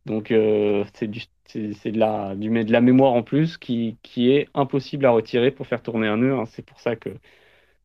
[0.06, 5.82] Donc euh, c'est de, la, mémoire en plus qui, est impossible à retirer pour faire
[5.82, 6.34] tourner un nœud.
[6.34, 6.46] Hein.
[6.46, 7.10] C'est pour ça que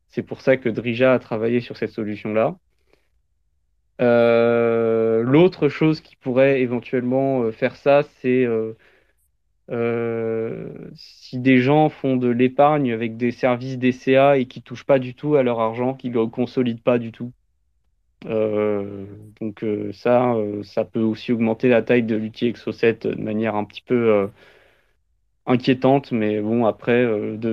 [0.09, 2.55] c'est pour ça que Drija a travaillé sur cette solution-là.
[4.01, 8.47] Euh, l'autre chose qui pourrait éventuellement faire ça, c'est
[9.71, 14.99] euh, si des gens font de l'épargne avec des services DCA et qui touchent pas
[14.99, 17.31] du tout à leur argent, qui ne consolident pas du tout.
[18.25, 19.05] Euh,
[19.41, 23.63] donc euh, ça, ça peut aussi augmenter la taille de l'UTXO 7 de manière un
[23.63, 24.29] petit peu
[25.45, 27.05] inquiétante, mais bon après,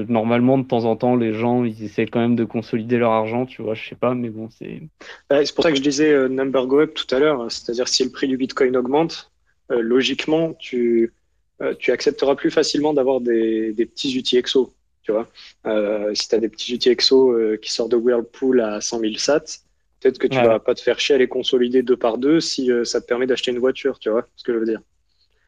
[0.08, 3.46] normalement de temps en temps, les gens ils essaient quand même de consolider leur argent,
[3.46, 4.82] tu vois, je sais pas, mais bon c'est.
[5.28, 8.10] c'est pour ça que je disais number go up tout à l'heure, c'est-à-dire si le
[8.10, 9.32] prix du Bitcoin augmente,
[9.70, 11.12] logiquement tu
[11.62, 14.72] euh, tu accepteras plus facilement d'avoir des, petits outils exo.
[15.02, 15.28] Tu vois,
[15.66, 19.00] euh, si tu as des petits outils exo euh, qui sortent de Whirlpool à 100
[19.00, 19.40] 000 sats,
[20.00, 22.70] peut-être que tu vas pas te faire chier à les consolider deux par deux si
[22.84, 23.98] ça te permet d'acheter une voiture.
[23.98, 24.80] Tu vois ce que je veux dire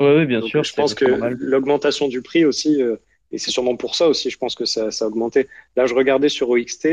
[0.00, 0.64] Oui, bien sûr.
[0.64, 2.82] Je pense que l'augmentation du prix aussi,
[3.30, 5.48] et c'est sûrement pour ça aussi, je pense que ça, ça a augmenté.
[5.76, 6.88] Là, je regardais sur OXT.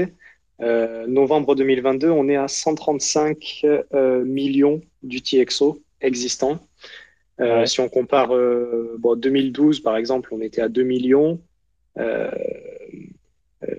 [1.07, 3.65] novembre 2022, on est à 135
[4.23, 6.59] millions d'outils exo existants.
[7.39, 11.39] Euh, si on compare, euh, bon, 2012 par exemple, on était à 2 millions.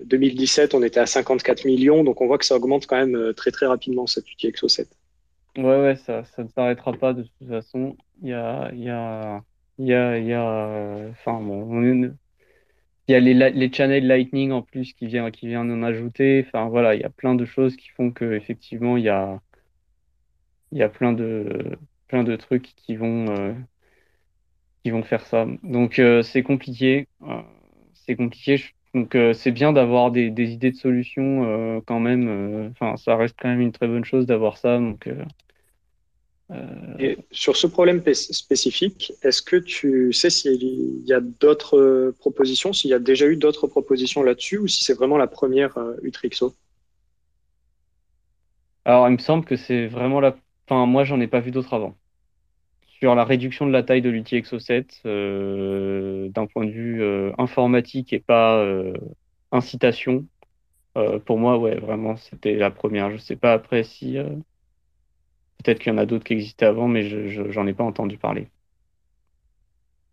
[0.04, 2.04] 2017, euh, on était à 54 millions.
[2.04, 4.88] Donc on voit que ça augmente quand même très très rapidement cette UTXO 7.
[5.56, 7.96] Ouais, ouais, ça, ça ne s'arrêtera pas de toute façon.
[8.22, 9.42] Il y a, il y a,
[9.78, 12.14] il y a, il y a, enfin bon, il
[13.08, 16.44] y a les, les channels Lightning en plus qui viennent, qui viennent en ajouter.
[16.46, 19.40] Enfin voilà, il y a plein de choses qui font que effectivement il y a,
[20.72, 21.76] il y a plein de,
[22.10, 23.52] plein de trucs qui vont, euh,
[24.82, 25.46] qui vont faire ça.
[25.62, 27.06] Donc euh, c'est compliqué.
[27.22, 27.40] Euh,
[27.94, 28.64] c'est compliqué.
[28.92, 32.72] Donc c'est bien d'avoir des, idées de solutions quand même.
[32.72, 34.78] Enfin, ça reste quand même une très bonne chose d'avoir ça.
[34.78, 35.08] Donc
[36.98, 42.90] et sur ce problème spécifique, est-ce que tu sais s'il y a d'autres propositions, s'il
[42.90, 46.56] y a déjà eu d'autres propositions là-dessus, ou si c'est vraiment la première Utrixo?
[48.84, 50.36] Alors, il me semble que c'est vraiment la.
[50.66, 51.96] Enfin, moi, j'en ai pas vu d'autres avant
[53.00, 57.32] sur la réduction de la taille de l'UTXO 7 euh, d'un point de vue euh,
[57.38, 58.92] informatique et pas euh,
[59.52, 60.26] incitation.
[61.26, 63.10] pour moi, ouais, vraiment, c'était la première.
[63.10, 64.16] Je sais pas après si
[65.58, 68.18] peut-être qu'il y en a d'autres qui existaient avant, mais je j'en ai pas entendu
[68.18, 68.48] parler.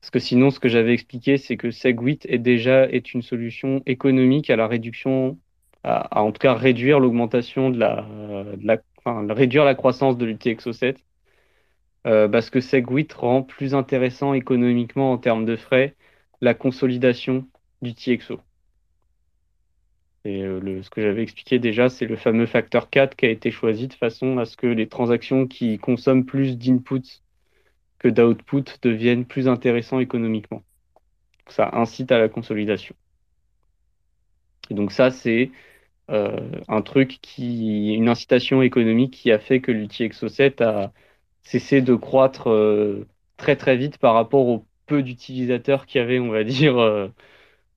[0.01, 3.81] Parce que sinon, ce que j'avais expliqué, c'est que SegWit est déjà est une solution
[3.85, 5.37] économique à la réduction,
[5.83, 8.07] à, en tout cas réduire l'augmentation de la,
[9.33, 10.97] réduire la croissance de l'UTXO7.
[12.07, 15.95] Euh, parce que SegWit rend plus intéressant économiquement en termes de frais
[16.39, 17.45] la consolidation
[17.81, 18.39] du TXO.
[20.23, 23.51] Et euh, ce que j'avais expliqué déjà, c'est le fameux facteur 4 qui a été
[23.51, 27.21] choisi de façon à ce que les transactions qui consomment plus d'inputs
[27.99, 30.63] que d'output deviennent plus intéressants économiquement.
[31.47, 32.95] Ça incite à la consolidation.
[34.69, 35.51] Et donc ça, c'est
[36.09, 40.93] euh, un truc qui, une incitation économique qui a fait que l'UTXO7 a
[41.47, 43.07] cessé de croître euh,
[43.37, 47.07] très très vite par rapport au peu d'utilisateurs qu'il y avait, on va dire, euh,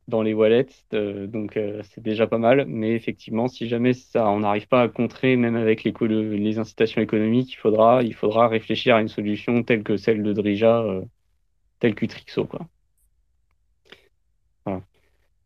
[0.08, 0.66] dans les wallets.
[0.92, 2.64] donc c'est déjà pas mal.
[2.66, 7.52] Mais effectivement, si jamais ça, on n'arrive pas à contrer, même avec les, incitations économiques,
[7.52, 10.84] il faudra, il faudra réfléchir à une solution telle que celle de Drija,
[11.80, 12.48] telle qu'Utrixo.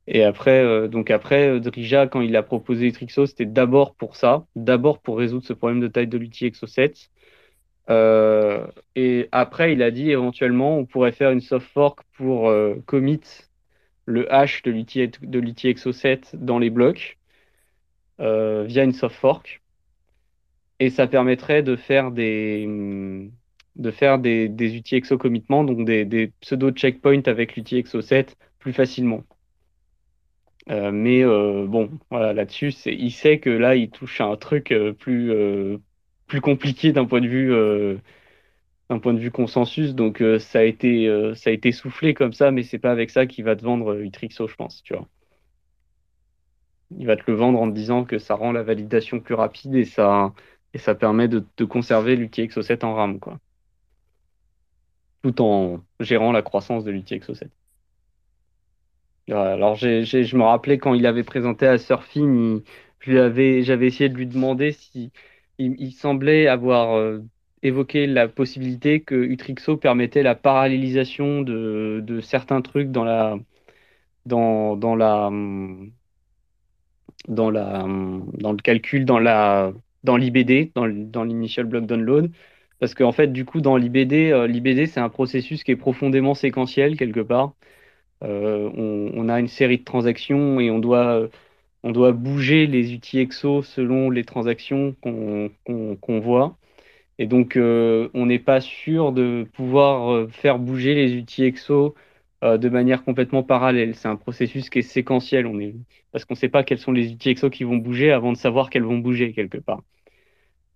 [0.06, 5.00] Et après, donc après, Drija, quand il a proposé Utrixo, c'était d'abord pour ça, d'abord
[5.00, 7.10] pour résoudre ce problème de taille de l'outil Exo7.
[7.90, 8.66] Euh,
[8.96, 13.20] et après, il a dit éventuellement, on pourrait faire une soft fork pour euh, commit
[14.06, 14.70] le hash de
[15.38, 17.18] l'outil Exo 7 dans les blocs
[18.20, 19.62] euh, via une soft fork.
[20.80, 22.66] Et ça permettrait de faire des,
[23.76, 28.00] de faire des, des outils exo commitment, donc des, des pseudo checkpoints avec l'outil Exo
[28.00, 29.22] 7 plus facilement.
[30.68, 35.32] mais bon, là-dessus, il sait que là, il touche à un truc plus,
[36.26, 37.96] plus compliqué d'un point de vue euh,
[38.90, 39.94] d'un point de vue consensus.
[39.94, 42.90] Donc euh, ça a été euh, ça a été soufflé comme ça, mais c'est pas
[42.90, 45.08] avec ça qu'il va te vendre Utrixo, je pense, tu vois.
[46.96, 49.74] Il va te le vendre en te disant que ça rend la validation plus rapide
[49.74, 50.32] et ça
[50.74, 53.20] et ça permet de, conserver l'UTXO 7 en RAM.
[55.22, 57.50] Tout en gérant la croissance de l'UTXO 7.
[59.30, 62.62] Alors je me rappelais quand il avait présenté à Surfing,
[63.00, 65.12] j'avais essayé de lui demander si
[65.58, 67.20] il, semblait avoir euh,
[67.62, 73.38] évoqué la possibilité que Utrixo permettait la parallélisation de, certains trucs dans la
[74.26, 75.30] dans, dans la
[77.28, 77.86] dans la
[78.38, 79.72] dans le calcul dans la
[80.04, 82.30] dans l'IBD dans, dans l'initial block download.
[82.80, 86.34] Parce qu'en fait du coup dans l'IBD euh, l'IBD c'est un processus qui est profondément
[86.34, 87.54] séquentiel quelque part.
[88.22, 91.28] Euh, on, a une série de transactions et on doit
[91.84, 96.56] on doit bouger les outils EXO selon les transactions qu'on voit.
[97.18, 101.94] Et donc, euh, on n'est pas sûr de pouvoir euh, faire bouger les outils EXO
[102.42, 103.94] euh, de manière complètement parallèle.
[103.96, 105.46] C'est un processus qui est séquentiel.
[105.46, 105.74] On est...
[106.12, 108.38] Parce qu'on ne sait pas quels sont les outils EXO qui vont bouger avant de
[108.38, 109.82] savoir qu'elles vont bouger quelque part.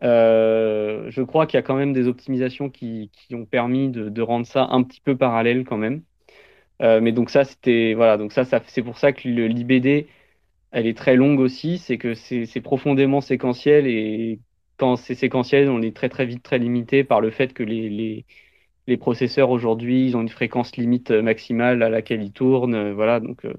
[0.02, 4.66] je crois qu'il y a quand même des optimisations qui, ont permis de, rendre ça
[4.70, 6.02] un petit peu parallèle quand même.
[6.80, 10.06] mais donc ça, c'était voilà, donc ça, ça c'est pour ça que l'IBD
[10.70, 14.40] elle est très longue aussi, c'est que c'est profondément séquentiel et
[14.76, 18.24] quand c'est séquentiel, on est très très vite très limité par le fait que les,
[18.86, 23.44] les, processeurs aujourd'hui, ils ont une fréquence limite maximale à laquelle ils tournent, voilà, donc
[23.44, 23.54] euh,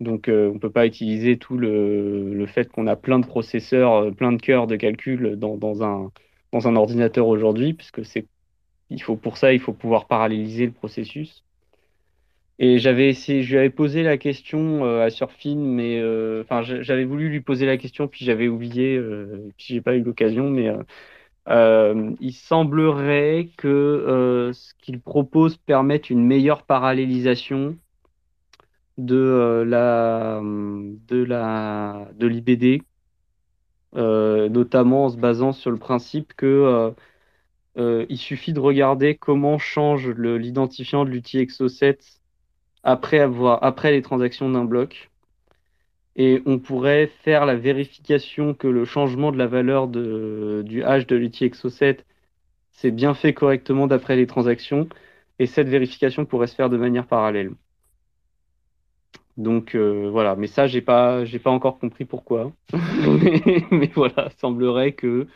[0.00, 3.94] donc euh, on peut pas utiliser tout le, le fait qu'on a plein de processeurs,
[3.94, 6.12] euh, plein de cœurs de calcul dans, dans un
[6.52, 8.26] dans un ordinateur aujourd'hui, puisque c'est
[8.90, 11.43] il faut pour ça, il faut pouvoir paralléliser le processus.
[12.58, 16.62] Et j'avais essayé, je lui avais posé la question euh, à Surfin, mais euh, enfin,
[16.62, 20.50] j'avais voulu lui poser la question, puis j'avais oublié, euh, puis j'ai pas eu l'occasion,
[20.50, 20.70] mais
[22.20, 27.76] il semblerait que ce qu'il propose permette une meilleure parallélisation
[28.98, 32.82] de la de la de l'IBD,
[33.94, 36.94] notamment en se basant sur le principe que
[37.76, 42.20] il suffit de regarder comment change l'identifiant de l'outil Exo7
[42.84, 45.10] après, avoir, après les transactions d'un bloc.
[46.16, 51.06] Et on pourrait faire la vérification que le changement de la valeur de, du hash
[51.06, 52.00] de l'UTXO7
[52.72, 54.88] s'est bien fait correctement d'après les transactions.
[55.40, 57.52] Et cette vérification pourrait se faire de manière parallèle.
[59.36, 62.52] Donc euh, voilà, mais ça, j'ai pas, j'ai pas encore compris pourquoi.
[63.70, 65.26] mais, voilà, semblerait que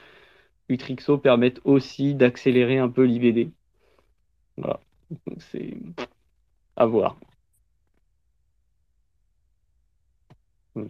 [0.69, 3.51] Utrixo permette aussi d'accélérer un peu l'IBD.
[4.57, 4.81] Voilà,
[5.39, 5.75] c'est
[6.77, 7.19] à voir.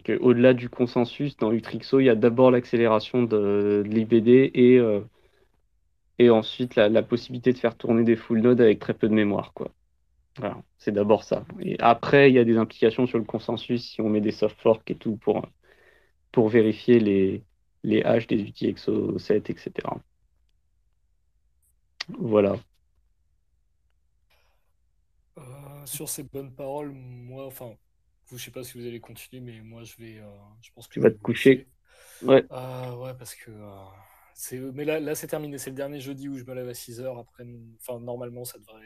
[0.09, 5.01] Euh, au-delà du consensus, dans Utrixo, il y a d'abord l'accélération de, l'IBD et, euh,
[6.19, 9.53] et ensuite la, possibilité de faire tourner des full nodes avec très peu de mémoire.
[10.77, 11.45] C'est d'abord ça.
[11.59, 14.59] Et après, il y a des implications sur le consensus si on met des soft
[14.61, 15.45] forks et tout pour,
[16.49, 17.43] vérifier les,
[17.83, 19.71] les hash des outils Exo 7, etc.
[22.17, 22.55] Voilà.
[25.37, 27.73] Euh, sur ces bonnes paroles, moi, enfin,
[28.29, 30.21] vous, je sais pas si vous allez continuer, mais moi, je vais,
[30.61, 31.67] je pense que tu vas te coucher.
[32.21, 32.43] Ouais.
[32.51, 33.51] ouais, parce que
[34.73, 35.57] mais là, là c'est terminé.
[35.57, 37.19] C'est le dernier jeudi où je me lève à 6h.
[37.19, 37.45] Après,
[37.81, 38.85] enfin, normalement, ça devrait.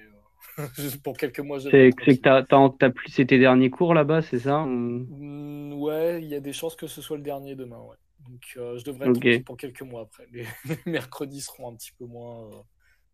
[0.59, 4.65] Euh, pour quelques mois, je C'est que plus ces tes derniers cours là-bas, c'est ça
[4.65, 7.79] mmh, Ouais, il y a des chances que ce soit le dernier demain.
[7.79, 7.97] Ouais.
[8.27, 10.27] Donc, euh, je devrais être pour quelques mois après.
[10.31, 10.45] Les,
[10.85, 12.61] mercredis seront un petit peu moins, euh,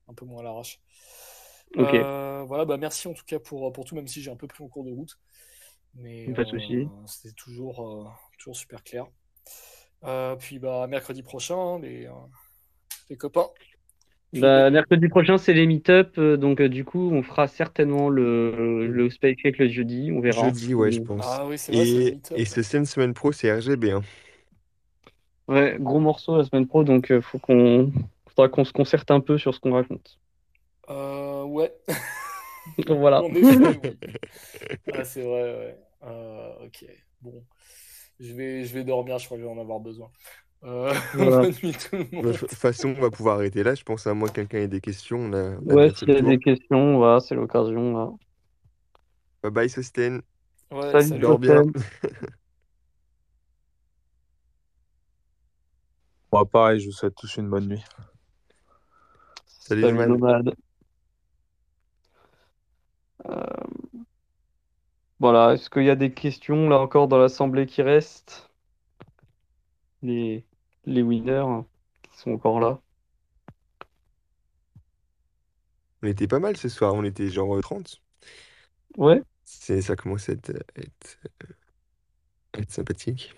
[0.07, 0.79] un peu moins à l'arrache.
[1.75, 4.63] voilà, bah merci en tout cas pour, pour tout, même si j'ai un peu pris
[4.63, 5.19] en cours de route.
[5.95, 6.87] Mais pas de souci.
[7.05, 9.05] C'était toujours, toujours super clair.
[10.05, 12.11] Euh, puis bah, mercredi prochain, hein, les, euh,
[13.09, 13.47] les copains.
[14.33, 16.13] Bah, mercredi prochain, c'est les meet-up.
[16.17, 20.11] Euh, donc, du coup, on fera certainement le, le Space Cake le jeudi.
[20.13, 20.45] On verra.
[20.45, 21.25] Jeudi, ouais, je pense.
[21.25, 23.91] Ah, oui, c'est vrai, et, et ce semaine pro, c'est RGB.
[23.91, 24.03] Hein.
[25.47, 26.83] Ouais, gros morceau la semaine pro.
[26.83, 27.91] Donc, faut qu'on
[28.27, 30.19] faudra qu'on se concerte un peu sur ce qu'on raconte.
[30.89, 31.73] Euh, ouais.
[32.77, 33.21] donc, voilà.
[34.93, 36.55] ah, c'est vrai, ouais.
[36.65, 36.85] ok.
[37.21, 37.43] Bon
[38.19, 40.11] je vais, je vais dormir, je crois que je vais en avoir besoin.
[40.63, 42.25] Euh, bonne nuit tout le monde.
[42.25, 43.75] De toute façon, on va pouvoir arrêter là.
[43.75, 45.19] Je pense à moi quelqu'un ait des questions.
[45.19, 48.19] On a, ouais, s'il y a des questions, voilà, c'est l'occasion.
[49.41, 50.21] Bye bye, Sosten.
[50.69, 51.21] Ouais, salut, salut.
[51.21, 51.63] Dors bien.
[56.31, 57.83] Moi, pareil, je vous souhaite tous une bonne nuit.
[59.47, 60.49] Salut, salut Nomade.
[60.49, 60.68] Euh...
[65.19, 68.49] Voilà, est-ce qu'il y a des questions là encore dans l'assemblée qui restent?
[70.01, 70.45] Les,
[70.85, 71.63] les winners
[72.03, 72.79] qui sont encore là.
[76.01, 78.01] On était pas mal ce soir, on était genre 30.
[78.97, 79.21] Ouais.
[79.43, 83.33] C'est, ça commence à être, être, sympathique.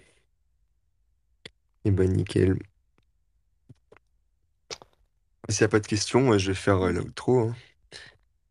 [1.83, 2.59] Et ben nickel.
[5.49, 7.39] S'il n'y a pas de questions, je vais faire euh, l'outro.
[7.39, 7.55] Hein.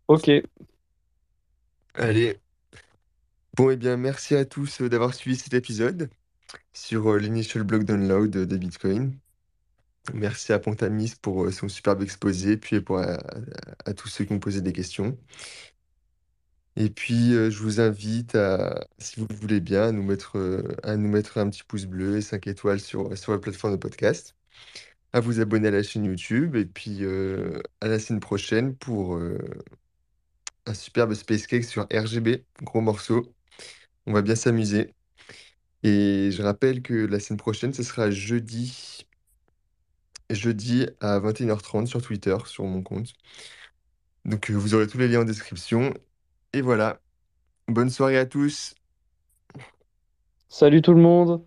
[0.08, 0.28] Ok.
[1.94, 2.40] Allez,
[3.56, 6.08] Bon, et eh bien, merci à tous euh, d'avoir suivi cet épisode
[6.72, 9.18] sur euh, l'initial block download de Bitcoin.
[10.14, 13.18] Merci à Pontamis pour euh, son superbe exposé, puis pour à,
[13.94, 15.18] tous ceux qui ont posé des questions.
[16.76, 20.38] Et puis, je vous invite à, si vous le voulez bien, à nous mettre,
[20.82, 23.78] à nous mettre un petit pouce bleu et 5 étoiles sur, sur la plateforme de
[23.78, 24.36] podcast,
[25.12, 27.04] à vous abonner à la chaîne YouTube, et puis
[27.80, 29.18] à la semaine prochaine pour
[30.66, 33.34] un superbe Space Cake sur RGB, gros morceau.
[34.06, 34.94] On va bien s'amuser.
[35.82, 39.06] Et je rappelle que la semaine prochaine, ce sera jeudi,
[40.30, 43.12] jeudi à 21h30 sur Twitter, sur mon compte.
[44.24, 45.94] Donc euh, vous aurez tous les liens en description.
[46.52, 47.00] Et voilà.
[47.68, 48.74] Bonne soirée à tous.
[50.50, 51.42] Salut tout le monde.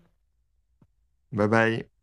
[1.32, 1.93] Bye bye.